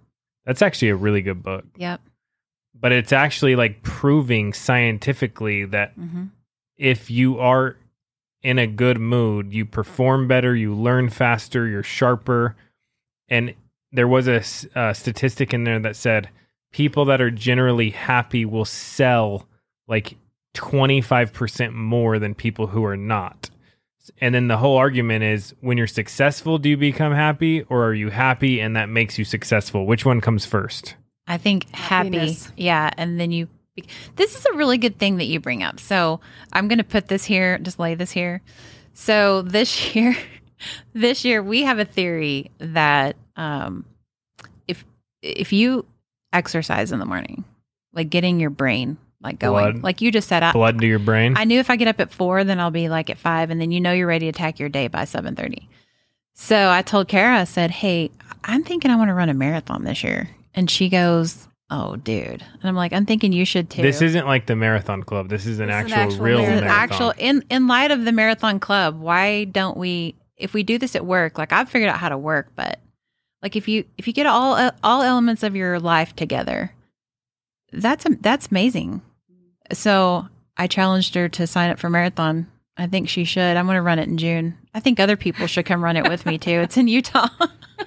That's 0.46 0.62
actually 0.62 0.90
a 0.90 0.96
really 0.96 1.22
good 1.22 1.44
book. 1.44 1.66
Yep. 1.78 2.02
But 2.80 2.92
it's 2.92 3.14
actually 3.14 3.56
like 3.56 3.84
proving 3.84 4.54
scientifically 4.54 5.66
that 5.66 5.94
hmm 5.94 6.26
if 6.76 7.12
you 7.12 7.38
are 7.40 7.78
in 8.42 8.58
a 8.58 8.66
good 8.66 9.00
mood, 9.00 9.54
you 9.54 9.64
perform 9.64 10.28
better, 10.28 10.56
you 10.56 10.74
learn 10.76 11.08
faster, 11.10 11.68
you're 11.68 11.84
sharper. 11.84 12.56
And 13.30 13.54
there 13.92 14.08
was 14.08 14.28
a 14.28 14.42
statistic 14.94 15.54
in 15.54 15.64
there 15.64 15.80
that 15.80 15.96
said 15.96 16.30
people 16.74 17.06
that 17.06 17.22
are 17.22 17.32
generally 17.32 17.92
happy 17.92 18.44
will 18.44 18.66
sell 18.66 19.48
like 19.88 20.18
25% 20.56 21.74
more 21.74 22.20
than 22.20 22.36
people 22.36 22.68
who 22.68 22.84
are 22.84 22.98
not. 22.98 23.50
And 24.20 24.36
then 24.36 24.50
the 24.50 24.58
whole 24.58 24.76
argument 24.76 25.24
is 25.24 25.56
when 25.62 25.78
you're 25.78 25.88
successful, 25.88 26.58
do 26.58 26.68
you 26.68 26.76
become 26.76 27.14
happy 27.14 27.62
or 27.64 27.86
are 27.86 27.94
you 27.94 28.10
happy 28.10 28.60
and 28.60 28.76
that 28.76 28.90
makes 28.90 29.18
you 29.18 29.24
successful? 29.24 29.86
Which 29.86 30.04
one 30.04 30.20
comes 30.20 30.46
first? 30.46 30.96
I 31.26 31.38
think 31.38 31.70
happy. 31.74 32.18
Happiness. 32.18 32.52
Yeah, 32.58 32.90
and 32.98 33.18
then 33.18 33.32
you. 33.32 33.48
This 34.18 34.36
is 34.36 34.46
a 34.46 34.58
really 34.58 34.78
good 34.78 35.00
thing 35.00 35.18
that 35.18 35.26
you 35.26 35.40
bring 35.40 35.64
up. 35.64 35.80
So 35.80 36.20
I'm 36.52 36.68
going 36.68 36.78
to 36.80 36.84
put 36.84 37.08
this 37.08 37.24
here. 37.24 37.58
Just 37.60 37.80
lay 37.80 37.96
this 37.96 38.12
here. 38.12 38.42
So 38.94 39.42
this 39.42 39.96
year, 39.96 40.18
this 40.94 41.24
year 41.24 41.42
we 41.42 41.64
have 41.64 41.80
a 41.80 41.86
theory 41.86 42.52
that 42.58 43.16
um, 43.38 43.86
if 44.68 44.84
if 45.22 45.54
you 45.54 45.86
exercise 46.34 46.92
in 46.92 47.00
the 47.00 47.06
morning, 47.06 47.46
like 47.94 48.10
getting 48.10 48.40
your 48.40 48.50
brain 48.50 48.98
like 49.22 49.40
going, 49.40 49.72
Blood. 49.74 49.84
like 49.84 50.02
you 50.02 50.12
just 50.12 50.28
said, 50.28 50.44
I, 50.44 50.52
Blood 50.52 50.80
to 50.82 50.86
your 50.88 51.00
brain? 51.00 51.36
I 51.38 51.46
knew 51.46 51.60
if 51.60 51.70
I 51.70 51.78
get 51.78 51.88
up 51.88 52.00
at 52.02 52.12
four, 52.12 52.44
then 52.44 52.60
I'll 52.60 52.72
be 52.72 52.90
like 52.90 53.10
at 53.10 53.18
five, 53.18 53.50
and 53.52 53.62
then 53.62 53.72
you 53.72 53.80
know 53.80 53.94
you're 53.94 54.08
ready 54.08 54.26
to 54.26 54.30
attack 54.30 54.60
your 54.60 54.68
day 54.70 54.88
by 54.90 55.06
seven 55.06 55.36
thirty. 55.36 55.70
So 56.34 56.70
I 56.70 56.82
told 56.82 57.08
Kara, 57.08 57.40
I 57.40 57.44
said, 57.46 57.72
"Hey, 57.72 58.12
I'm 58.44 58.64
thinking 58.64 58.92
I 58.92 58.96
want 58.98 59.10
to 59.10 59.14
run 59.14 59.30
a 59.30 59.34
marathon 59.34 59.84
this 59.86 60.04
year," 60.04 60.30
and 60.54 60.70
she 60.70 60.90
goes, 60.90 61.48
"Oh, 61.70 61.96
dude," 61.96 62.42
and 62.42 62.64
I'm 62.64 62.76
like, 62.76 62.92
"I'm 62.92 63.06
thinking 63.06 63.32
you 63.32 63.46
should 63.46 63.70
too." 63.70 63.82
This 63.82 64.02
isn't 64.02 64.26
like 64.26 64.48
the 64.48 64.56
marathon 64.56 65.04
club. 65.04 65.30
This 65.30 65.46
is 65.46 65.60
an 65.60 65.68
This 65.70 65.86
is 65.86 65.92
an 65.92 65.92
actual, 65.94 66.12
actual 66.12 66.26
real 66.26 66.38
This 66.40 66.48
is 66.48 66.50
marathon. 66.50 66.64
an 66.64 66.76
marathon. 66.76 67.08
actual 67.12 67.14
in 67.18 67.44
in 67.50 67.68
light 67.68 67.92
of 67.92 68.04
the 68.04 68.12
marathon 68.12 68.60
club. 68.60 69.00
Why 69.00 69.46
don't 69.46 69.78
we? 69.78 70.16
If 70.36 70.54
we 70.54 70.64
do 70.64 70.78
this 70.78 70.96
at 70.98 71.06
work, 71.06 71.38
like 71.38 71.54
I've 71.54 71.70
figured 71.70 71.90
out 71.90 72.00
how 72.00 72.10
to 72.10 72.18
work, 72.18 72.52
but 72.56 72.80
like 73.44 73.56
if 73.56 73.68
you 73.68 73.84
if 74.00 74.08
you 74.08 74.14
get 74.14 74.26
all 74.26 74.72
all 74.84 75.02
elements 75.04 75.44
of 75.44 75.56
your 75.56 75.80
life 75.80 76.16
together, 76.16 76.72
that's 77.72 78.06
that's 78.22 78.48
amazing. 78.50 79.02
So 79.72 80.28
I 80.58 80.68
challenged 80.68 81.14
her 81.16 81.30
to 81.30 81.46
sign 81.46 81.70
up 81.70 81.78
for 81.80 81.90
marathon. 81.90 82.48
I 82.78 82.88
think 82.88 83.08
she 83.10 83.24
should. 83.24 83.56
I'm 83.56 83.66
going 83.66 83.76
to 83.76 83.82
run 83.84 84.00
it 84.00 84.08
in 84.08 84.18
June. 84.18 84.58
I 84.74 84.80
think 84.80 85.00
other 85.00 85.16
people 85.16 85.46
should 85.46 85.66
come 85.68 85.84
run 85.84 85.96
it 85.98 86.10
with 86.10 86.26
me 86.26 86.40
too. 86.40 86.60
It's 86.62 86.76
in 86.78 86.88
Utah. 86.88 87.28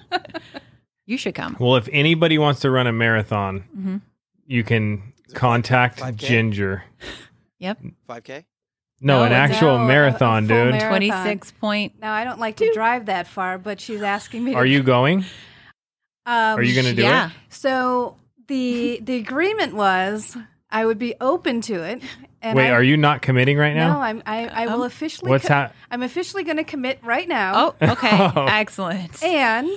you 1.07 1.16
should 1.18 1.34
come. 1.34 1.57
Well, 1.59 1.76
if 1.76 1.88
anybody 1.92 2.38
wants 2.38 2.61
to 2.61 2.70
run 2.70 2.86
a 2.86 2.92
marathon, 2.92 3.64
Mhm. 3.76 4.00
you 4.46 4.62
can 4.62 5.12
contact 5.34 5.98
5K? 6.00 6.16
Ginger. 6.28 6.84
Yep. 7.59 7.78
5K? 8.09 8.44
No, 9.01 9.18
No, 9.18 9.24
an 9.24 9.32
actual 9.32 9.76
No, 9.76 9.82
a- 9.82 9.84
a 9.84 9.86
marathon, 9.88 10.42
dude. 10.44 10.51
marathon. 10.72 10.88
Twenty 10.88 11.11
six 11.11 11.53
point. 11.53 11.94
Now 12.01 12.12
I 12.12 12.24
don't 12.24 12.40
like 12.40 12.57
to 12.57 12.72
drive 12.72 13.07
that 13.07 13.26
far, 13.26 13.59
but 13.59 13.80
she's 13.80 14.03
asking 14.03 14.44
me. 14.44 14.53
To, 14.53 14.57
Are 14.59 14.66
you 14.66 14.82
going? 14.94 15.18
Um, 16.24 16.59
Are 16.59 16.62
you 16.62 16.74
going 16.74 16.86
to 16.86 16.94
do 16.94 17.03
yeah. 17.03 17.26
it? 17.28 17.32
So 17.51 18.16
the 18.49 18.99
the 19.03 19.16
agreement 19.16 19.74
was 19.74 20.36
I 20.70 20.84
would 20.86 20.99
be 20.99 21.14
open 21.20 21.61
to 21.62 21.82
it. 21.82 22.03
And 22.42 22.57
Wait, 22.57 22.68
I, 22.68 22.72
are 22.72 22.82
you 22.82 22.97
not 22.97 23.22
committing 23.22 23.57
right 23.59 23.74
now? 23.74 23.94
No. 23.94 24.01
I'm. 24.01 24.22
I, 24.26 24.47
I 24.47 24.66
will 24.66 24.84
officially. 24.84 25.30
What's 25.30 25.44
co- 25.44 25.49
that? 25.55 25.74
I'm 25.90 26.03
officially 26.03 26.42
going 26.44 26.57
to 26.59 26.64
commit 26.64 26.99
right 27.03 27.28
now. 27.28 27.74
Oh, 27.80 27.90
okay. 27.92 28.11
Oh. 28.36 28.47
Excellent. 28.49 29.22
And 29.22 29.68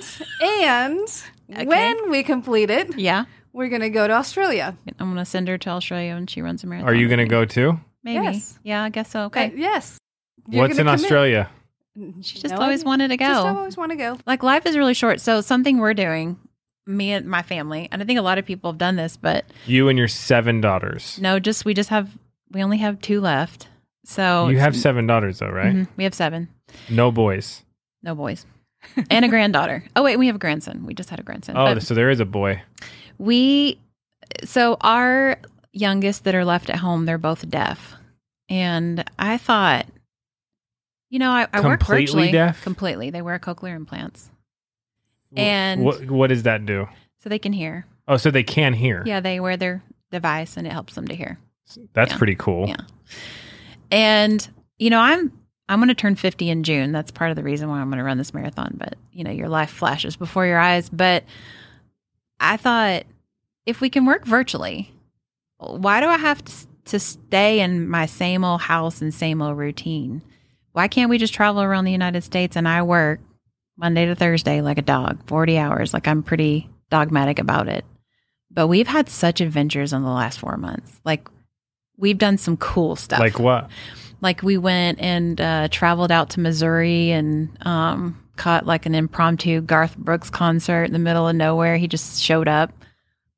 and 0.42 1.24
Okay. 1.52 1.66
when 1.66 2.10
we 2.10 2.22
complete 2.22 2.70
it, 2.70 2.96
Yeah. 2.98 3.24
we're 3.52 3.68
going 3.68 3.80
to 3.82 3.90
go 3.90 4.06
to 4.06 4.12
Australia. 4.14 4.76
I'm 5.00 5.06
going 5.12 5.16
to 5.18 5.24
send 5.24 5.48
her 5.48 5.58
to 5.58 5.70
Australia 5.70 6.14
when 6.14 6.26
she 6.28 6.42
runs 6.42 6.62
a 6.64 6.68
marathon. 6.68 6.88
Are 6.88 6.94
you 6.94 7.08
going 7.08 7.18
to 7.18 7.26
go 7.26 7.44
too? 7.44 7.80
Maybe. 8.02 8.24
Yes. 8.24 8.58
Yeah, 8.62 8.82
I 8.84 8.88
guess 8.88 9.10
so. 9.10 9.20
Uh, 9.22 9.26
Okay. 9.26 9.52
yes. 9.56 9.98
You're 10.48 10.62
What's 10.62 10.78
in 10.78 10.86
commit. 10.86 10.94
Australia? 11.00 11.50
She 12.22 12.38
just 12.38 12.54
No 12.54 12.60
always 12.62 12.80
idea. 12.80 12.88
wanted 12.88 13.08
to 13.08 13.16
go. 13.16 13.26
Just 13.26 13.46
always 13.46 13.76
want 13.76 13.90
to 13.92 13.96
go. 13.96 14.16
like 14.26 14.42
life 14.42 14.64
is 14.66 14.76
really 14.76 14.94
short. 14.94 15.20
So 15.20 15.40
something 15.40 15.78
we're 15.78 15.92
doing, 15.94 16.38
me 16.86 17.12
and 17.12 17.26
my 17.26 17.42
family, 17.42 17.88
and 17.92 18.00
I 18.00 18.04
think 18.06 18.18
a 18.18 18.22
lot 18.22 18.38
of 18.38 18.46
people 18.46 18.70
have 18.72 18.78
done 18.78 18.96
this, 18.96 19.16
but 19.16 19.44
You 19.66 19.88
and 19.88 19.98
your 19.98 20.08
seven 20.08 20.60
daughters. 20.60 21.18
no, 21.20 21.38
just 21.38 21.64
we 21.64 21.74
just 21.74 21.90
have 21.90 22.16
we 22.52 22.62
only 22.62 22.78
have 22.78 23.00
two 23.00 23.20
left. 23.20 23.68
So 24.04 24.48
you 24.48 24.58
have 24.60 24.74
seven 24.76 25.06
daughters, 25.06 25.40
though, 25.40 25.50
right? 25.50 25.74
Mhm, 25.74 25.88
we 25.96 26.04
have 26.04 26.14
seven. 26.14 26.48
No 26.88 27.10
boys. 27.12 27.64
No 28.02 28.14
boys. 28.14 28.46
and 29.10 29.24
a 29.24 29.28
granddaughter. 29.28 29.84
Oh 29.94 30.02
wait, 30.02 30.16
we 30.16 30.26
have 30.28 30.36
a 30.36 30.38
grandson. 30.38 30.86
We 30.86 30.94
just 30.94 31.10
had 31.10 31.20
a 31.20 31.22
grandson. 31.22 31.56
Oh, 31.56 31.74
But 31.74 31.82
so 31.82 31.92
there 31.94 32.08
is 32.08 32.18
a 32.20 32.24
boy. 32.24 32.62
we 33.18 33.78
so 34.44 34.78
our 34.80 35.36
youngest 35.72 36.24
that 36.24 36.34
are 36.34 36.44
left 36.44 36.70
at 36.70 36.76
home, 36.76 37.06
they're 37.06 37.18
both 37.18 37.48
deaf. 37.48 37.94
And 38.48 39.04
I 39.18 39.36
thought, 39.38 39.86
you 41.08 41.18
know, 41.18 41.30
I, 41.30 41.46
I 41.52 41.60
work 41.60 41.80
Completely 41.80 42.04
virtually. 42.06 42.32
deaf? 42.32 42.62
Completely. 42.62 43.10
They 43.10 43.22
wear 43.22 43.38
cochlear 43.38 43.76
implants. 43.76 44.30
And- 45.36 45.82
what 45.84 46.10
what 46.10 46.26
does 46.28 46.42
that 46.44 46.66
do? 46.66 46.88
So 47.22 47.28
they 47.28 47.38
can 47.38 47.52
hear. 47.52 47.86
Oh, 48.08 48.16
so 48.16 48.30
they 48.30 48.42
can 48.42 48.72
hear. 48.74 49.02
Yeah, 49.06 49.20
they 49.20 49.38
wear 49.40 49.56
their 49.56 49.82
device 50.10 50.56
and 50.56 50.66
it 50.66 50.72
helps 50.72 50.94
them 50.94 51.06
to 51.08 51.14
hear. 51.14 51.38
That's 51.92 52.12
Yeah. 52.12 52.18
pretty 52.18 52.34
cool. 52.34 52.68
Yeah. 52.68 52.76
And 53.90 54.48
you 54.78 54.90
know, 54.90 54.98
I'm 55.00 55.32
I'm 55.68 55.78
going 55.78 55.88
to 55.88 55.94
turn 55.94 56.16
50 56.16 56.50
in 56.50 56.64
June. 56.64 56.90
That's 56.90 57.12
part 57.12 57.30
of 57.30 57.36
the 57.36 57.44
reason 57.44 57.68
why 57.68 57.78
I'm 57.80 57.88
going 57.90 57.98
to 57.98 58.04
run 58.04 58.18
this 58.18 58.34
marathon, 58.34 58.74
but 58.76 58.96
you 59.12 59.22
know, 59.22 59.30
your 59.30 59.48
life 59.48 59.70
flashes 59.70 60.16
before 60.16 60.46
your 60.46 60.58
eyes, 60.58 60.88
but 60.88 61.22
I 62.40 62.56
thought 62.56 63.04
if 63.66 63.80
we 63.80 63.88
can 63.90 64.04
work 64.06 64.24
virtually, 64.24 64.90
why 65.60 66.00
do 66.00 66.06
I 66.06 66.18
have 66.18 66.44
to 66.44 66.52
to 66.86 66.98
stay 66.98 67.60
in 67.60 67.88
my 67.88 68.06
same 68.06 68.44
old 68.44 68.62
house 68.62 69.00
and 69.00 69.14
same 69.14 69.40
old 69.42 69.56
routine? 69.56 70.22
Why 70.72 70.88
can't 70.88 71.10
we 71.10 71.18
just 71.18 71.34
travel 71.34 71.62
around 71.62 71.84
the 71.84 71.92
United 71.92 72.22
States 72.22 72.56
and 72.56 72.66
I 72.66 72.82
work 72.82 73.20
Monday 73.76 74.06
to 74.06 74.14
Thursday 74.14 74.60
like 74.60 74.78
a 74.78 74.82
dog, 74.82 75.26
40 75.26 75.58
hours, 75.58 75.94
like 75.94 76.08
I'm 76.08 76.22
pretty 76.22 76.68
dogmatic 76.90 77.38
about 77.38 77.68
it. 77.68 77.84
But 78.50 78.66
we've 78.66 78.88
had 78.88 79.08
such 79.08 79.40
adventures 79.40 79.92
in 79.92 80.02
the 80.02 80.10
last 80.10 80.38
4 80.40 80.56
months. 80.56 81.00
Like 81.04 81.28
we've 81.96 82.18
done 82.18 82.38
some 82.38 82.56
cool 82.56 82.96
stuff. 82.96 83.20
Like 83.20 83.38
what? 83.38 83.70
like 84.20 84.42
we 84.42 84.58
went 84.58 85.00
and 85.00 85.40
uh, 85.40 85.68
traveled 85.70 86.12
out 86.12 86.30
to 86.30 86.40
Missouri 86.40 87.10
and 87.10 87.48
um, 87.66 88.20
caught 88.36 88.66
like 88.66 88.86
an 88.86 88.94
impromptu 88.94 89.60
Garth 89.60 89.96
Brooks 89.96 90.30
concert 90.30 90.84
in 90.84 90.92
the 90.92 90.98
middle 90.98 91.28
of 91.28 91.36
nowhere. 91.36 91.76
He 91.76 91.88
just 91.88 92.22
showed 92.22 92.48
up. 92.48 92.72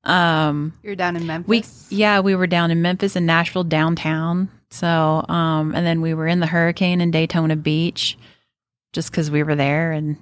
Um, 0.04 0.72
You're 0.82 0.96
down 0.96 1.16
in 1.16 1.26
Memphis. 1.26 1.86
we 1.90 1.96
yeah, 1.96 2.20
we 2.20 2.34
were 2.34 2.46
down 2.46 2.70
in 2.70 2.82
Memphis 2.82 3.16
and 3.16 3.26
Nashville 3.26 3.64
downtown. 3.64 4.50
So 4.70 5.24
um, 5.28 5.74
and 5.74 5.86
then 5.86 6.00
we 6.00 6.14
were 6.14 6.26
in 6.26 6.40
the 6.40 6.46
hurricane 6.46 7.00
in 7.00 7.10
Daytona 7.10 7.56
Beach, 7.56 8.16
just 8.92 9.10
because 9.10 9.30
we 9.30 9.42
were 9.42 9.54
there, 9.54 9.92
and 9.92 10.16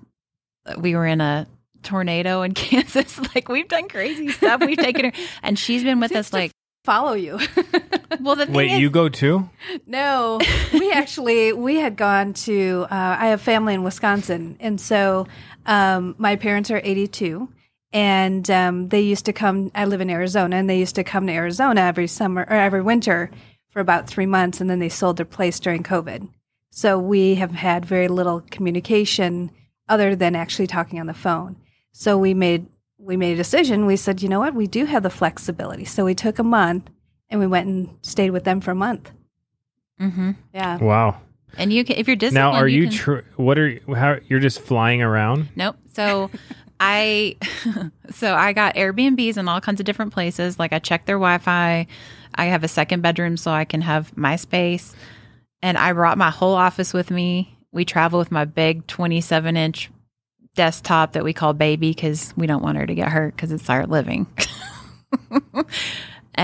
we 0.79 0.95
were 0.97 1.07
in 1.07 1.21
a 1.21 1.47
tornado 1.83 2.43
in 2.43 2.53
Kansas. 2.55 3.19
like 3.35 3.49
we've 3.49 3.69
done 3.69 3.89
crazy 3.89 4.29
stuff. 4.29 4.61
We've 4.61 4.77
taken 4.77 5.07
her, 5.07 5.13
and 5.43 5.59
she's 5.59 5.83
been 5.83 6.01
with 6.01 6.11
Seems 6.11 6.27
us 6.27 6.33
like 6.33 6.53
follow 6.85 7.13
you. 7.13 7.39
well, 8.21 8.37
the 8.37 8.47
thing 8.47 8.55
Wait, 8.55 8.73
is, 8.73 8.81
you 8.81 8.91
go 8.91 9.09
too? 9.09 9.49
no, 9.87 10.41
we 10.73 10.91
actually 10.93 11.53
we 11.53 11.77
had 11.77 11.97
gone 11.97 12.35
to. 12.35 12.87
Uh, 12.91 13.17
I 13.21 13.27
have 13.29 13.41
family 13.41 13.75
in 13.75 13.83
Wisconsin, 13.83 14.57
and 14.61 14.81
so 14.81 15.27
um, 15.65 16.17
my 16.19 16.37
parents 16.37 16.71
are 16.71 16.81
82, 16.83 17.49
and 17.93 18.49
um, 18.51 18.89
they 18.89 19.01
used 19.01 19.25
to 19.27 19.33
come. 19.33 19.71
I 19.75 19.85
live 19.85 20.01
in 20.01 20.11
Arizona, 20.11 20.57
and 20.57 20.69
they 20.71 20.79
used 20.79 20.95
to 20.97 21.05
come 21.05 21.27
to 21.27 21.33
Arizona 21.33 21.81
every 21.83 22.07
summer 22.07 22.43
or 22.43 22.57
every 22.57 22.83
winter 22.83 23.31
for 23.71 23.81
about 23.81 24.07
three 24.09 24.27
months, 24.27 24.61
and 24.61 24.69
then 24.69 24.79
they 24.79 24.89
sold 24.89 25.17
their 25.17 25.27
place 25.27 25.61
during 25.61 25.83
COVID. 25.83 26.29
So 26.71 26.99
we 26.99 27.35
have 27.37 27.51
had 27.53 27.85
very 27.85 28.09
little 28.09 28.43
communication 28.51 29.51
other 29.89 30.15
than 30.15 30.37
actually 30.37 30.67
talking 30.69 31.01
on 31.01 31.07
the 31.07 31.15
phone. 31.15 31.57
So 31.93 32.17
we 32.17 32.33
made 32.35 32.67
we 32.99 33.17
made 33.17 33.33
a 33.33 33.37
decision. 33.37 33.87
We 33.87 33.97
said, 33.97 34.23
you 34.23 34.29
know 34.29 34.41
what, 34.41 34.55
we 34.55 34.67
do 34.67 34.85
have 34.85 35.03
the 35.03 35.11
flexibility. 35.11 35.85
So 35.85 36.05
we 36.05 36.15
took 36.15 36.39
a 36.39 36.45
month 36.45 36.89
and 37.29 37.41
we 37.41 37.47
went 37.47 37.67
and 37.67 37.97
stayed 38.03 38.31
with 38.31 38.45
them 38.45 38.61
for 38.61 38.71
a 38.73 38.75
month. 38.77 39.11
Mm-hmm. 40.01 40.33
Yeah. 40.55 40.79
Wow. 40.79 41.21
and 41.59 41.73
you 41.73 41.85
can 41.85 41.97
if 41.97 42.07
you're 42.07 42.17
disciplined. 42.17 42.53
Now, 42.55 42.59
are 42.61 42.69
you, 42.69 42.85
can- 42.85 42.93
tr- 42.93 43.19
what 43.37 43.59
are 43.59 43.69
you, 43.69 43.95
how 43.95 44.19
you're 44.29 44.39
just 44.41 44.61
flying 44.61 45.03
around? 45.03 45.49
Nope. 45.57 45.77
So 45.93 46.31
I 46.81 47.37
so 48.11 48.35
I 48.35 48.53
got 48.53 48.75
Airbnbs 48.75 49.37
in 49.37 49.47
all 49.49 49.61
kinds 49.61 49.81
of 49.81 49.87
different 49.87 50.13
places. 50.13 50.59
Like 50.59 50.73
I 50.73 50.79
check 50.79 51.07
their 51.07 51.17
Wi-Fi. 51.17 51.87
I 52.35 52.45
have 52.45 52.65
a 52.65 52.69
second 52.69 53.03
bedroom 53.03 53.37
so 53.37 53.51
I 53.51 53.65
can 53.65 53.83
have 53.83 54.17
my 54.17 54.37
space. 54.37 54.95
And 55.63 55.77
I 55.77 55.93
brought 55.93 56.17
my 56.17 56.31
whole 56.31 56.55
office 56.55 56.95
with 56.95 57.11
me. 57.11 57.57
We 57.71 57.85
travel 57.85 58.19
with 58.19 58.33
my 58.33 58.47
big 58.47 58.87
27 58.87 59.57
inch 59.57 59.91
desktop 60.55 61.13
that 61.13 61.23
we 61.23 61.33
call 61.33 61.53
baby 61.53 61.91
because 61.91 62.33
we 62.37 62.47
don't 62.47 62.63
want 62.63 62.79
her 62.79 62.87
to 62.87 62.95
get 62.95 63.09
hurt 63.09 63.37
because 63.37 63.53
it's 63.53 63.69
our 63.69 63.87
living. 63.87 64.27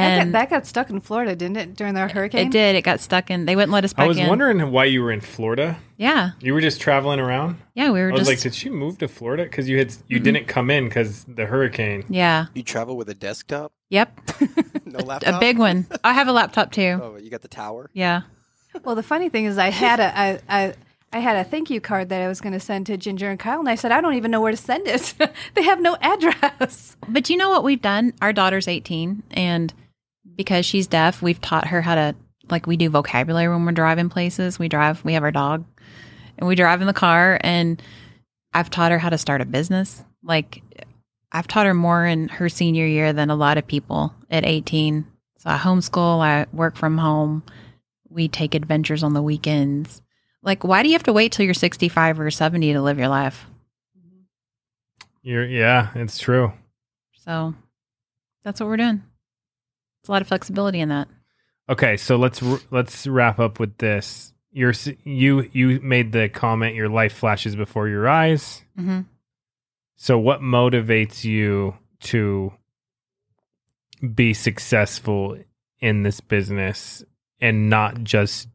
That 0.01 0.25
got, 0.25 0.33
that 0.33 0.51
got 0.51 0.67
stuck 0.67 0.91
in 0.91 1.01
Florida, 1.01 1.35
didn't 1.37 1.57
it, 1.57 1.77
during 1.77 1.95
the 1.95 2.09
hurricane? 2.09 2.49
it 2.49 2.53
did. 2.53 2.77
It 2.77 2.83
got 2.83 3.01
stuck 3.01 3.31
in. 3.31 3.47
They 3.47 3.57
wouldn't 3.57 3.73
let 3.73 3.85
us 3.85 3.93
back 3.93 4.05
I 4.05 4.09
was 4.09 4.19
in. 4.19 4.29
wondering 4.29 4.71
why 4.71 4.85
you 4.85 5.03
were 5.03 5.13
in 5.13 5.21
Florida. 5.21 5.79
Yeah, 5.97 6.33
You 6.41 6.53
were 6.53 6.61
just 6.61 6.81
traveling 6.81 7.21
around. 7.21 7.57
yeah. 7.75 7.91
We 7.91 8.01
were 8.01 8.11
I 8.11 8.13
was 8.13 8.21
just. 8.21 8.31
like, 8.31 8.41
did 8.41 8.55
she 8.55 8.69
move 8.69 8.99
to 8.99 9.09
Florida? 9.09 9.45
Because 9.45 9.69
you 9.69 9.79
had 9.79 9.93
you 10.09 10.17
mm-hmm. 10.17 10.25
didn't 10.25 10.47
come 10.47 10.71
in 10.71 10.89
because 10.89 11.25
the 11.25 11.47
hurricane. 11.47 12.05
yeah. 12.09 12.47
You 12.55 12.63
travel 12.63 12.97
with 12.97 13.09
a 13.09 13.15
desktop, 13.15 13.73
Yep. 13.91 14.21
no 14.85 14.99
laptop. 14.99 15.35
A 15.37 15.39
big 15.39 15.59
one. 15.59 15.87
I 16.03 16.13
have 16.13 16.29
a 16.29 16.33
laptop 16.33 16.73
too. 16.73 17.01
Oh, 17.03 17.17
you 17.17 17.31
got 17.31 17.43
the 17.43 17.49
tower. 17.49 17.91
Yeah. 17.93 18.23
Well, 18.85 18.95
the 18.95 19.03
funny 19.03 19.29
thing 19.29 19.47
is, 19.47 19.59
I 19.59 19.71
had 19.71 20.01
a, 20.01 20.19
I, 20.19 20.41
I, 20.49 20.75
I 21.13 21.19
had 21.21 21.37
a 21.37 21.45
thank 21.45 21.71
you 21.71 21.81
card 21.81 22.09
that 22.11 22.21
I 22.21 22.29
was 22.29 22.41
going 22.41 22.53
to 22.53 22.61
send 22.61 22.87
to 22.87 22.97
Ginger 22.97 23.31
and 23.31 23.39
Kyle, 23.39 23.61
and 23.61 23.69
I 23.69 23.75
said, 23.75 23.91
I 23.93 24.01
don't 24.01 24.15
even 24.15 24.31
know 24.31 24.41
where 24.41 24.51
to 24.51 24.57
send 24.57 24.87
it. 24.87 25.15
they 25.55 25.63
have 25.63 25.81
no 25.81 25.97
address. 26.01 26.97
But 27.09 27.31
you 27.31 27.37
know 27.37 27.49
what 27.49 27.65
we've 27.65 27.81
done? 27.81 28.13
Our 28.21 28.33
daughter's 28.33 28.69
18, 28.69 29.23
and 29.31 29.73
because 30.37 30.66
she's 30.66 30.87
deaf, 30.87 31.22
we've 31.22 31.41
taught 31.41 31.68
her 31.68 31.82
how 31.82 31.95
to, 31.95 32.14
like, 32.51 32.66
we 32.66 32.76
do 32.76 32.91
vocabulary 32.91 33.49
when 33.49 33.64
we're 33.64 33.72
driving 33.72 34.09
places. 34.09 34.59
We 34.59 34.68
drive, 34.68 35.05
we 35.05 35.14
have 35.14 35.22
our 35.22 35.32
dog, 35.32 35.64
and 36.39 36.47
we 36.47 36.55
drive 36.55 36.80
in 36.80 36.87
the 36.87 36.93
car, 36.93 37.39
and 37.43 37.82
I've 38.53 38.70
taught 38.70 38.93
her 38.93 38.99
how 38.99 39.11
to 39.11 39.18
start 39.18 39.41
a 39.41 39.47
business. 39.47 40.05
Like, 40.22 40.62
I've 41.32 41.49
taught 41.49 41.66
her 41.66 41.74
more 41.74 42.07
in 42.07 42.28
her 42.28 42.49
senior 42.49 42.87
year 42.87 43.12
than 43.12 43.30
a 43.30 43.37
lot 43.37 43.59
of 43.59 43.66
people 43.66 44.14
at 44.30 44.45
18. 44.45 45.07
So 45.39 45.51
I 45.51 45.57
homeschool, 45.57 46.22
I 46.22 46.47
work 46.53 46.76
from 46.76 46.99
home, 46.99 47.43
we 48.09 48.28
take 48.28 48.55
adventures 48.55 49.03
on 49.03 49.14
the 49.14 49.22
weekends. 49.22 50.01
Like, 50.43 50.64
why 50.64 50.82
do 50.82 50.89
you 50.89 50.95
have 50.95 51.03
to 51.05 51.12
wait 51.12 51.32
till 51.32 51.45
you're 51.45 51.55
65 51.55 52.20
or 52.20 52.30
70 52.30 52.72
to 52.72 52.80
live 52.80 52.99
your 52.99 53.09
life? 53.09 53.47
You're 55.22 55.45
yeah, 55.45 55.91
it's 55.97 56.18
true. 56.18 56.53
So 57.24 57.55
that's 58.45 58.61
what 58.61 58.68
we're 58.68 58.76
doing. 58.76 59.03
It's 60.07 60.09
a 60.09 60.13
lot 60.13 60.23
of 60.23 60.29
flexibility 60.29 60.79
in 60.79 60.91
that. 60.91 61.09
Okay, 61.69 61.97
so 61.97 62.15
let's 62.15 62.41
r- 62.41 62.61
let's 62.71 63.09
wrap 63.09 63.41
up 63.41 63.59
with 63.59 63.77
this. 63.79 64.33
You're 64.53 64.73
you 65.03 65.51
you 65.53 65.81
made 65.81 66.13
the 66.13 66.29
comment 66.29 66.77
your 66.77 66.89
life 66.89 67.13
flashes 67.13 67.57
before 67.57 67.89
your 67.89 68.09
eyes. 68.09 68.63
Mm-hmm. 68.79 69.01
So 69.97 70.17
what 70.17 70.43
motivates 70.43 71.25
you 71.25 71.75
to 72.03 72.53
be 74.15 74.33
successful 74.33 75.39
in 75.81 76.05
this 76.05 76.21
business 76.21 77.03
and 77.41 77.69
not 77.69 78.05
just 78.05 78.47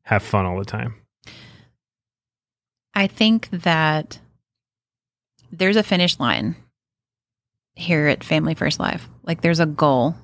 have 0.00 0.22
fun 0.22 0.46
all 0.46 0.58
the 0.58 0.64
time? 0.64 0.94
I 2.94 3.06
think 3.06 3.50
that 3.50 4.18
there's 5.52 5.76
a 5.76 5.82
finish 5.82 6.18
line 6.18 6.56
here 7.74 8.06
at 8.06 8.24
Family 8.24 8.54
First 8.54 8.80
Life. 8.80 9.06
Like 9.24 9.42
there's 9.42 9.60
a 9.60 9.66
goal 9.66 10.16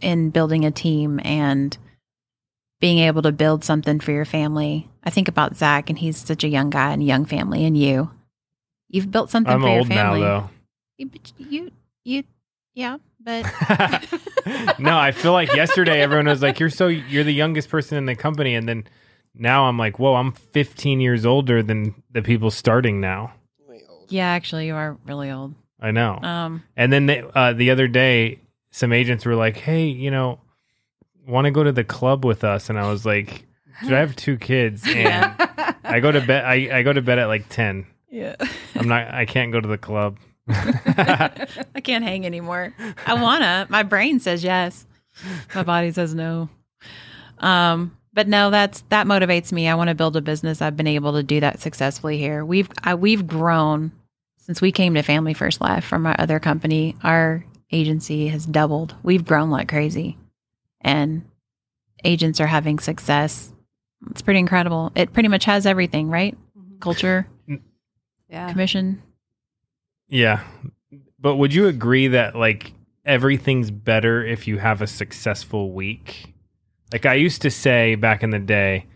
in 0.00 0.30
building 0.30 0.64
a 0.64 0.70
team 0.70 1.20
and 1.24 1.76
being 2.80 2.98
able 2.98 3.22
to 3.22 3.32
build 3.32 3.64
something 3.64 4.00
for 4.00 4.12
your 4.12 4.24
family. 4.24 4.88
I 5.02 5.10
think 5.10 5.28
about 5.28 5.56
Zach 5.56 5.88
and 5.88 5.98
he's 5.98 6.16
such 6.16 6.44
a 6.44 6.48
young 6.48 6.70
guy 6.70 6.92
and 6.92 7.04
young 7.04 7.24
family 7.24 7.64
and 7.64 7.76
you. 7.76 8.10
You've 8.88 9.10
built 9.10 9.30
something 9.30 9.52
I'm 9.52 9.60
for 9.60 9.68
your 9.68 9.78
old 9.78 9.88
now 9.88 10.12
family. 10.12 10.20
though. 10.20 10.50
You, 10.98 11.06
but 11.06 11.32
you 11.38 11.70
you 12.04 12.24
yeah, 12.74 12.98
but 13.20 13.44
no, 14.78 14.96
I 14.96 15.12
feel 15.12 15.32
like 15.32 15.54
yesterday 15.54 16.00
everyone 16.00 16.26
was 16.26 16.42
like, 16.42 16.60
"You're 16.60 16.70
so 16.70 16.86
you're 16.88 17.24
the 17.24 17.32
youngest 17.34 17.68
person 17.68 17.98
in 17.98 18.06
the 18.06 18.14
company," 18.14 18.54
and 18.54 18.68
then 18.68 18.84
now 19.34 19.64
I'm 19.64 19.78
like, 19.78 19.98
"Whoa, 19.98 20.14
I'm 20.14 20.32
15 20.32 21.00
years 21.00 21.26
older 21.26 21.62
than 21.62 21.94
the 22.12 22.22
people 22.22 22.50
starting 22.50 23.00
now." 23.00 23.32
Way 23.68 23.82
old. 23.88 24.06
yeah, 24.10 24.28
actually 24.28 24.66
you 24.66 24.74
are 24.74 24.96
really 25.06 25.30
old. 25.30 25.54
I 25.80 25.90
know. 25.90 26.18
Um 26.22 26.62
and 26.76 26.92
then 26.92 27.06
they, 27.06 27.22
uh, 27.34 27.52
the 27.52 27.70
other 27.70 27.88
day, 27.88 28.40
some 28.76 28.92
agents 28.92 29.24
were 29.24 29.34
like, 29.34 29.56
"Hey, 29.56 29.86
you 29.86 30.10
know, 30.10 30.38
want 31.26 31.46
to 31.46 31.50
go 31.50 31.64
to 31.64 31.72
the 31.72 31.82
club 31.82 32.26
with 32.26 32.44
us?" 32.44 32.68
And 32.68 32.78
I 32.78 32.90
was 32.90 33.06
like, 33.06 33.46
"Dude, 33.82 33.94
I 33.94 34.00
have 34.00 34.14
two 34.14 34.36
kids, 34.36 34.82
and 34.86 35.34
I 35.82 35.98
go 36.00 36.12
to 36.12 36.20
bed. 36.20 36.44
I, 36.44 36.68
I 36.70 36.82
go 36.82 36.92
to 36.92 37.00
bed 37.00 37.18
at 37.18 37.26
like 37.26 37.48
10. 37.48 37.86
yeah. 38.10 38.36
I'm 38.74 38.86
not. 38.86 39.14
I 39.14 39.24
can't 39.24 39.50
go 39.50 39.60
to 39.60 39.66
the 39.66 39.78
club." 39.78 40.18
I 40.48 41.80
can't 41.82 42.04
hang 42.04 42.26
anymore. 42.26 42.74
I 43.06 43.14
wanna. 43.14 43.66
My 43.70 43.82
brain 43.82 44.20
says 44.20 44.44
yes. 44.44 44.86
My 45.54 45.62
body 45.62 45.90
says 45.90 46.14
no. 46.14 46.50
Um, 47.38 47.96
but 48.12 48.28
no, 48.28 48.50
that's 48.50 48.82
that 48.90 49.06
motivates 49.06 49.52
me. 49.52 49.68
I 49.68 49.74
want 49.74 49.88
to 49.88 49.94
build 49.94 50.18
a 50.18 50.20
business. 50.20 50.60
I've 50.60 50.76
been 50.76 50.86
able 50.86 51.14
to 51.14 51.22
do 51.22 51.40
that 51.40 51.60
successfully 51.60 52.18
here. 52.18 52.44
We've 52.44 52.68
I, 52.84 52.94
we've 52.94 53.26
grown 53.26 53.92
since 54.36 54.60
we 54.60 54.70
came 54.70 54.94
to 54.94 55.02
Family 55.02 55.32
First 55.32 55.62
Life 55.62 55.84
from 55.84 56.06
our 56.06 56.14
other 56.18 56.38
company. 56.38 56.94
Our 57.02 57.42
agency 57.70 58.28
has 58.28 58.46
doubled. 58.46 58.94
We've 59.02 59.24
grown 59.24 59.50
like 59.50 59.68
crazy, 59.68 60.18
and 60.80 61.24
agents 62.04 62.40
are 62.40 62.46
having 62.46 62.78
success. 62.78 63.52
It's 64.10 64.22
pretty 64.22 64.40
incredible. 64.40 64.92
It 64.94 65.12
pretty 65.12 65.28
much 65.28 65.44
has 65.44 65.66
everything, 65.66 66.08
right? 66.08 66.36
Mm-hmm. 66.56 66.78
Culture, 66.78 67.26
mm. 67.48 67.60
Yeah. 68.28 68.50
commission. 68.50 69.02
Yeah. 70.08 70.44
But 71.18 71.36
would 71.36 71.54
you 71.54 71.66
agree 71.66 72.08
that 72.08 72.36
like 72.36 72.72
everything's 73.04 73.70
better 73.70 74.24
if 74.24 74.46
you 74.46 74.58
have 74.58 74.82
a 74.82 74.86
successful 74.86 75.72
week? 75.72 76.34
Like 76.92 77.06
I 77.06 77.14
used 77.14 77.42
to 77.42 77.50
say 77.50 77.94
back 77.94 78.22
in 78.22 78.30
the 78.30 78.38
day 78.38 78.86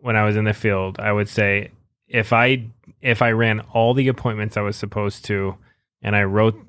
when 0.00 0.16
I 0.16 0.24
was 0.24 0.36
in 0.36 0.44
the 0.44 0.54
field, 0.54 0.98
I 0.98 1.12
would 1.12 1.28
say 1.28 1.70
if 2.08 2.32
I 2.32 2.66
if 3.00 3.22
I 3.22 3.30
ran 3.30 3.60
all 3.72 3.94
the 3.94 4.08
appointments 4.08 4.56
I 4.56 4.62
was 4.62 4.76
supposed 4.76 5.24
to 5.26 5.56
and 6.02 6.16
I 6.16 6.24
wrote 6.24 6.60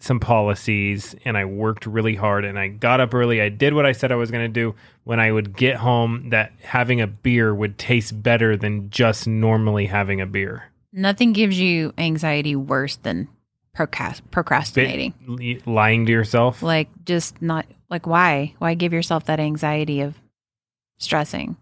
some 0.00 0.20
policies 0.20 1.14
and 1.24 1.36
I 1.36 1.44
worked 1.44 1.86
really 1.86 2.14
hard 2.14 2.44
and 2.44 2.58
I 2.58 2.68
got 2.68 3.00
up 3.00 3.14
early, 3.14 3.40
I 3.42 3.48
did 3.48 3.74
what 3.74 3.84
I 3.84 3.92
said 3.92 4.12
I 4.12 4.16
was 4.16 4.30
going 4.30 4.44
to 4.44 4.52
do, 4.52 4.74
when 5.04 5.18
I 5.18 5.32
would 5.32 5.56
get 5.56 5.76
home 5.76 6.30
that 6.30 6.52
having 6.62 7.00
a 7.00 7.06
beer 7.06 7.54
would 7.54 7.78
taste 7.78 8.22
better 8.22 8.56
than 8.56 8.90
just 8.90 9.26
normally 9.26 9.86
having 9.86 10.20
a 10.20 10.26
beer. 10.26 10.64
Nothing 10.92 11.32
gives 11.32 11.58
you 11.58 11.92
anxiety 11.98 12.54
worse 12.54 12.96
than 12.96 13.28
procrast- 13.76 14.22
procrastinating. 14.30 15.14
Bit- 15.36 15.66
lying 15.66 16.06
to 16.06 16.12
yourself. 16.12 16.62
Like 16.62 16.88
just 17.04 17.42
not 17.42 17.66
like 17.90 18.06
why? 18.06 18.54
Why 18.58 18.74
give 18.74 18.92
yourself 18.92 19.24
that 19.24 19.40
anxiety 19.40 20.00
of 20.00 20.14
stressing? 20.98 21.56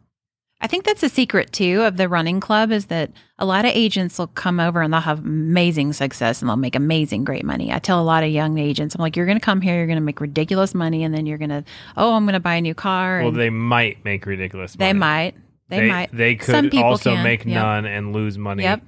I 0.66 0.68
think 0.68 0.82
that's 0.82 1.04
a 1.04 1.08
secret 1.08 1.52
too 1.52 1.82
of 1.84 1.96
the 1.96 2.08
running 2.08 2.40
club 2.40 2.72
is 2.72 2.86
that 2.86 3.12
a 3.38 3.46
lot 3.46 3.64
of 3.64 3.70
agents 3.72 4.18
will 4.18 4.26
come 4.26 4.58
over 4.58 4.82
and 4.82 4.92
they'll 4.92 5.00
have 5.00 5.20
amazing 5.20 5.92
success 5.92 6.42
and 6.42 6.48
they'll 6.48 6.56
make 6.56 6.74
amazing 6.74 7.22
great 7.22 7.44
money. 7.44 7.72
I 7.72 7.78
tell 7.78 8.00
a 8.00 8.02
lot 8.02 8.24
of 8.24 8.30
young 8.30 8.58
agents, 8.58 8.96
I'm 8.96 9.00
like, 9.00 9.14
you're 9.14 9.26
going 9.26 9.38
to 9.38 9.44
come 9.44 9.60
here, 9.60 9.76
you're 9.76 9.86
going 9.86 9.94
to 9.94 10.02
make 10.04 10.20
ridiculous 10.20 10.74
money, 10.74 11.04
and 11.04 11.14
then 11.14 11.24
you're 11.24 11.38
going 11.38 11.50
to, 11.50 11.62
oh, 11.96 12.14
I'm 12.14 12.24
going 12.24 12.32
to 12.32 12.40
buy 12.40 12.56
a 12.56 12.60
new 12.60 12.74
car. 12.74 13.22
Well, 13.22 13.30
they 13.30 13.48
might 13.48 14.04
make 14.04 14.26
ridiculous 14.26 14.76
Money. 14.76 14.88
they 14.88 14.92
might, 14.98 15.34
they, 15.68 15.88
might. 15.88 16.10
They 16.12 16.36
Some 16.38 16.64
could 16.64 16.72
people 16.72 16.86
also 16.88 17.14
can. 17.14 17.22
make 17.22 17.44
Yep. 17.44 17.54
none 17.54 17.86
and 17.86 18.12
lose 18.12 18.36
money 18.36 18.64
Yep. 18.64 18.82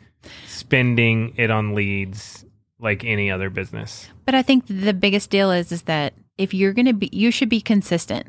spending 0.48 1.32
it 1.36 1.48
on 1.52 1.76
leads 1.76 2.44
like 2.80 3.04
any 3.04 3.30
other 3.30 3.50
business. 3.50 4.08
But 4.26 4.34
I 4.34 4.42
think 4.42 4.64
the 4.66 4.94
biggest 4.94 5.30
deal 5.30 5.52
is 5.52 5.70
is 5.70 5.82
that 5.82 6.14
if 6.38 6.52
you're 6.52 6.72
going 6.72 6.86
to 6.86 6.92
be 6.92 7.08
you 7.12 7.30
should 7.30 7.48
be 7.48 7.60
consistent. 7.60 8.26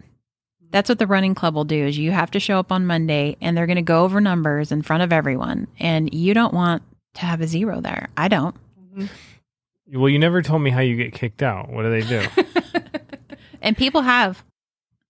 That's 0.71 0.87
what 0.89 0.99
the 0.99 1.07
running 1.07 1.33
club 1.35 1.55
will 1.55 1.63
do 1.65 1.85
is 1.87 1.97
you 1.97 2.11
have 2.11 2.31
to 2.31 2.39
show 2.39 2.59
up 2.59 2.71
on 2.71 2.85
Monday 2.85 3.37
and 3.41 3.57
they're 3.57 3.65
going 3.67 3.77
to 3.77 3.81
go 3.81 4.03
over 4.03 4.21
numbers 4.21 4.71
in 4.71 4.81
front 4.83 5.01
of 5.03 5.11
everyone 5.11 5.67
and 5.79 6.13
you 6.13 6.33
don't 6.33 6.53
want 6.53 6.83
to 7.15 7.21
have 7.21 7.41
a 7.41 7.47
zero 7.47 7.81
there. 7.81 8.09
I 8.15 8.27
don't. 8.27 8.55
Well, 9.91 10.09
you 10.09 10.19
never 10.19 10.41
told 10.41 10.61
me 10.61 10.69
how 10.69 10.81
you 10.81 10.95
get 10.95 11.13
kicked 11.13 11.41
out. 11.41 11.69
What 11.69 11.83
do 11.83 11.89
they 11.89 12.01
do? 12.07 12.25
and 13.61 13.75
people 13.75 14.01
have. 14.01 14.43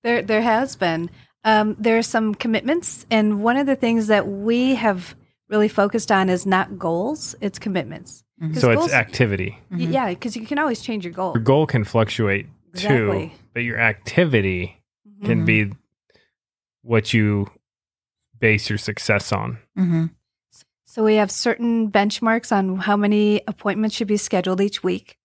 There, 0.03 0.21
there 0.21 0.41
has 0.41 0.75
been. 0.77 1.09
Um, 1.43 1.75
there 1.79 1.97
are 1.97 2.01
some 2.03 2.33
commitments, 2.35 3.05
and 3.11 3.43
one 3.43 3.57
of 3.57 3.65
the 3.65 3.75
things 3.75 4.07
that 4.07 4.27
we 4.27 4.75
have 4.75 5.15
really 5.49 5.67
focused 5.67 6.11
on 6.11 6.29
is 6.29 6.45
not 6.45 6.77
goals; 6.79 7.35
it's 7.41 7.59
commitments. 7.59 8.23
'Cause 8.41 8.61
So 8.61 8.71
it's 8.71 8.79
goals- 8.79 8.91
activity. 8.93 9.57
y- 9.71 9.79
yeah, 9.79 10.09
because 10.09 10.37
you 10.37 10.45
can 10.45 10.59
always 10.59 10.81
change 10.81 11.03
your 11.03 11.13
goal. 11.13 11.33
Your 11.35 11.43
goal 11.43 11.65
can 11.65 11.83
fluctuate 11.83 12.47
too, 12.75 13.31
but 13.53 13.63
your 13.63 13.77
activity 13.79 14.78
Mhm. 15.21 15.25
can 15.25 15.45
be 15.45 15.71
what 16.81 17.13
you 17.13 17.47
base 18.39 18.69
your 18.69 18.77
success 18.77 19.31
on. 19.31 19.57
Mm-hmm. 19.77 20.05
So 20.85 21.03
we 21.03 21.15
have 21.15 21.29
certain 21.29 21.91
benchmarks 21.91 22.51
on 22.55 22.77
how 22.77 22.97
many 22.97 23.41
appointments 23.47 23.95
should 23.95 24.07
be 24.07 24.17
scheduled 24.17 24.61
each 24.61 24.81
week. 24.83 25.17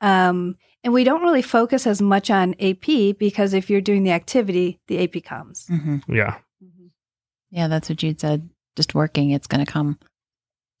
Um, 0.00 0.56
and 0.84 0.92
we 0.92 1.02
don't 1.02 1.22
really 1.22 1.42
focus 1.42 1.86
as 1.86 2.00
much 2.00 2.30
on 2.30 2.54
AP 2.60 3.12
because 3.18 3.52
if 3.52 3.68
you're 3.68 3.80
doing 3.80 4.04
the 4.04 4.12
activity, 4.12 4.78
the 4.86 5.02
AP 5.02 5.24
comes. 5.24 5.66
Mm-hmm. 5.66 6.14
Yeah. 6.14 6.38
Yeah, 7.50 7.66
that's 7.68 7.88
what 7.88 7.98
Jude 7.98 8.20
said. 8.20 8.48
Just 8.76 8.94
working, 8.94 9.30
it's 9.30 9.46
going 9.46 9.64
to 9.64 9.70
come. 9.70 9.98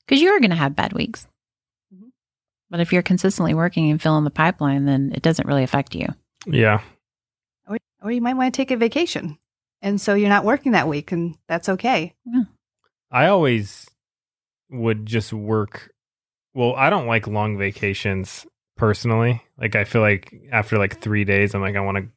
Because 0.06 0.20
you 0.20 0.28
are 0.30 0.38
going 0.38 0.50
to 0.50 0.56
have 0.56 0.76
bad 0.76 0.92
weeks. 0.92 1.26
Mhm. 1.92 2.10
But 2.70 2.80
if 2.80 2.92
you're 2.92 3.02
consistently 3.02 3.54
working 3.54 3.90
and 3.90 4.00
filling 4.00 4.24
the 4.24 4.30
pipeline, 4.30 4.84
then 4.84 5.10
it 5.14 5.22
doesn't 5.22 5.48
really 5.48 5.62
affect 5.64 5.94
you. 5.94 6.06
Yeah. 6.46 6.82
Or, 8.02 8.08
or 8.08 8.12
you 8.12 8.20
might 8.20 8.34
want 8.34 8.52
to 8.52 8.56
take 8.56 8.70
a 8.70 8.76
vacation. 8.76 9.38
And 9.80 10.00
so 10.00 10.14
you're 10.14 10.28
not 10.28 10.44
working 10.44 10.72
that 10.72 10.88
week, 10.88 11.12
and 11.12 11.36
that's 11.46 11.68
okay. 11.68 12.14
I 13.10 13.26
always 13.26 13.86
would 14.70 15.06
just 15.06 15.32
work. 15.32 15.92
Well, 16.54 16.74
I 16.74 16.90
don't 16.90 17.06
like 17.06 17.26
long 17.26 17.56
vacations 17.58 18.46
personally. 18.76 19.42
Like, 19.56 19.76
I 19.76 19.84
feel 19.84 20.00
like 20.00 20.34
after 20.50 20.78
like 20.78 21.00
three 21.00 21.24
days, 21.24 21.54
I'm 21.54 21.60
like, 21.60 21.76
I 21.76 21.80
want 21.80 21.98
to, 21.98 22.08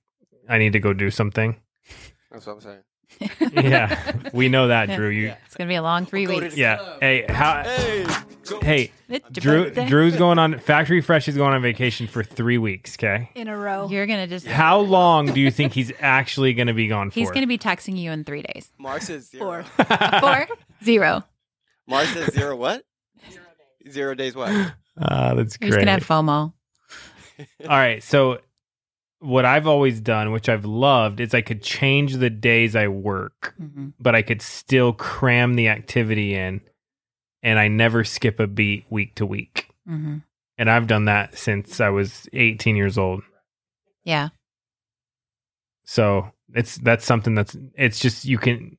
I 0.49 0.57
need 0.57 0.73
to 0.73 0.79
go 0.79 0.93
do 0.93 1.11
something. 1.11 1.55
That's 2.31 2.47
what 2.47 2.53
I'm 2.53 2.61
saying. 2.61 2.83
Yeah. 3.51 4.13
We 4.33 4.49
know 4.49 4.67
that, 4.69 4.89
Drew. 4.95 5.09
You, 5.09 5.33
It's 5.45 5.55
going 5.55 5.67
to 5.67 5.71
be 5.71 5.75
a 5.75 5.81
long 5.81 6.05
three 6.05 6.25
Go 6.25 6.35
to 6.35 6.41
weeks. 6.41 6.55
the- 6.55 6.61
yeah. 6.61 6.97
Hey, 6.99 7.25
how, 7.29 7.63
Hey, 7.63 8.91
hey, 9.07 9.21
Drew, 9.31 9.65
birthday. 9.65 9.87
Drew's 9.87 10.15
going 10.15 10.39
on, 10.39 10.57
Factory 10.59 11.01
Fresh 11.01 11.27
is 11.27 11.37
going 11.37 11.53
on 11.53 11.61
vacation 11.61 12.07
for 12.07 12.23
three 12.23 12.57
weeks. 12.57 12.95
Okay. 12.97 13.29
In 13.35 13.47
a 13.47 13.57
row. 13.57 13.87
You're 13.89 14.07
going 14.07 14.19
to 14.19 14.27
just. 14.27 14.47
How 14.47 14.79
long 14.79 15.27
do 15.27 15.39
you 15.39 15.51
think 15.51 15.73
he's 15.73 15.91
actually 15.99 16.53
going 16.53 16.67
to 16.67 16.73
be 16.73 16.87
gone 16.87 17.11
for? 17.11 17.19
He's 17.19 17.29
going 17.29 17.41
to 17.41 17.47
be 17.47 17.57
texting 17.57 17.97
you 17.97 18.11
in 18.11 18.23
three 18.23 18.41
days. 18.41 18.71
Mars 18.77 19.03
says 19.03 19.29
zero. 19.29 19.63
Four. 19.63 19.85
Four, 20.19 20.47
zero. 20.83 21.23
Mars 21.87 22.09
says 22.09 22.33
zero 22.33 22.55
what? 22.55 22.83
Zero 23.89 24.13
days 24.15 24.35
what? 24.35 24.49
Ah, 24.99 25.33
that's 25.33 25.57
great. 25.57 25.67
He's 25.67 25.75
great. 25.75 25.85
going 25.85 25.87
to 25.87 25.91
have 25.93 26.05
FOMO. 26.07 26.27
All 26.27 26.53
right. 27.67 28.03
So, 28.03 28.39
what 29.21 29.45
I've 29.45 29.67
always 29.67 30.01
done, 30.01 30.31
which 30.31 30.49
I've 30.49 30.65
loved, 30.65 31.19
is 31.19 31.33
I 31.33 31.41
could 31.41 31.61
change 31.61 32.15
the 32.15 32.29
days 32.29 32.75
I 32.75 32.87
work, 32.87 33.53
hmm 33.57 33.89
but 33.99 34.15
I 34.15 34.23
could 34.23 34.41
still 34.41 34.93
cram 34.93 35.53
the 35.53 35.67
activity 35.67 36.33
in, 36.33 36.61
and 37.43 37.59
I 37.59 37.67
never 37.67 38.03
skip 38.03 38.39
a 38.39 38.47
beat 38.47 38.85
week 38.89 39.15
to 39.15 39.25
week. 39.25 39.69
hmm 39.85 40.17
And 40.57 40.69
I've 40.69 40.87
done 40.87 41.05
that 41.05 41.37
since 41.37 41.79
I 41.79 41.89
was 41.89 42.27
18 42.33 42.75
years 42.75 42.97
old. 42.97 43.21
Yeah. 44.03 44.29
So 45.85 46.31
it's 46.53 46.77
that's 46.77 47.05
something 47.05 47.35
that's 47.35 47.55
it's 47.75 47.99
just 47.99 48.25
you 48.25 48.37
can 48.37 48.77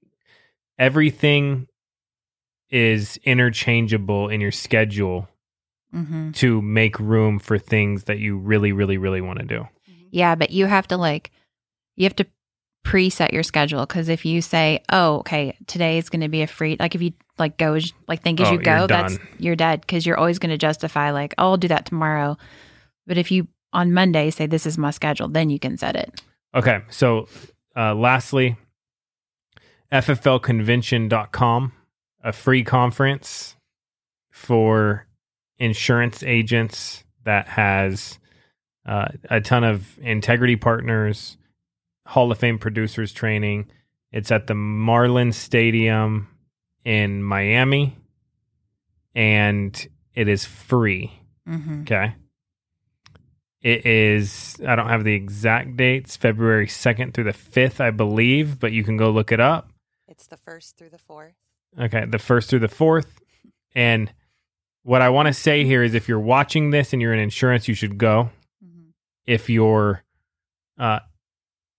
everything 0.78 1.68
is 2.70 3.18
interchangeable 3.24 4.28
in 4.28 4.40
your 4.40 4.52
schedule 4.52 5.28
hmm 5.92 6.30
to 6.32 6.62
make 6.62 6.98
room 6.98 7.38
for 7.38 7.58
things 7.58 8.04
that 8.04 8.18
you 8.18 8.38
really, 8.38 8.72
really, 8.72 8.96
really 8.96 9.20
want 9.20 9.38
to 9.38 9.44
do. 9.44 9.68
Yeah, 10.12 10.36
but 10.36 10.50
you 10.50 10.66
have 10.66 10.86
to 10.88 10.96
like, 10.96 11.32
you 11.96 12.04
have 12.04 12.14
to 12.16 12.26
preset 12.84 13.32
your 13.32 13.42
schedule 13.42 13.84
because 13.86 14.08
if 14.08 14.24
you 14.24 14.40
say, 14.42 14.80
"Oh, 14.90 15.16
okay, 15.18 15.56
today 15.66 15.98
is 15.98 16.08
going 16.08 16.20
to 16.20 16.28
be 16.28 16.42
a 16.42 16.46
free," 16.46 16.76
like 16.78 16.94
if 16.94 17.02
you 17.02 17.12
like 17.38 17.56
go 17.56 17.74
as- 17.74 17.92
like 18.06 18.22
think 18.22 18.40
as 18.40 18.48
Oh, 18.48 18.52
you 18.52 18.58
go, 18.58 18.78
you're 18.78 18.86
that's 18.88 19.18
you're 19.38 19.56
dead 19.56 19.80
because 19.80 20.06
you're 20.06 20.18
always 20.18 20.38
going 20.38 20.50
to 20.50 20.58
justify 20.58 21.10
like, 21.10 21.34
"Oh, 21.38 21.50
I'll 21.50 21.56
do 21.56 21.68
that 21.68 21.86
tomorrow." 21.86 22.36
But 23.06 23.18
if 23.18 23.30
you 23.30 23.48
on 23.72 23.92
Monday 23.92 24.30
say, 24.30 24.46
"This 24.46 24.66
is 24.66 24.78
my 24.78 24.90
schedule," 24.90 25.28
then 25.28 25.50
you 25.50 25.58
can 25.58 25.76
set 25.76 25.96
it. 25.96 26.22
Okay. 26.54 26.82
So, 26.90 27.28
uh, 27.76 27.94
lastly, 27.94 28.56
FFLconvention.com, 29.90 31.72
a 32.22 32.32
free 32.32 32.64
conference 32.64 33.56
for 34.30 35.06
insurance 35.58 36.22
agents 36.22 37.04
that 37.24 37.46
has 37.46 38.18
uh, 38.86 39.08
a 39.30 39.40
ton 39.40 39.64
of 39.64 39.98
integrity 40.00 40.56
partners, 40.56 41.36
Hall 42.06 42.30
of 42.32 42.38
Fame 42.38 42.58
producers 42.58 43.12
training. 43.12 43.70
It's 44.10 44.30
at 44.30 44.46
the 44.46 44.54
Marlin 44.54 45.32
Stadium 45.32 46.28
in 46.84 47.22
Miami, 47.22 47.96
and 49.14 49.88
it 50.14 50.28
is 50.28 50.44
free. 50.44 51.12
Mm-hmm. 51.48 51.82
Okay. 51.82 52.14
It 53.62 53.86
is, 53.86 54.60
I 54.66 54.74
don't 54.74 54.88
have 54.88 55.04
the 55.04 55.14
exact 55.14 55.76
dates, 55.76 56.16
February 56.16 56.66
2nd 56.66 57.14
through 57.14 57.24
the 57.24 57.32
5th, 57.32 57.80
I 57.80 57.90
believe, 57.90 58.58
but 58.58 58.72
you 58.72 58.82
can 58.82 58.96
go 58.96 59.10
look 59.10 59.30
it 59.30 59.38
up. 59.38 59.70
It's 60.08 60.26
the 60.26 60.36
first 60.36 60.76
through 60.76 60.90
the 60.90 60.98
fourth. 60.98 61.34
Okay. 61.78 62.04
The 62.04 62.18
1st 62.18 62.48
through 62.48 62.58
the 62.58 62.68
4th. 62.68 63.06
And 63.74 64.12
what 64.82 65.00
I 65.00 65.10
want 65.10 65.28
to 65.28 65.32
say 65.32 65.64
here 65.64 65.82
is 65.84 65.94
if 65.94 66.08
you're 66.08 66.18
watching 66.18 66.70
this 66.70 66.92
and 66.92 67.00
you're 67.00 67.14
in 67.14 67.20
insurance, 67.20 67.68
you 67.68 67.74
should 67.74 67.98
go. 67.98 68.30
If 69.26 69.48
you're 69.48 70.02
uh, 70.78 71.00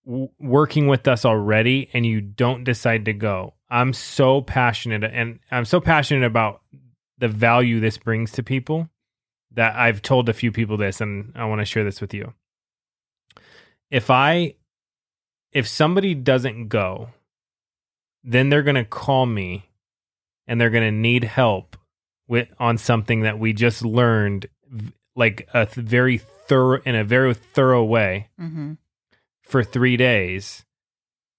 w- 0.06 0.30
working 0.38 0.86
with 0.86 1.06
us 1.08 1.24
already 1.24 1.90
and 1.92 2.04
you 2.06 2.20
don't 2.20 2.64
decide 2.64 3.04
to 3.06 3.12
go, 3.12 3.54
I'm 3.68 3.92
so 3.92 4.40
passionate 4.40 5.04
and 5.04 5.40
I'm 5.50 5.64
so 5.64 5.80
passionate 5.80 6.24
about 6.24 6.62
the 7.18 7.28
value 7.28 7.80
this 7.80 7.98
brings 7.98 8.32
to 8.32 8.42
people 8.42 8.88
that 9.52 9.76
I've 9.76 10.02
told 10.02 10.28
a 10.28 10.32
few 10.32 10.52
people 10.52 10.76
this 10.76 11.00
and 11.00 11.32
I 11.34 11.44
want 11.44 11.60
to 11.60 11.64
share 11.64 11.84
this 11.84 12.00
with 12.00 12.12
you. 12.14 12.34
If 13.90 14.10
I 14.10 14.54
if 15.52 15.68
somebody 15.68 16.14
doesn't 16.14 16.68
go, 16.68 17.10
then 18.24 18.48
they're 18.48 18.62
going 18.62 18.74
to 18.74 18.84
call 18.84 19.24
me 19.24 19.70
and 20.46 20.60
they're 20.60 20.70
going 20.70 20.84
to 20.84 20.90
need 20.90 21.24
help 21.24 21.76
with 22.26 22.52
on 22.58 22.78
something 22.78 23.20
that 23.20 23.38
we 23.38 23.52
just 23.52 23.84
learned 23.84 24.48
like 25.14 25.48
a 25.54 25.66
th- 25.66 25.86
very 25.86 26.18
thorough 26.46 26.80
in 26.84 26.94
a 26.94 27.04
very 27.04 27.34
thorough 27.34 27.84
way 27.84 28.28
Mm-hmm. 28.40 28.72
for 29.42 29.62
3 29.62 29.96
days. 29.96 30.64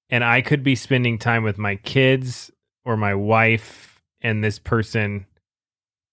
And 0.10 0.24
I 0.24 0.42
could 0.42 0.64
be 0.64 0.76
spending 0.76 1.18
time 1.18 1.44
with 1.44 1.58
my 1.58 1.76
kids 1.78 2.52
or 2.84 2.96
my 2.96 3.16
wife 3.16 4.02
and 4.22 4.44
this 4.44 4.60
person 4.60 5.26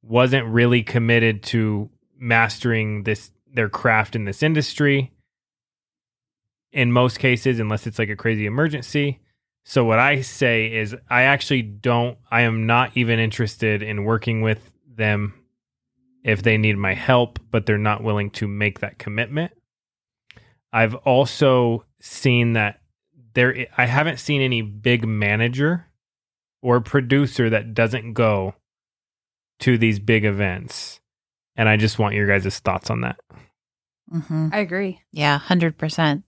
wasn't 0.03 0.47
really 0.47 0.83
committed 0.83 1.43
to 1.45 1.91
mastering 2.19 3.03
this 3.05 3.31
their 3.55 3.69
craft 3.69 4.17
in 4.17 4.25
this 4.25 4.43
industry. 4.43 5.13
In 6.73 6.91
most 6.91 7.19
cases 7.19 7.61
unless 7.61 7.87
it's 7.87 7.99
like 7.99 8.09
a 8.09 8.17
crazy 8.17 8.47
emergency. 8.47 9.21
So 9.65 9.85
what 9.85 9.99
i 9.99 10.23
say 10.23 10.73
is 10.73 10.97
i 11.11 11.23
actually 11.23 11.63
don't 11.63 12.19
i 12.31 12.41
am 12.43 12.67
not 12.67 12.97
even 12.97 13.19
interested 13.21 13.83
in 13.83 14.05
working 14.05 14.41
with 14.41 14.73
them 14.89 15.35
if 16.25 16.43
they 16.43 16.57
need 16.57 16.77
my 16.77 16.95
help 16.95 17.39
but 17.51 17.67
they're 17.67 17.79
not 17.79 18.03
willing 18.03 18.31
to 18.31 18.47
make 18.47 18.81
that 18.81 18.99
commitment 18.99 19.53
i've 20.73 20.95
also 20.95 21.85
seen 22.01 22.55
that 22.55 22.81
there 23.35 23.67
i 23.77 23.87
haven't 23.87 24.19
seen 24.19 24.41
any 24.41 24.63
big 24.63 25.07
manager 25.07 25.87
or 26.63 26.81
producer 26.81 27.51
that 27.51 27.75
doesn't 27.75 28.15
go 28.15 28.55
to 29.63 29.79
these 29.79 29.99
big 29.99 30.25
events. 30.25 31.01
And 31.57 31.69
I 31.69 31.77
just 31.77 31.99
want 31.99 32.15
your 32.15 32.27
guys' 32.27 32.59
thoughts 32.61 32.91
on 32.91 33.03
that. 33.03 33.19
Mm-hmm. 34.13 34.49
I 34.53 34.59
agree. 34.59 35.01
Yeah, 35.13 35.39
hundred 35.39 35.79
percent. 35.79 36.25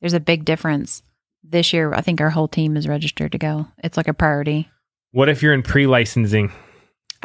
There's 0.00 0.14
a 0.14 0.20
big 0.20 0.44
difference 0.44 1.02
this 1.42 1.72
year. 1.72 1.92
I 1.92 2.00
think 2.00 2.20
our 2.20 2.30
whole 2.30 2.48
team 2.48 2.76
is 2.76 2.88
registered 2.88 3.32
to 3.32 3.38
go. 3.38 3.66
It's 3.82 3.96
like 3.96 4.08
a 4.08 4.14
priority. 4.14 4.68
What 5.12 5.28
if 5.28 5.42
you're 5.42 5.54
in 5.54 5.62
pre 5.62 5.86
licensing? 5.86 6.52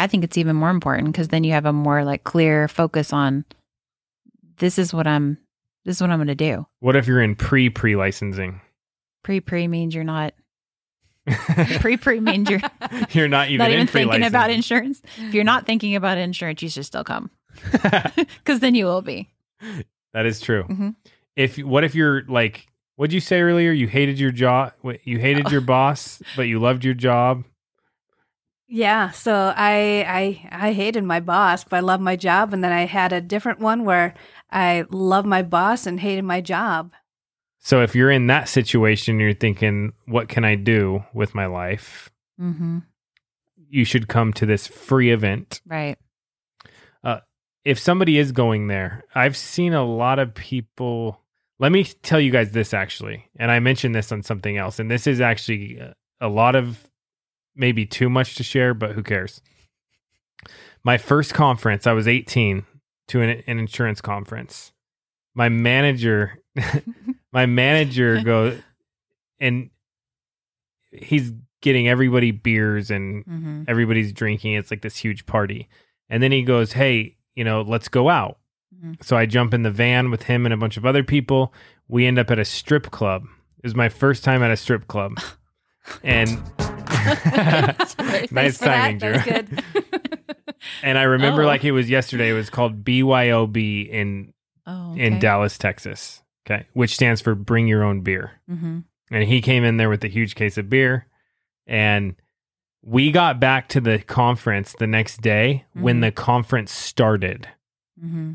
I 0.01 0.07
think 0.07 0.23
it's 0.23 0.37
even 0.37 0.55
more 0.55 0.69
important 0.71 1.11
because 1.11 1.27
then 1.27 1.43
you 1.43 1.51
have 1.53 1.65
a 1.65 1.73
more 1.73 2.03
like 2.03 2.23
clear 2.23 2.67
focus 2.67 3.13
on 3.13 3.45
this 4.57 4.79
is 4.79 4.93
what 4.93 5.05
I'm 5.07 5.37
this 5.85 5.97
is 5.97 6.01
what 6.01 6.09
I'm 6.09 6.17
going 6.17 6.27
to 6.27 6.35
do. 6.35 6.65
What 6.79 6.95
if 6.95 7.07
you're 7.07 7.21
in 7.21 7.35
pre 7.35 7.69
pre 7.69 7.95
licensing? 7.95 8.61
Pre 9.23 9.39
pre 9.41 9.67
means 9.67 9.93
you're 9.93 10.03
not 10.03 10.33
pre 11.79 11.97
pre 11.97 12.19
means 12.19 12.49
you're 12.49 12.61
you're 13.11 13.27
not 13.27 13.49
even, 13.49 13.59
not 13.59 13.69
even 13.69 13.81
in 13.81 13.87
thinking 13.87 14.23
about 14.23 14.49
insurance. 14.49 15.01
If 15.17 15.33
you're 15.33 15.43
not 15.43 15.65
thinking 15.67 15.95
about 15.95 16.17
insurance, 16.17 16.61
you 16.63 16.69
should 16.69 16.85
still 16.85 17.03
come 17.03 17.29
because 17.71 18.59
then 18.59 18.73
you 18.75 18.85
will 18.85 19.01
be. 19.03 19.29
that 20.13 20.25
is 20.25 20.39
true. 20.39 20.63
Mhm. 20.63 20.95
If 21.35 21.57
what 21.59 21.83
if 21.83 21.93
you're 21.93 22.23
like, 22.27 22.67
what'd 22.95 23.13
you 23.13 23.19
say 23.19 23.41
earlier? 23.41 23.71
You 23.71 23.87
hated 23.87 24.19
your 24.19 24.31
job. 24.31 24.73
You 25.03 25.19
hated 25.19 25.47
Oh. 25.47 25.51
your 25.51 25.61
boss, 25.61 26.21
but 26.35 26.43
you 26.43 26.59
loved 26.59 26.83
your 26.83 26.95
job. 26.95 27.43
Yeah, 28.73 29.11
so 29.11 29.53
I 29.53 30.05
I 30.07 30.67
I 30.69 30.71
hated 30.71 31.03
my 31.03 31.19
boss, 31.19 31.65
but 31.65 31.75
I 31.75 31.79
loved 31.81 32.01
my 32.01 32.15
job, 32.15 32.53
and 32.53 32.63
then 32.63 32.71
I 32.71 32.85
had 32.85 33.11
a 33.11 33.19
different 33.19 33.59
one 33.59 33.83
where 33.83 34.13
I 34.49 34.85
loved 34.89 35.27
my 35.27 35.41
boss 35.41 35.85
and 35.85 35.99
hated 35.99 36.23
my 36.23 36.39
job. 36.39 36.93
So 37.59 37.81
if 37.81 37.95
you're 37.95 38.09
in 38.09 38.27
that 38.27 38.47
situation, 38.47 39.19
you're 39.19 39.33
thinking, 39.33 39.91
what 40.07 40.29
can 40.29 40.45
I 40.45 40.55
do 40.55 41.03
with 41.13 41.35
my 41.35 41.47
life? 41.47 42.09
Mm-hmm. 42.39 42.79
You 43.69 43.83
should 43.83 44.07
come 44.07 44.31
to 44.33 44.45
this 44.45 44.67
free 44.67 45.11
event. 45.11 45.61
Right. 45.67 45.97
Uh, 47.03 47.19
If 47.65 47.77
somebody 47.77 48.17
is 48.17 48.31
going 48.31 48.67
there, 48.67 49.03
I've 49.13 49.35
seen 49.35 49.73
a 49.73 49.83
lot 49.83 50.17
of 50.17 50.33
people. 50.33 51.19
Let 51.59 51.73
me 51.73 51.83
tell 51.83 52.21
you 52.21 52.31
guys 52.31 52.51
this 52.51 52.73
actually, 52.73 53.27
and 53.35 53.51
I 53.51 53.59
mentioned 53.59 53.93
this 53.95 54.13
on 54.13 54.23
something 54.23 54.55
else, 54.55 54.79
and 54.79 54.89
this 54.89 55.07
is 55.07 55.19
actually 55.19 55.79
uh, 55.81 55.91
a 56.21 56.29
lot 56.29 56.55
of 56.55 56.89
maybe 57.55 57.85
too 57.85 58.09
much 58.09 58.35
to 58.35 58.43
share, 58.43 58.73
but 58.73 58.91
who 58.93 59.03
cares? 59.03 59.41
My 60.83 60.97
first 60.97 61.33
conference, 61.33 61.85
I 61.85 61.91
was 61.93 62.07
18 62.07 62.65
to 63.09 63.21
an, 63.21 63.43
an 63.47 63.59
insurance 63.59 64.01
conference. 64.01 64.71
My 65.35 65.49
manager, 65.49 66.39
my 67.31 67.45
manager 67.45 68.21
goes, 68.21 68.59
and 69.39 69.69
he's 70.91 71.31
getting 71.61 71.87
everybody 71.87 72.31
beers 72.31 72.89
and 72.89 73.23
Mm-hmm. 73.25 73.63
everybody's 73.67 74.11
drinking. 74.13 74.53
It's 74.53 74.71
like 74.71 74.81
this 74.81 74.97
huge 74.97 75.25
party. 75.25 75.69
And 76.09 76.21
then 76.23 76.31
he 76.31 76.41
goes, 76.43 76.73
Hey, 76.73 77.17
you 77.35 77.43
know, 77.43 77.61
let's 77.61 77.87
go 77.87 78.09
out. 78.09 78.39
Mhm. 78.75 79.01
So 79.03 79.15
I 79.15 79.25
jump 79.25 79.53
in 79.53 79.61
the 79.63 79.71
van 79.71 80.09
with 80.11 80.23
him 80.23 80.45
and 80.45 80.53
a 80.53 80.57
bunch 80.57 80.75
of 80.77 80.85
other 80.85 81.03
people. 81.03 81.53
We 81.87 82.05
end 82.07 82.17
up 82.19 82.31
at 82.31 82.39
a 82.39 82.45
strip 82.45 82.89
club. 82.91 83.23
It 83.57 83.63
was 83.63 83.75
my 83.75 83.89
first 83.89 84.23
time 84.23 84.41
at 84.41 84.51
a 84.51 84.57
strip 84.57 84.87
club. 84.87 85.13
And 86.03 86.39
nice 88.31 88.57
timing, 88.57 88.97
Drew. 88.99 89.13
That's 89.13 89.25
good. 89.25 89.63
And 90.83 90.95
I 90.97 91.03
remember 91.03 91.41
Oh. 91.41 91.47
like 91.47 91.63
it 91.63 91.71
was 91.71 91.89
yesterday. 91.89 92.29
It 92.29 92.33
was 92.33 92.51
called 92.51 92.83
BYOB 92.83 93.89
in 93.89 94.31
Oh, 94.67 94.93
in 94.95 95.17
Dallas, 95.19 95.57
Texas. 95.57 96.21
Okay, 96.45 96.65
which 96.73 96.93
stands 96.93 97.19
for 97.19 97.33
Bring 97.33 97.67
Your 97.67 97.83
Own 97.83 98.01
Beer. 98.01 98.33
Mm-hmm. 98.49 98.79
And 99.11 99.23
he 99.23 99.41
came 99.41 99.63
in 99.63 99.77
there 99.77 99.89
with 99.89 100.03
a 100.03 100.07
huge 100.07 100.35
case 100.35 100.57
of 100.59 100.69
beer, 100.69 101.07
and 101.65 102.15
we 102.83 103.11
got 103.11 103.39
back 103.39 103.69
to 103.69 103.81
the 103.81 103.99
conference 103.99 104.75
the 104.77 104.85
next 104.87 105.21
day 105.21 105.65
when 105.73 105.97
Mhm. 105.97 106.01
the 106.01 106.11
conference 106.11 106.71
started. 106.71 107.47
Mm-hmm. 108.03 108.33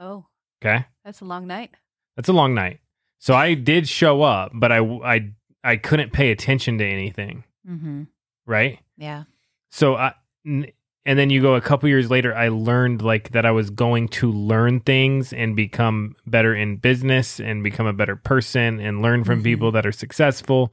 oh, 0.00 0.26
Okay, 0.62 0.86
that's 1.04 1.20
a 1.20 1.24
long 1.24 1.46
night. 1.46 1.70
that's 2.16 2.28
a 2.28 2.32
long 2.32 2.52
night. 2.54 2.80
So 3.20 3.34
I 3.34 3.54
did 3.54 3.88
show 3.88 4.22
up, 4.22 4.50
but 4.54 4.72
I 4.72 4.78
I 4.78 5.30
I 5.62 5.76
couldn't 5.76 6.12
pay 6.12 6.32
attention 6.32 6.78
to 6.78 6.84
anything. 6.84 7.44
Mm-hmm. 7.68 8.04
Right. 8.46 8.78
Yeah. 8.96 9.24
So 9.70 9.94
I, 9.96 10.14
n- 10.46 10.66
and 11.06 11.18
then 11.18 11.30
you 11.30 11.40
go 11.40 11.54
a 11.54 11.60
couple 11.60 11.88
years 11.88 12.10
later, 12.10 12.34
I 12.34 12.48
learned 12.48 13.02
like 13.02 13.30
that 13.30 13.46
I 13.46 13.50
was 13.52 13.70
going 13.70 14.08
to 14.08 14.30
learn 14.30 14.80
things 14.80 15.32
and 15.32 15.56
become 15.56 16.14
better 16.26 16.54
in 16.54 16.76
business 16.76 17.40
and 17.40 17.62
become 17.62 17.86
a 17.86 17.92
better 17.92 18.16
person 18.16 18.80
and 18.80 19.00
learn 19.02 19.24
from 19.24 19.40
Mhm. 19.40 19.44
people 19.44 19.72
that 19.72 19.86
are 19.86 19.92
successful. 19.92 20.72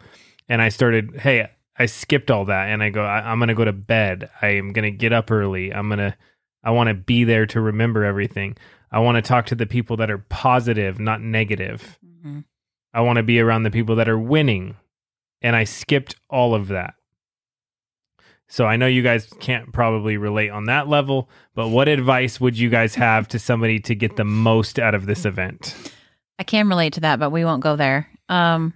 And 0.49 0.61
I 0.61 0.69
started, 0.69 1.17
hey, 1.19 1.49
I 1.77 1.85
skipped 1.85 2.29
all 2.31 2.45
that 2.45 2.69
and 2.69 2.81
I 2.83 2.89
go, 2.89 3.03
I, 3.05 3.19
I'm 3.31 3.39
going 3.39 3.47
to 3.49 3.53
go 3.53 3.65
to 3.65 3.71
bed. 3.73 4.29
I 4.41 4.47
am 4.49 4.73
going 4.73 4.83
to 4.83 4.91
get 4.97 5.13
up 5.13 5.29
early. 5.31 5.73
I'm 5.73 5.87
going 5.89 5.99
to, 5.99 6.15
I 6.63 6.71
want 6.71 6.87
to 6.89 6.93
be 6.93 7.23
there 7.23 7.45
to 7.47 7.61
remember 7.61 8.03
everything. 8.03 8.57
I 8.91 8.99
want 8.99 9.15
to 9.15 9.21
talk 9.21 9.45
to 9.47 9.55
the 9.55 9.65
people 9.65 9.97
that 9.97 10.09
are 10.09 10.17
positive, 10.17 10.99
not 10.99 11.21
negative. 11.21 11.99
Mm-hmm. 12.05 12.39
I 12.93 13.01
want 13.01 13.17
to 13.17 13.23
be 13.23 13.39
around 13.39 13.63
the 13.63 13.71
people 13.71 13.95
that 13.97 14.09
are 14.09 14.17
winning. 14.19 14.75
And 15.41 15.55
I 15.55 15.65
skipped 15.65 16.15
all 16.29 16.55
of 16.55 16.69
that. 16.69 16.95
So 18.49 18.65
I 18.65 18.77
know 18.77 18.87
you 18.87 19.03
guys 19.03 19.31
can't 19.39 19.73
probably 19.73 20.17
relate 20.17 20.49
on 20.49 20.65
that 20.65 20.87
level, 20.87 21.29
but 21.53 21.67
what 21.67 21.87
advice 21.87 22.39
would 22.39 22.57
you 22.57 22.69
guys 22.69 22.95
have 22.95 23.27
to 23.29 23.39
somebody 23.39 23.79
to 23.81 23.95
get 23.95 24.15
the 24.15 24.23
most 24.23 24.79
out 24.79 24.95
of 24.95 25.05
this 25.05 25.25
event? 25.25 25.91
I 26.39 26.43
can 26.43 26.69
relate 26.69 26.93
to 26.93 27.01
that, 27.01 27.19
but 27.19 27.31
we 27.31 27.43
won't 27.43 27.63
go 27.63 27.75
there. 27.75 28.09
Um, 28.29 28.73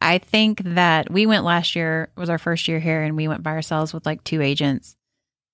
I 0.00 0.18
think 0.18 0.62
that 0.64 1.10
we 1.10 1.24
went 1.26 1.44
last 1.44 1.76
year 1.76 2.10
was 2.16 2.28
our 2.28 2.38
first 2.38 2.66
year 2.68 2.80
here, 2.80 3.02
and 3.02 3.16
we 3.16 3.28
went 3.28 3.42
by 3.42 3.52
ourselves 3.52 3.94
with 3.94 4.04
like 4.04 4.24
two 4.24 4.42
agents. 4.42 4.96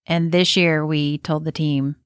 And 0.06 0.32
this 0.32 0.56
year, 0.56 0.84
we 0.84 1.18
told 1.18 1.44
the 1.44 1.52
team, 1.52 1.96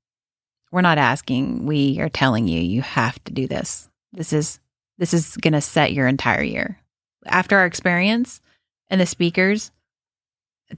"We're 0.72 0.80
not 0.80 0.98
asking. 0.98 1.64
We 1.64 2.00
are 2.00 2.08
telling 2.08 2.48
you, 2.48 2.60
you 2.60 2.82
have 2.82 3.22
to 3.24 3.32
do 3.32 3.46
this. 3.46 3.88
This 4.12 4.32
is 4.32 4.58
this 4.98 5.14
is 5.14 5.36
going 5.36 5.52
to 5.52 5.60
set 5.60 5.92
your 5.92 6.08
entire 6.08 6.42
year." 6.42 6.78
After 7.26 7.56
our 7.58 7.66
experience 7.66 8.40
and 8.88 9.00
the 9.00 9.06
speakers, 9.06 9.70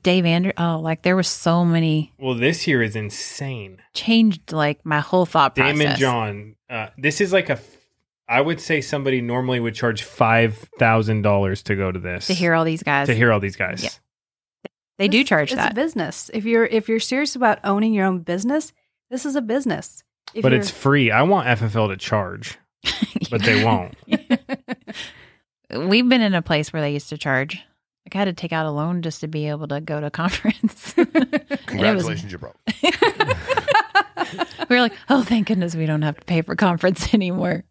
Dave 0.03 0.25
Ander, 0.27 0.53
oh, 0.59 0.81
like 0.81 1.03
there 1.03 1.17
was 1.17 1.29
so 1.29 1.65
many 1.65 2.13
Well, 2.19 2.35
this 2.35 2.67
year 2.67 2.83
is 2.83 2.97
insane. 2.97 3.79
changed 3.95 4.53
like 4.53 4.85
my 4.85 5.01
whole 5.01 5.27
thought 5.27 5.55
process. 5.55 5.77
Daymond 5.79 5.97
John, 5.99 6.57
uh, 6.69 6.89
this 6.99 7.21
is 7.21 7.33
like 7.33 7.49
a. 7.49 7.53
f- 7.55 7.73
I 8.29 8.41
would 8.41 8.61
say 8.61 8.81
somebody 8.81 9.21
normally 9.21 9.61
would 9.61 9.75
charge 9.77 10.03
five 10.03 10.69
thousand 10.79 11.23
dollars 11.23 11.63
to 11.65 11.77
go 11.77 11.93
to 11.93 11.99
this 12.01 12.27
to 12.27 12.35
hear 12.35 12.55
all 12.55 12.65
these 12.65 12.83
guys. 12.83 13.07
to 13.07 13.15
hear 13.15 13.31
all 13.33 13.39
these 13.39 13.55
guys. 13.55 13.85
Yeah. 13.85 13.91
they 14.99 15.07
do 15.07 15.23
charge 15.23 15.53
it's 15.53 15.61
that. 15.63 15.73
a 15.73 15.75
business. 15.77 16.29
If 16.35 16.45
you're 16.45 16.67
if 16.67 16.89
you're 16.89 16.99
serious 16.99 17.37
about 17.37 17.61
owning 17.63 17.95
your 17.95 18.05
own 18.05 18.19
business, 18.19 18.73
this 19.11 19.25
is 19.25 19.37
a 19.37 19.41
business. 19.43 20.03
If 20.35 20.43
but 20.43 20.53
it's 20.53 20.71
free. 20.71 21.13
I 21.13 21.23
want 21.23 21.47
FFL 21.47 21.89
to 21.91 21.97
charge, 21.97 22.59
but 23.31 23.43
they 23.45 23.65
won't. 23.65 23.95
We've 25.71 26.09
been 26.09 26.21
in 26.21 26.35
a 26.35 26.43
place 26.43 26.73
where 26.73 26.81
they 26.83 26.93
used 26.93 27.09
to 27.09 27.19
charge. 27.19 27.55
Like 28.07 28.15
I 28.15 28.19
had 28.19 28.25
to 28.27 28.33
take 28.33 28.53
out 28.53 28.67
a 28.67 28.71
loan 28.71 29.03
just 29.03 29.21
to 29.23 29.29
be 29.29 29.49
able 29.49 29.67
to 29.69 29.81
go 29.81 30.01
to 30.01 30.07
a 30.07 30.11
conference. 30.23 30.95
And 30.97 31.09
it 31.15 31.51
was- 31.51 31.61
Congratulations, 31.67 32.31
you're 32.33 32.39
broke. 32.39 32.57
we 34.69 34.77
were 34.77 34.81
like, 34.81 34.93
oh, 35.09 35.23
thank 35.25 35.49
goodness 35.49 35.75
we 35.75 35.87
don't 35.87 36.03
have 36.03 36.17
to 36.19 36.25
pay 36.25 36.43
for 36.43 36.55
conference 36.55 37.13
anymore. 37.15 37.65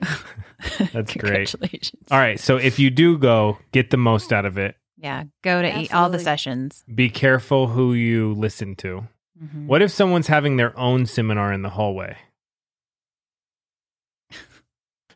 That's 0.00 1.12
great. 1.14 1.48
Congratulations. 1.50 2.06
All 2.10 2.18
right, 2.18 2.38
so 2.38 2.56
if 2.56 2.78
you 2.78 2.90
do 2.90 3.18
go, 3.18 3.58
get 3.72 3.90
the 3.90 3.96
most 3.96 4.32
out 4.32 4.44
of 4.44 4.58
it. 4.58 4.76
Yeah, 4.96 5.24
go 5.42 5.60
to 5.60 5.80
eat 5.80 5.92
all 5.92 6.08
the 6.08 6.18
sessions. 6.18 6.84
Be 6.92 7.10
careful 7.10 7.66
who 7.68 7.92
you 7.94 8.32
listen 8.34 8.74
to. 8.76 9.06
Mhm. 9.42 9.66
What 9.66 9.82
if 9.82 9.90
someone's 9.90 10.28
having 10.28 10.56
their 10.56 10.76
own 10.78 11.06
seminar 11.06 11.52
in 11.52 11.62
the 11.62 11.70
hallway? 11.70 12.16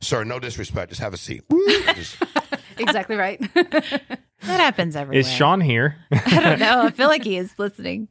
Sir, 0.00 0.24
no 0.24 0.38
disrespect. 0.38 0.90
Just 0.90 1.00
have 1.00 1.14
a 1.14 1.16
seat. 1.16 1.42
Just- 1.94 2.16
exactly 2.78 3.16
right. 3.16 3.40
That 4.42 4.60
happens 4.60 4.94
everywhere. 4.94 5.18
Is 5.18 5.28
Sean 5.28 5.60
here? 5.60 5.96
I 6.12 6.38
don't 6.40 6.60
know. 6.60 6.82
I 6.84 6.90
feel 6.92 7.08
like 7.08 7.24
he 7.24 7.36
is 7.36 7.52
listening. 7.58 8.06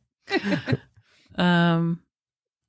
um, 1.38 2.02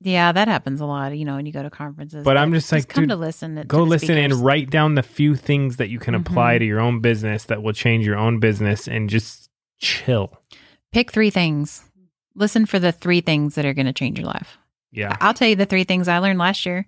yeah, 0.01 0.31
that 0.31 0.47
happens 0.47 0.79
a 0.79 0.85
lot. 0.85 1.15
You 1.17 1.25
know, 1.25 1.35
when 1.35 1.45
you 1.45 1.51
go 1.51 1.61
to 1.63 1.69
conferences. 1.69 2.23
But 2.23 2.37
I'm 2.37 2.53
just 2.53 2.71
like, 2.71 2.87
come 2.87 3.03
dude, 3.03 3.09
to 3.09 3.15
listen. 3.17 3.55
to 3.57 3.65
Go 3.65 3.79
the 3.79 3.83
listen 3.83 4.17
and 4.17 4.33
write 4.33 4.69
down 4.69 4.95
the 4.95 5.03
few 5.03 5.35
things 5.35 5.75
that 5.75 5.89
you 5.89 5.99
can 5.99 6.15
apply 6.15 6.55
Mhm. 6.55 6.59
to 6.59 6.65
your 6.65 6.79
own 6.79 7.01
business 7.01 7.43
that 7.45 7.61
will 7.61 7.73
change 7.73 8.05
your 8.05 8.17
own 8.17 8.39
business 8.39 8.87
and 8.87 9.09
just 9.09 9.49
chill. 9.79 10.41
Pick 10.93 11.11
three 11.11 11.29
things. 11.29 11.83
Listen 12.35 12.65
for 12.65 12.79
the 12.79 12.93
three 12.93 13.19
things 13.19 13.55
that 13.55 13.65
are 13.65 13.73
going 13.73 13.87
to 13.87 13.93
change 13.93 14.17
your 14.19 14.27
life. 14.27 14.57
Yeah. 14.91 15.17
I'll 15.19 15.33
tell 15.33 15.49
you 15.49 15.57
the 15.57 15.65
three 15.65 15.83
things 15.83 16.07
I 16.07 16.19
learned 16.19 16.39
last 16.39 16.65
year. 16.65 16.87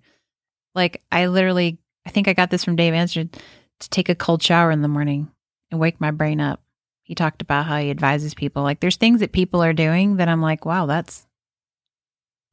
Like 0.73 1.01
I 1.11 1.25
literally, 1.27 1.79
I 2.05 2.09
think 2.09 2.27
I 2.27 2.33
got 2.33 2.49
this 2.49 2.63
from 2.63 2.75
Dave 2.75 2.93
Answer 2.93 3.25
to 3.25 3.89
take 3.89 4.09
a 4.09 4.15
cold 4.15 4.41
shower 4.41 4.71
in 4.71 4.81
the 4.81 4.87
morning 4.87 5.31
and 5.69 5.79
wake 5.79 5.99
my 6.01 6.11
brain 6.11 6.39
up. 6.41 6.61
He 7.03 7.15
talked 7.15 7.41
about 7.41 7.65
how 7.65 7.77
he 7.77 7.89
advises 7.89 8.33
people. 8.33 8.63
Like 8.63 8.79
there's 8.79 8.95
things 8.95 9.19
that 9.19 9.31
people 9.31 9.61
are 9.63 9.73
doing 9.73 10.17
that 10.17 10.29
I'm 10.29 10.41
like, 10.41 10.65
wow, 10.65 10.85
that's 10.85 11.27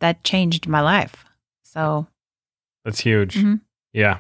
that 0.01 0.24
changed 0.24 0.66
my 0.68 0.80
life. 0.80 1.24
So 1.62 2.07
That's 2.84 3.01
huge. 3.01 3.36
Mhm. 3.36 3.61
Yeah. 3.92 4.18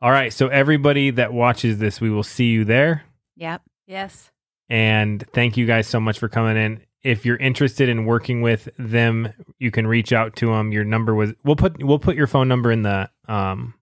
All 0.00 0.10
right. 0.10 0.32
So, 0.32 0.46
everybody 0.48 1.10
that 1.10 1.32
watches 1.32 1.78
this, 1.78 2.00
we 2.00 2.08
will 2.10 2.22
see 2.22 2.46
you 2.50 2.64
there. 2.64 3.02
Yep. 3.36 3.62
yes. 3.86 4.30
And 4.68 5.24
thank 5.32 5.56
you 5.56 5.66
guys 5.66 5.88
so 5.88 5.98
much 5.98 6.18
for 6.18 6.28
coming 6.28 6.56
in. 6.56 6.82
If 7.02 7.24
you're 7.24 7.36
interested 7.36 7.88
in 7.88 8.04
working 8.04 8.42
with 8.42 8.68
them, 8.78 9.32
you 9.58 9.70
can 9.70 9.86
reach 9.86 10.12
out 10.12 10.36
to 10.36 10.48
them. 10.48 10.72
Your 10.72 10.84
number 10.84 11.14
was 11.14 11.32
we'll 11.42 11.56
put 11.56 11.82
we'll 11.82 11.98
put 11.98 12.16
your 12.16 12.26
phone 12.26 12.48
number 12.48 12.70
in 12.70 12.82
the 12.82 13.08
um 13.28 13.74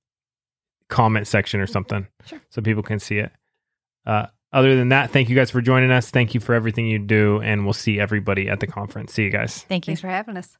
comment 0.88 1.26
section 1.26 1.60
or 1.60 1.66
something 1.66 2.06
Sure. 2.26 2.40
so 2.50 2.62
people 2.62 2.82
can 2.82 2.98
see 2.98 3.18
it. 3.18 3.32
Uh 4.06 4.26
other 4.52 4.76
than 4.76 4.88
that, 4.90 5.10
thank 5.10 5.28
you 5.28 5.34
guys 5.36 5.50
for 5.50 5.60
joining 5.60 5.90
us. 5.90 6.10
Thank 6.10 6.32
you 6.32 6.40
for 6.40 6.54
everything 6.54 6.86
you 6.86 6.98
do 6.98 7.40
and 7.42 7.64
we'll 7.64 7.72
see 7.74 7.98
everybody 8.00 8.48
at 8.48 8.60
the 8.60 8.66
conference. 8.66 9.12
See 9.12 9.24
you 9.24 9.30
guys. 9.30 9.62
thank 9.64 9.86
you. 9.86 9.90
Thanks 9.92 10.00
for 10.00 10.08
having 10.08 10.36
us. 10.36 10.56